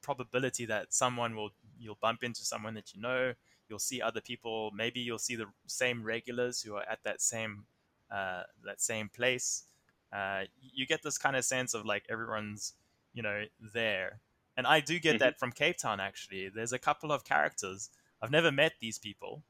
probability 0.00 0.64
that 0.66 0.94
someone 0.94 1.36
will 1.36 1.50
you'll 1.78 1.98
bump 2.00 2.22
into 2.22 2.44
someone 2.44 2.74
that 2.74 2.94
you 2.94 3.00
know. 3.00 3.34
You'll 3.68 3.78
see 3.78 4.02
other 4.02 4.20
people. 4.20 4.72
Maybe 4.74 5.00
you'll 5.00 5.18
see 5.18 5.36
the 5.36 5.46
same 5.66 6.02
regulars 6.02 6.62
who 6.62 6.74
are 6.74 6.82
at 6.88 7.04
that 7.04 7.20
same 7.20 7.66
uh, 8.10 8.44
that 8.64 8.80
same 8.80 9.08
place. 9.10 9.64
Uh, 10.12 10.44
you 10.60 10.86
get 10.86 11.02
this 11.02 11.18
kind 11.18 11.36
of 11.36 11.44
sense 11.44 11.74
of 11.74 11.84
like 11.86 12.04
everyone's 12.10 12.74
you 13.14 13.22
know 13.22 13.44
there. 13.74 14.20
And 14.56 14.66
i 14.66 14.80
do 14.80 14.98
get 14.98 15.16
Mhm. 15.16 15.20
that 15.20 15.38
from 15.38 15.52
cape 15.52 15.78
town 15.78 16.00
actually. 16.00 16.48
There's 16.48 16.72
a 16.72 16.78
couple 16.78 17.12
of 17.12 17.24
characters. 17.24 17.90
I've 18.22 18.30
never 18.30 18.50
met 18.52 18.74
these 18.80 18.98
people 18.98 19.42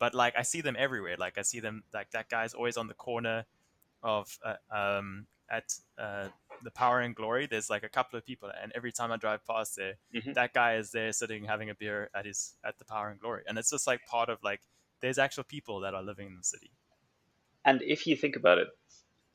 but 0.00 0.14
like 0.14 0.34
i 0.36 0.42
see 0.42 0.60
them 0.60 0.76
everywhere. 0.78 1.16
Like 1.18 1.38
i 1.38 1.42
see 1.42 1.60
them 1.60 1.84
like 1.94 2.10
that 2.12 2.28
guy's 2.28 2.54
always 2.54 2.76
on 2.76 2.86
the 2.88 2.94
corner 2.94 3.46
of 4.02 4.38
uh, 4.44 4.56
um 4.70 5.26
at 5.50 5.74
uh 5.98 6.28
the 6.62 6.70
power 6.72 7.00
and 7.00 7.14
glory. 7.14 7.46
There's 7.46 7.70
like 7.70 7.84
a 7.84 7.88
couple 7.88 8.18
of 8.18 8.24
people 8.26 8.50
and 8.62 8.72
every 8.74 8.92
time 8.92 9.12
i 9.12 9.16
drive 9.16 9.46
past 9.46 9.76
there 9.76 9.94
Mhm. 10.14 10.34
that 10.34 10.52
guy 10.54 10.76
is 10.76 10.90
there 10.92 11.12
sitting 11.12 11.44
having 11.44 11.70
a 11.70 11.74
beer 11.74 12.10
at 12.14 12.26
his 12.26 12.54
at 12.64 12.78
the 12.78 12.84
power 12.84 13.10
and 13.10 13.20
glory. 13.20 13.44
And 13.46 13.58
it's 13.58 13.70
just 13.70 13.86
like 13.86 14.04
part 14.06 14.28
of 14.28 14.42
like 14.42 14.60
there's 15.00 15.18
actual 15.18 15.44
people 15.44 15.80
that 15.80 15.94
are 15.94 16.02
living 16.02 16.26
in 16.28 16.36
the 16.36 16.44
city. 16.44 16.70
And 17.64 17.82
if 17.82 18.06
you 18.06 18.16
think 18.16 18.36
about 18.36 18.58
it, 18.58 18.68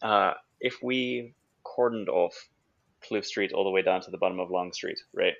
uh, 0.02 0.34
if 0.64 0.82
we 0.82 1.36
cordoned 1.64 2.08
off 2.08 2.50
Kloof 3.04 3.26
Street 3.26 3.52
all 3.52 3.66
the 3.66 3.70
way 3.70 3.84
down 3.84 4.02
to 4.02 4.12
the 4.12 4.18
bottom 4.18 4.40
of 4.40 4.50
Long 4.50 4.72
Street, 4.72 5.00
right? 5.14 5.36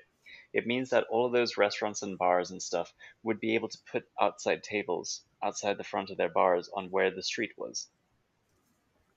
It 0.52 0.66
means 0.66 0.90
that 0.90 1.06
all 1.10 1.26
of 1.26 1.32
those 1.32 1.56
restaurants 1.56 2.02
and 2.02 2.16
bars 2.16 2.52
and 2.52 2.62
stuff 2.62 2.92
would 3.24 3.40
be 3.40 3.56
able 3.56 3.68
to 3.68 3.78
put 3.90 4.04
outside 4.20 4.62
tables 4.62 5.22
outside 5.42 5.78
the 5.78 5.84
front 5.84 6.10
of 6.10 6.16
their 6.16 6.28
bars 6.28 6.70
on 6.76 6.90
where 6.90 7.10
the 7.10 7.22
street 7.22 7.52
was. 7.56 7.88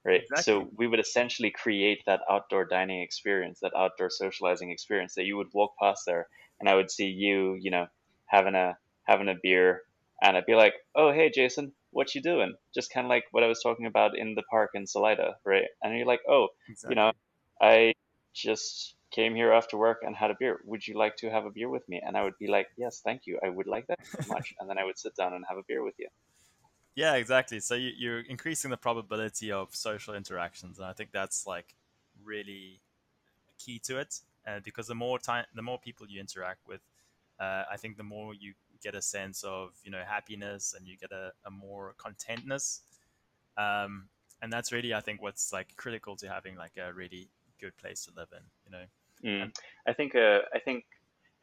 Right? 0.03 0.24
So 0.38 0.70
we 0.78 0.88
would 0.88 1.01
essentially 1.01 1.51
create 1.51 2.01
that 2.05 2.22
outdoor 2.30 2.66
dining 2.66 3.01
experience, 3.01 3.60
that 3.60 3.76
outdoor 3.76 4.10
socializing 4.10 4.72
experience 4.72 5.16
that 5.16 5.26
you 5.26 5.36
would 5.36 5.53
walk 5.53 5.74
past 5.80 6.05
there 6.05 6.28
and 6.60 6.70
I 6.70 6.76
would 6.76 6.89
see 6.89 7.08
you, 7.08 7.58
you 7.60 7.72
know, 7.72 7.88
having 8.26 8.55
a 8.55 8.78
having 9.03 9.28
a 9.28 9.36
beer 9.43 9.84
and 10.22 10.38
I'd 10.38 10.45
be 10.45 10.55
like, 10.55 10.74
"Oh, 10.95 11.12
hey 11.12 11.30
Jason, 11.30 11.74
what 11.97 12.13
you 12.15 12.21
doing?" 12.21 12.51
Just 12.77 12.91
kind 12.93 13.05
of 13.07 13.09
like 13.09 13.25
what 13.31 13.43
I 13.43 13.47
was 13.53 13.61
talking 13.61 13.87
about 13.87 14.17
in 14.17 14.35
the 14.35 14.43
park 14.43 14.71
in 14.73 14.87
Salida, 14.87 15.27
right? 15.45 15.69
And 15.81 15.97
you're 15.97 16.11
like, 16.13 16.23
"Oh, 16.29 16.49
you 16.89 16.95
know, 16.95 17.11
I 17.61 17.93
just 18.33 18.95
came 19.11 19.33
here 19.35 19.51
after 19.59 19.77
work 19.77 19.99
and 20.03 20.15
had 20.15 20.31
a 20.31 20.35
beer. 20.39 20.59
Would 20.65 20.87
you 20.87 20.95
like 21.03 21.15
to 21.17 21.29
have 21.35 21.45
a 21.45 21.51
beer 21.57 21.69
with 21.69 21.85
me?" 21.89 22.01
And 22.05 22.15
I 22.17 22.23
would 22.23 22.37
be 22.39 22.47
like, 22.47 22.67
"Yes, 22.77 23.01
thank 23.07 23.21
you. 23.27 23.39
I 23.43 23.49
would 23.49 23.67
like 23.67 23.87
that 23.87 23.99
very 24.11 24.27
much." 24.35 24.53
and 24.59 24.69
then 24.69 24.77
I 24.77 24.85
would 24.85 24.99
sit 24.99 25.15
down 25.15 25.33
and 25.33 25.43
have 25.49 25.57
a 25.57 25.67
beer 25.67 25.83
with 25.83 25.95
you. 25.99 26.09
Yeah, 26.95 27.13
exactly. 27.13 27.59
So 27.59 27.75
you, 27.75 27.91
you're 27.95 28.21
increasing 28.21 28.71
the 28.71 28.77
probability 28.77 29.51
of 29.51 29.75
social 29.75 30.15
interactions, 30.15 30.79
and 30.79 30.87
I 30.87 30.93
think 30.93 31.11
that's 31.11 31.45
like 31.45 31.75
really 32.23 32.81
key 33.59 33.79
to 33.79 33.99
it. 33.99 34.21
Uh, 34.47 34.59
because 34.63 34.87
the 34.87 34.95
more 34.95 35.19
time, 35.19 35.45
the 35.53 35.61
more 35.61 35.77
people 35.77 36.07
you 36.07 36.19
interact 36.21 36.67
with, 36.67 36.81
uh, 37.39 37.63
I 37.71 37.77
think 37.77 37.97
the 37.97 38.03
more 38.03 38.33
you 38.33 38.53
get 38.82 38.95
a 38.95 39.01
sense 39.01 39.43
of 39.43 39.71
you 39.84 39.91
know 39.91 40.01
happiness, 40.07 40.73
and 40.78 40.88
you 40.88 40.97
get 40.97 41.11
a, 41.11 41.32
a 41.45 41.51
more 41.51 41.95
contentness. 41.97 42.82
Um, 43.57 44.09
and 44.41 44.53
that's 44.53 44.71
really, 44.71 44.93
I 44.93 45.01
think, 45.01 45.21
what's 45.21 45.51
like 45.51 45.75
critical 45.78 46.15
to 46.17 46.30
having 46.30 46.55
like 46.55 46.78
a 46.78 46.93
really 46.93 47.30
good 47.59 47.75
place 47.78 48.05
to 48.05 48.11
live 48.15 48.30
in. 48.32 48.43
You 48.65 48.71
know. 48.71 48.86
Mm. 49.45 49.51
I 49.88 49.93
think. 49.93 50.15
Uh, 50.15 50.39
I 50.53 50.59
think 50.59 50.86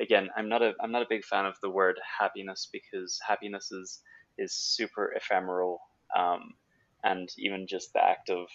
again, 0.00 0.28
I'm 0.36 0.48
not 0.48 0.62
a 0.62 0.72
I'm 0.80 0.92
not 0.92 1.02
a 1.02 1.08
big 1.08 1.24
fan 1.24 1.46
of 1.46 1.56
the 1.60 1.70
word 1.70 1.96
happiness 2.18 2.68
because 2.72 3.18
happiness 3.26 3.70
is 3.72 4.00
is 4.38 4.52
super 4.52 5.12
ephemeral, 5.14 5.80
um, 6.16 6.54
and 7.02 7.28
even 7.38 7.66
just 7.66 7.92
the 7.92 8.02
act 8.02 8.30
of 8.30 8.46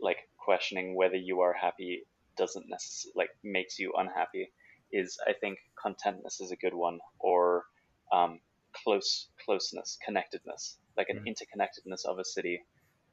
like 0.00 0.28
questioning 0.38 0.96
whether 0.96 1.16
you 1.16 1.40
are 1.40 1.52
happy 1.52 2.06
doesn't 2.36 2.66
necessarily 2.68 3.14
like 3.16 3.30
makes 3.44 3.78
you 3.78 3.92
unhappy. 3.96 4.50
Is 4.92 5.18
I 5.26 5.32
think 5.32 5.58
contentness 5.80 6.40
is 6.40 6.50
a 6.50 6.56
good 6.56 6.74
one, 6.74 6.98
or 7.18 7.64
um, 8.12 8.40
close 8.84 9.28
closeness, 9.44 9.98
connectedness, 10.04 10.78
like 10.96 11.08
an 11.10 11.18
Mm. 11.18 11.26
interconnectedness 11.26 12.04
of 12.06 12.18
a 12.18 12.24
city. 12.24 12.62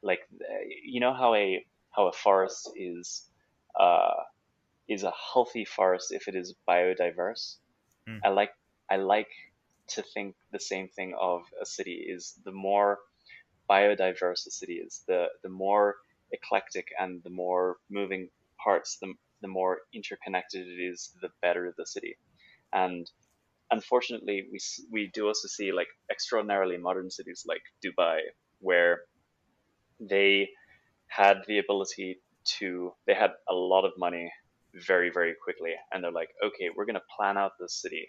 Like 0.02 0.20
uh, 0.40 0.64
you 0.84 1.00
know 1.00 1.14
how 1.14 1.34
a 1.34 1.64
how 1.90 2.08
a 2.08 2.12
forest 2.12 2.70
is. 2.76 3.28
Uh, 3.78 4.14
is 4.88 5.04
a 5.04 5.12
healthy 5.32 5.64
forest 5.64 6.12
if 6.12 6.28
it 6.28 6.34
is 6.34 6.56
biodiverse. 6.68 7.58
Mm. 8.08 8.24
I 8.24 8.28
like 8.30 8.52
I 8.90 8.96
like 8.96 9.30
to 9.88 10.02
think 10.02 10.36
the 10.52 10.60
same 10.60 10.88
thing 10.88 11.14
of 11.20 11.42
a 11.60 11.66
city 11.66 12.06
is 12.08 12.38
the 12.44 12.52
more 12.52 12.98
biodiverse 13.70 14.46
a 14.46 14.50
city 14.50 14.74
is, 14.74 15.04
the 15.06 15.28
the 15.42 15.48
more 15.48 15.96
eclectic 16.32 16.86
and 16.98 17.22
the 17.22 17.30
more 17.30 17.78
moving 17.90 18.30
parts, 18.62 18.98
the 19.00 19.14
the 19.42 19.48
more 19.48 19.80
interconnected 19.92 20.66
it 20.66 20.80
is, 20.92 21.14
the 21.20 21.30
better 21.42 21.72
the 21.76 21.86
city. 21.86 22.16
And 22.72 23.10
unfortunately, 23.70 24.46
we 24.50 24.58
we 24.90 25.10
do 25.12 25.26
also 25.26 25.48
see 25.48 25.72
like 25.72 25.88
extraordinarily 26.10 26.78
modern 26.78 27.10
cities 27.10 27.44
like 27.46 27.62
Dubai, 27.84 28.20
where 28.60 29.00
they 30.00 30.50
had 31.08 31.38
the 31.46 31.58
ability 31.58 32.20
to 32.58 32.92
they 33.06 33.14
had 33.14 33.32
a 33.48 33.54
lot 33.54 33.84
of 33.84 33.92
money 33.96 34.32
very 34.74 35.10
very 35.10 35.34
quickly, 35.42 35.74
and 35.92 36.02
they're 36.02 36.12
like, 36.12 36.30
okay, 36.44 36.68
we're 36.74 36.86
to 36.94 37.14
plan 37.16 37.36
out 37.36 37.52
this 37.58 37.74
city. 37.74 38.08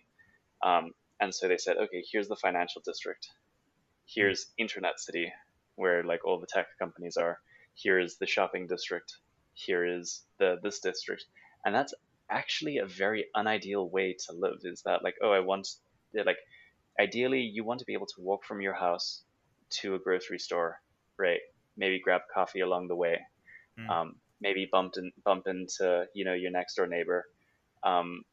Um, 0.64 0.92
and 1.22 1.34
so 1.34 1.48
they 1.48 1.58
said, 1.58 1.78
okay, 1.78 2.04
here's 2.12 2.28
the 2.28 2.36
financial 2.36 2.82
district, 2.86 3.28
here's 4.06 4.48
internet 4.58 5.00
city, 5.00 5.32
where 5.76 6.04
like 6.04 6.26
all 6.26 6.40
the 6.40 6.48
tech 6.48 6.68
companies 6.78 7.18
are. 7.18 7.40
Here 7.74 8.00
is 8.00 8.18
the 8.18 8.28
shopping 8.28 8.68
district. 8.68 9.14
Here 9.54 9.86
is 9.86 10.24
the 10.38 10.58
this 10.64 10.80
district, 10.80 11.26
and 11.66 11.74
that's 11.74 11.94
actually 12.30 12.78
a 12.78 12.86
very 12.86 13.26
unideal 13.36 13.90
way 13.90 14.16
to 14.28 14.36
live. 14.36 14.60
Is 14.64 14.82
that 14.86 15.04
like, 15.04 15.16
oh, 15.24 15.32
I 15.32 15.40
want 15.40 15.68
like, 16.14 16.38
ideally, 17.00 17.42
you 17.42 17.64
want 17.64 17.80
to 17.80 17.86
be 17.86 17.94
able 17.94 18.08
to 18.08 18.22
walk 18.22 18.44
from 18.46 18.62
your 18.62 18.74
house 18.74 19.24
to 19.82 19.96
a 19.96 20.00
grocery 20.00 20.40
store, 20.40 20.80
right? 21.18 21.40
Maybe 21.78 22.00
grab 22.04 22.22
coffee 22.34 22.62
along 22.62 22.88
the 22.88 22.96
way. 22.96 23.20
Mm. 23.80 23.90
Um, 23.90 24.16
maybe 24.42 24.68
bump 24.72 24.94
in, 24.98 25.12
bump 25.24 25.48
into 25.48 26.06
you 26.14 26.26
know 26.26 26.34
your 26.34 26.52
next 26.52 26.76
door 26.76 26.88
neighbor. 26.88 27.26
Um, 27.84 28.24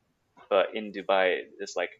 but 0.51 0.69
in 0.75 0.93
Dubai, 0.93 1.41
it's 1.59 1.77
like 1.77 1.91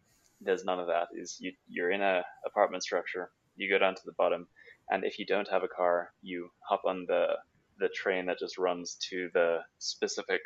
there's 0.41 0.65
none 0.65 0.81
of 0.81 0.87
that. 0.87 1.09
Is 1.15 1.37
you 1.41 1.53
you're 1.69 1.91
in 1.91 2.03
a 2.03 2.23
apartment 2.47 2.83
structure. 2.83 3.31
You 3.57 3.71
go 3.71 3.79
down 3.79 3.95
to 3.95 4.03
the 4.05 4.13
bottom, 4.13 4.47
and 4.91 5.05
if 5.05 5.19
you 5.19 5.27
don't 5.27 5.49
have 5.49 5.63
a 5.63 5.69
car, 5.69 6.13
you 6.23 6.51
hop 6.69 6.83
on 6.87 7.07
the 7.09 7.27
the 7.79 7.89
train 7.89 8.27
that 8.27 8.39
just 8.39 8.59
runs 8.59 8.97
to 9.11 9.29
the 9.35 9.59
specific 9.79 10.41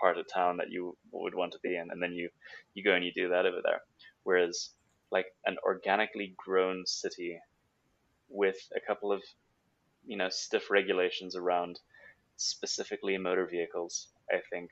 part 0.00 0.18
of 0.18 0.26
town 0.32 0.56
that 0.56 0.70
you 0.70 0.96
would 1.12 1.34
want 1.34 1.52
to 1.52 1.58
be 1.62 1.76
in, 1.76 1.90
and 1.90 2.02
then 2.02 2.12
you 2.12 2.28
you 2.74 2.82
go 2.82 2.94
and 2.94 3.04
you 3.04 3.12
do 3.12 3.28
that 3.28 3.46
over 3.46 3.60
there. 3.62 3.82
Whereas 4.24 4.70
like 5.10 5.26
an 5.44 5.56
organically 5.64 6.34
grown 6.36 6.84
city 6.86 7.38
with 8.28 8.56
a 8.74 8.80
couple 8.80 9.12
of 9.12 9.22
you 10.06 10.16
know 10.16 10.28
stiff 10.28 10.70
regulations 10.70 11.36
around 11.36 11.80
specifically 12.36 13.16
motor 13.18 13.46
vehicles, 13.46 14.08
I 14.30 14.40
think 14.50 14.70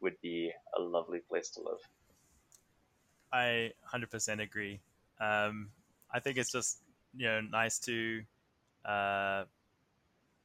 would 0.00 0.20
be 0.22 0.52
a 0.78 0.80
lovely 0.80 1.20
place 1.28 1.50
to 1.50 1.62
live. 1.62 1.80
I 3.32 3.72
100% 3.92 4.40
agree. 4.40 4.78
Um, 5.20 5.68
I 6.12 6.20
think 6.20 6.38
it's 6.38 6.52
just 6.52 6.78
you 7.16 7.26
know 7.26 7.40
nice 7.40 7.78
to 7.80 8.22
uh, 8.84 9.44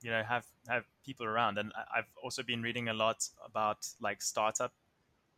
you 0.02 0.12
know 0.12 0.24
have 0.24 0.46
have 0.68 0.86
people 1.06 1.26
around, 1.26 1.58
and 1.58 1.72
I've 1.96 2.10
also 2.22 2.44
been 2.44 2.62
reading 2.62 2.90
a 2.90 2.94
lot 2.94 3.28
about 3.46 3.88
like 4.00 4.22
startup 4.22 4.74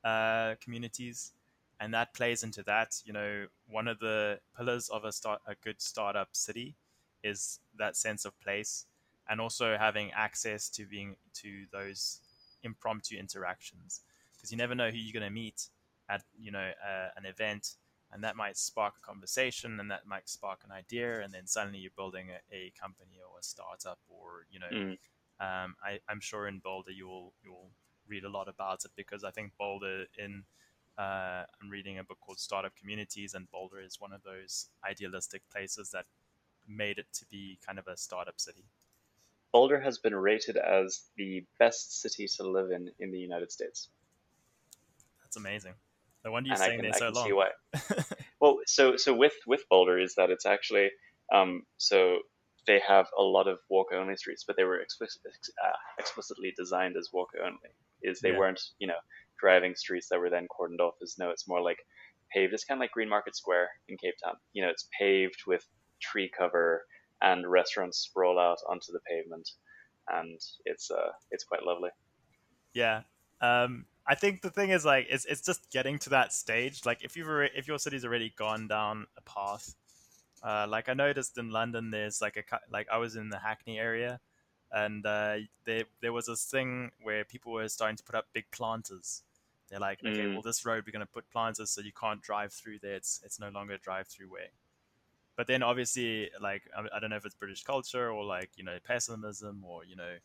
uh, 0.04 0.56
communities, 0.62 1.32
and 1.80 1.94
that 1.94 2.14
plays 2.14 2.44
into 2.44 2.64
that. 2.64 3.02
You 3.06 3.14
know, 3.14 3.46
one 3.70 3.88
of 3.88 4.00
the 4.00 4.40
pillars 4.58 4.90
of 4.90 5.06
a 5.06 5.12
start 5.12 5.42
a 5.48 5.56
good 5.64 5.82
startup 5.82 6.30
city 6.36 6.76
is 7.24 7.60
that 7.78 7.96
sense 7.96 8.26
of 8.26 8.40
place, 8.40 8.86
and 9.30 9.40
also 9.40 9.78
having 9.78 10.12
access 10.12 10.70
to 10.70 10.86
being 10.86 11.16
to 11.36 11.66
those 11.72 12.20
impromptu 12.64 13.18
interactions. 13.18 14.02
Because 14.36 14.52
you 14.52 14.58
never 14.58 14.76
know 14.76 14.90
who 14.90 14.98
you're 14.98 15.14
going 15.14 15.30
to 15.30 15.34
meet 15.34 15.70
at 16.10 16.24
you 16.38 16.52
know 16.52 16.72
uh, 16.86 17.10
an 17.16 17.26
event 17.26 17.76
and 18.14 18.24
that 18.24 18.36
might 18.36 18.58
spark 18.58 18.94
a 18.98 19.06
conversation 19.06 19.80
and 19.80 19.90
that 19.90 20.06
might 20.06 20.30
spark 20.30 20.60
an 20.64 20.72
idea 20.72 21.22
and 21.22 21.34
then 21.34 21.48
suddenly 21.48 21.80
you're 21.80 21.92
building 21.96 22.28
a, 22.30 22.56
a 22.56 22.72
company 22.80 23.20
or 23.20 23.40
a 23.40 23.44
startup 23.44 24.00
or 24.08 24.46
you 24.52 24.60
know 24.60 24.68
mm. 24.72 24.92
um, 25.40 25.76
I, 25.84 26.00
am 26.10 26.20
sure 26.20 26.48
in 26.48 26.60
boulder 26.60 26.92
you'll 26.92 27.34
you'll 27.44 27.72
read 28.08 28.24
a 28.24 28.30
lot 28.30 28.48
about 28.48 28.86
it 28.86 28.92
because 28.96 29.24
i 29.24 29.32
think 29.32 29.52
boulder 29.58 30.06
in 30.18 30.44
uh, 30.98 31.44
i'm 31.62 31.70
reading 31.70 31.98
a 31.98 32.04
book 32.04 32.20
called 32.22 32.40
startup 32.40 32.76
communities 32.76 33.34
and 33.34 33.50
boulder 33.52 33.80
is 33.80 34.00
one 34.00 34.14
of 34.14 34.22
those 34.24 34.70
idealistic 34.88 35.42
places 35.52 35.90
that 35.90 36.06
made 36.68 36.98
it 36.98 37.08
to 37.14 37.26
be 37.26 37.58
kind 37.66 37.78
of 37.78 37.88
a 37.88 37.98
startup 37.98 38.40
city. 38.40 38.64
Boulder 39.52 39.82
has 39.82 39.98
been 39.98 40.16
rated 40.16 40.56
as 40.56 41.02
the 41.18 41.44
best 41.60 42.02
city 42.02 42.26
to 42.38 42.44
live 42.44 42.72
in 42.72 42.90
in 43.00 43.12
the 43.12 43.20
united 43.20 43.52
states. 43.52 43.90
That's 45.22 45.36
amazing 45.36 45.74
no 46.26 46.32
wonder 46.32 46.48
you're 46.48 46.58
staying 46.58 46.82
there 46.82 46.94
so 46.94 47.10
long. 47.10 47.28
See 47.28 47.34
why. 47.34 47.50
well, 48.40 48.60
so 48.66 48.96
so 48.98 49.14
with 49.14 49.34
with 49.46 49.64
Boulder 49.70 50.00
is 50.00 50.16
that 50.16 50.30
it's 50.30 50.46
actually 50.46 50.90
um, 51.34 51.64
so 51.78 52.20
they 52.66 52.82
have 52.88 53.08
a 53.18 53.22
lot 53.22 53.48
of 53.48 53.60
walk 53.70 53.88
only 53.94 54.16
streets, 54.16 54.46
but 54.46 54.56
they 54.56 54.64
were 54.64 54.80
explicit, 54.80 55.22
uh, 55.64 55.72
explicitly 56.00 56.54
designed 56.56 56.96
as 56.98 57.10
walk 57.12 57.30
only. 57.40 57.58
Is 58.02 58.20
they 58.20 58.32
yeah. 58.32 58.38
weren't 58.38 58.62
you 58.80 58.88
know 58.88 59.00
driving 59.40 59.76
streets 59.76 60.10
that 60.10 60.20
were 60.20 60.30
then 60.30 60.48
cordoned 60.48 60.80
off. 60.80 60.96
As 61.02 61.16
no, 61.18 61.30
it's 61.30 61.48
more 61.48 61.62
like 61.62 61.80
paved. 62.34 62.54
It's 62.54 62.66
kind 62.66 62.78
of 62.78 62.82
like 62.82 62.92
Green 62.92 63.10
Market 63.10 63.36
Square 63.36 63.70
in 63.88 63.98
Cape 63.98 64.16
Town. 64.24 64.36
You 64.54 64.64
know, 64.64 64.70
it's 64.70 64.88
paved 64.98 65.44
with 65.48 65.66
tree 66.02 66.30
cover 66.36 66.86
and 67.22 67.50
restaurants 67.50 68.00
sprawl 68.00 68.38
out 68.38 68.60
onto 68.70 68.92
the 68.92 69.00
pavement, 69.10 69.50
and 70.10 70.40
it's 70.66 70.92
uh 70.92 71.12
it's 71.32 71.44
quite 71.44 71.64
lovely. 71.64 71.90
Yeah. 72.74 73.02
Um, 73.42 73.86
I 74.06 74.16
think 74.16 74.42
the 74.42 74.50
thing 74.50 74.72
is 74.72 74.84
like 74.84 75.08
it's 75.10 75.26
it's 75.26 75.42
just 75.42 75.72
getting 75.72 75.98
to 76.00 76.10
that 76.10 76.34
stage. 76.34 76.86
Like 76.86 77.04
if 77.04 77.16
you've 77.16 77.28
already, 77.28 77.54
if 77.56 77.68
your 77.68 77.80
city's 77.80 78.04
already 78.04 78.34
gone 78.38 78.68
down 78.68 79.08
a 79.18 79.22
path, 79.22 79.76
uh, 80.44 80.68
like 80.68 80.90
I 80.90 80.94
noticed 80.94 81.38
in 81.38 81.52
London, 81.52 81.90
there's 81.90 82.22
like 82.22 82.38
a 82.38 82.60
like 82.70 82.88
I 82.92 82.98
was 82.98 83.16
in 83.16 83.30
the 83.30 83.40
Hackney 83.40 83.80
area, 83.80 84.20
and 84.72 85.06
uh, 85.06 85.36
there 85.66 85.84
there 86.02 86.12
was 86.12 86.26
this 86.26 86.44
thing 86.44 86.92
where 87.02 87.24
people 87.24 87.54
were 87.54 87.70
starting 87.70 87.96
to 87.96 88.04
put 88.04 88.16
up 88.16 88.28
big 88.34 88.46
planters. 88.52 89.24
They're 89.70 89.80
like, 89.80 90.00
okay, 90.06 90.24
mm. 90.24 90.34
well 90.34 90.42
this 90.42 90.66
road 90.66 90.84
we're 90.86 90.92
going 90.92 91.06
to 91.06 91.12
put 91.12 91.30
planters 91.32 91.72
so 91.72 91.82
you 91.82 91.94
can't 91.94 92.22
drive 92.22 92.52
through 92.52 92.80
there. 92.80 92.96
It's 92.96 93.22
it's 93.24 93.40
no 93.40 93.50
longer 93.50 93.76
a 93.76 93.78
drive 93.78 94.08
through 94.08 94.30
way. 94.30 94.50
But 95.38 95.48
then 95.48 95.64
obviously, 95.64 96.30
like 96.42 96.64
I, 96.78 96.96
I 96.96 97.00
don't 97.00 97.10
know 97.10 97.16
if 97.16 97.26
it's 97.26 97.36
British 97.36 97.64
culture 97.64 98.12
or 98.12 98.26
like 98.26 98.50
you 98.58 98.66
know 98.66 98.78
pessimism 98.84 99.64
or 99.66 99.86
you 99.86 99.96
know 99.96 100.16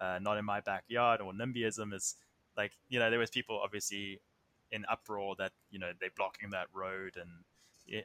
uh, 0.00 0.18
not 0.20 0.38
in 0.38 0.44
my 0.44 0.60
backyard 0.60 1.20
or 1.20 1.32
NIMBYism 1.32 1.94
is 1.94 2.16
like 2.56 2.72
you 2.88 2.98
know 2.98 3.10
there 3.10 3.18
was 3.18 3.30
people 3.30 3.60
obviously 3.62 4.20
in 4.70 4.84
uproar 4.90 5.34
that 5.38 5.52
you 5.70 5.78
know 5.78 5.92
they're 6.00 6.10
blocking 6.16 6.50
that 6.50 6.66
road 6.74 7.16
and 7.20 7.30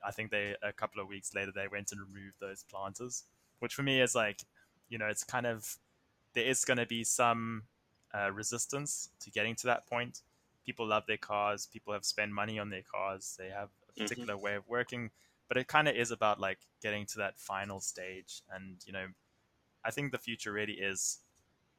I 0.04 0.12
think 0.12 0.32
they 0.32 0.56
a 0.62 0.74
couple 0.74 1.02
of 1.02 1.08
weeks 1.08 1.34
later 1.34 1.52
they 1.54 1.68
went 1.68 1.92
and 1.92 2.02
removed 2.02 2.36
those 2.40 2.64
planters, 2.64 3.24
which 3.60 3.74
for 3.74 3.84
me 3.84 4.02
is 4.02 4.16
like, 4.16 4.42
you 4.90 4.98
know, 4.98 5.08
it's 5.08 5.24
kind 5.24 5.46
of 5.46 5.78
there 6.34 6.46
is 6.46 6.66
going 6.66 6.78
to 6.78 6.86
be 6.86 7.04
some 7.04 7.64
uh, 8.14 8.32
resistance 8.32 9.10
to 9.22 9.32
getting 9.32 9.56
to 9.56 9.68
that 9.68 9.88
point. 9.88 10.22
People 10.66 10.88
love 10.88 11.04
their 11.08 11.18
cars. 11.18 11.68
People 11.72 11.94
have 11.94 12.06
spent 12.06 12.32
money 12.32 12.60
on 12.60 12.70
their 12.70 12.82
cars. 12.82 13.36
They 13.38 13.50
have 13.50 13.70
a 13.70 13.92
mm-hmm. 13.92 14.04
particular 14.04 14.34
mm-hmm. 14.34 14.44
way 14.44 14.56
of 14.56 14.68
working, 14.68 15.12
but 15.48 15.58
it 15.58 15.68
kind 15.68 15.88
of 15.88 15.96
is 15.96 16.12
about 16.12 16.40
like 16.40 16.60
getting 16.82 17.06
to 17.08 17.18
that 17.20 17.40
final 17.40 17.80
stage. 17.80 18.42
And 18.54 18.78
you 18.86 18.94
know, 18.94 19.06
I 19.86 19.92
think 19.92 20.12
the 20.12 20.18
future 20.18 20.52
really 20.52 20.74
is. 20.74 21.20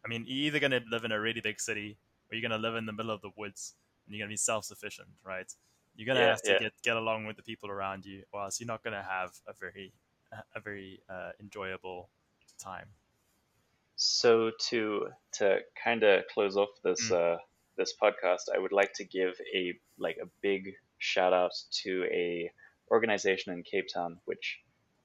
I 0.04 0.08
mean, 0.08 0.24
you're 0.26 0.46
either 0.46 0.60
going 0.60 0.70
to 0.70 0.82
live 0.88 1.04
in 1.04 1.12
a 1.12 1.20
really 1.20 1.40
big 1.40 1.60
city 1.60 1.98
or 2.30 2.36
you're 2.36 2.48
going 2.48 2.60
to 2.60 2.68
live 2.68 2.76
in 2.76 2.86
the 2.86 2.92
middle 2.92 3.10
of 3.10 3.20
the 3.20 3.30
woods 3.36 3.74
and 4.06 4.14
you're 4.14 4.22
going 4.22 4.30
to 4.30 4.32
be 4.32 4.36
self-sufficient, 4.36 5.08
right? 5.24 5.52
You're 5.96 6.06
going 6.06 6.16
to 6.16 6.22
yeah, 6.22 6.28
have 6.28 6.42
to 6.42 6.52
yeah. 6.52 6.58
get, 6.58 6.72
get 6.82 6.96
along 6.96 7.26
with 7.26 7.36
the 7.36 7.42
people 7.42 7.70
around 7.70 8.04
you, 8.04 8.22
or 8.32 8.42
else 8.42 8.60
you're 8.60 8.66
not 8.66 8.84
going 8.84 8.94
to 8.94 9.02
have 9.02 9.30
a 9.46 9.52
very 9.58 9.92
a 10.54 10.60
very 10.60 11.00
uh, 11.08 11.30
enjoyable 11.40 12.10
time. 12.58 12.86
So 13.96 14.52
to 14.68 15.08
to 15.38 15.58
kind 15.82 16.02
of 16.04 16.24
close 16.32 16.56
off 16.56 16.68
this 16.84 17.10
mm. 17.10 17.34
uh, 17.34 17.38
this 17.76 17.94
podcast, 18.00 18.54
I 18.54 18.58
would 18.58 18.72
like 18.72 18.92
to 18.94 19.04
give 19.04 19.34
a 19.54 19.74
like 19.98 20.18
a 20.22 20.28
big 20.40 20.74
shout 20.98 21.32
out 21.32 21.52
to 21.82 22.04
a 22.04 22.50
organization 22.90 23.52
in 23.52 23.62
Cape 23.62 23.86
Town, 23.92 24.18
which 24.24 24.60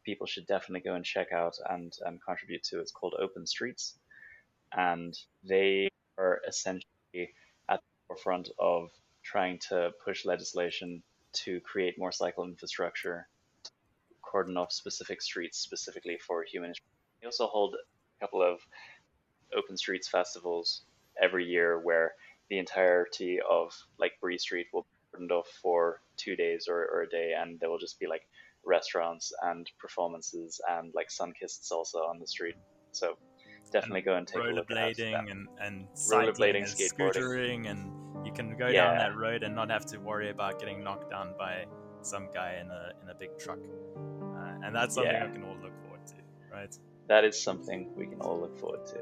people 0.06 0.28
should 0.28 0.46
definitely 0.46 0.82
go 0.82 0.96
and 0.96 1.06
check 1.06 1.32
out 1.32 1.56
and, 1.70 1.94
and 2.06 2.20
contribute 2.22 2.64
to. 2.66 2.80
It's 2.80 2.92
called 2.92 3.16
Open 3.20 3.48
Streets, 3.48 3.98
and 4.72 5.18
they 5.44 5.90
are 6.18 6.42
essentially 6.48 6.93
at 7.70 7.80
the 7.80 8.08
forefront 8.08 8.50
of 8.60 8.90
trying 9.24 9.60
to 9.70 9.92
push 10.04 10.26
legislation 10.26 11.02
to 11.34 11.60
create 11.62 11.98
more 11.98 12.12
cycle 12.12 12.44
infrastructure, 12.44 13.28
cordon 14.22 14.58
off 14.58 14.72
specific 14.72 15.22
streets 15.22 15.58
specifically 15.58 16.18
for 16.28 16.44
human. 16.44 16.74
We 17.22 17.26
also 17.26 17.48
hold 17.48 17.76
a 17.76 18.20
couple 18.20 18.42
of 18.42 18.60
open 19.56 19.78
streets 19.78 20.08
festivals 20.08 20.82
every 21.22 21.46
year 21.46 21.80
where 21.80 22.14
the 22.50 22.58
entirety 22.60 23.40
of 23.50 23.74
like 24.00 24.14
Bree 24.20 24.38
Street 24.38 24.68
will 24.74 24.84
be 24.84 25.18
cordoned 25.18 25.32
off 25.32 25.48
for 25.62 26.02
two 26.18 26.36
days 26.36 26.68
or, 26.68 26.86
or 26.92 27.04
a 27.04 27.10
day, 27.10 27.34
and 27.38 27.60
there 27.60 27.70
will 27.70 27.80
just 27.80 28.00
be 28.00 28.08
like 28.08 28.24
restaurants 28.66 29.32
and 29.44 29.70
performances 29.80 30.60
and 30.70 30.92
like 30.96 31.12
sun-kissed 31.12 31.70
salsa 31.70 32.08
on 32.10 32.20
the 32.20 32.28
street. 32.28 32.56
So 32.92 33.18
definitely 33.74 34.02
go 34.02 34.16
and 34.16 34.28
take 34.28 34.42
a 34.42 34.48
look 34.48 34.72
at 34.72 34.78
rollerblading 34.78 35.32
and 35.32 35.48
and 35.60 35.88
rollerblading, 35.96 36.64
and 36.64 36.68
scootering, 36.68 37.70
and 37.70 37.92
you 38.26 38.32
can 38.32 38.56
go 38.56 38.68
yeah. 38.68 38.86
down 38.86 38.98
that 39.00 39.18
road 39.18 39.44
and 39.44 39.54
not 39.54 39.70
have 39.70 39.86
to 39.88 39.98
worry 39.98 40.30
about 40.30 40.60
getting 40.60 40.84
knocked 40.84 41.10
down 41.10 41.34
by 41.38 41.66
some 42.02 42.30
guy 42.34 42.60
in 42.62 42.70
a 42.72 42.94
in 43.02 43.10
a 43.10 43.16
big 43.16 43.38
truck. 43.38 43.60
Uh, 43.98 44.66
and 44.66 44.74
that's 44.74 44.96
something 44.96 45.12
yeah. 45.12 45.28
we 45.28 45.34
can 45.34 45.44
all 45.44 45.58
look 45.62 45.74
forward 45.84 46.06
to, 46.08 46.16
right? 46.54 46.78
That 47.08 47.26
is 47.26 47.42
something 47.42 47.90
we 47.96 48.06
can 48.06 48.22
all 48.22 48.40
look 48.40 48.58
forward 48.58 48.86
to. 48.88 49.02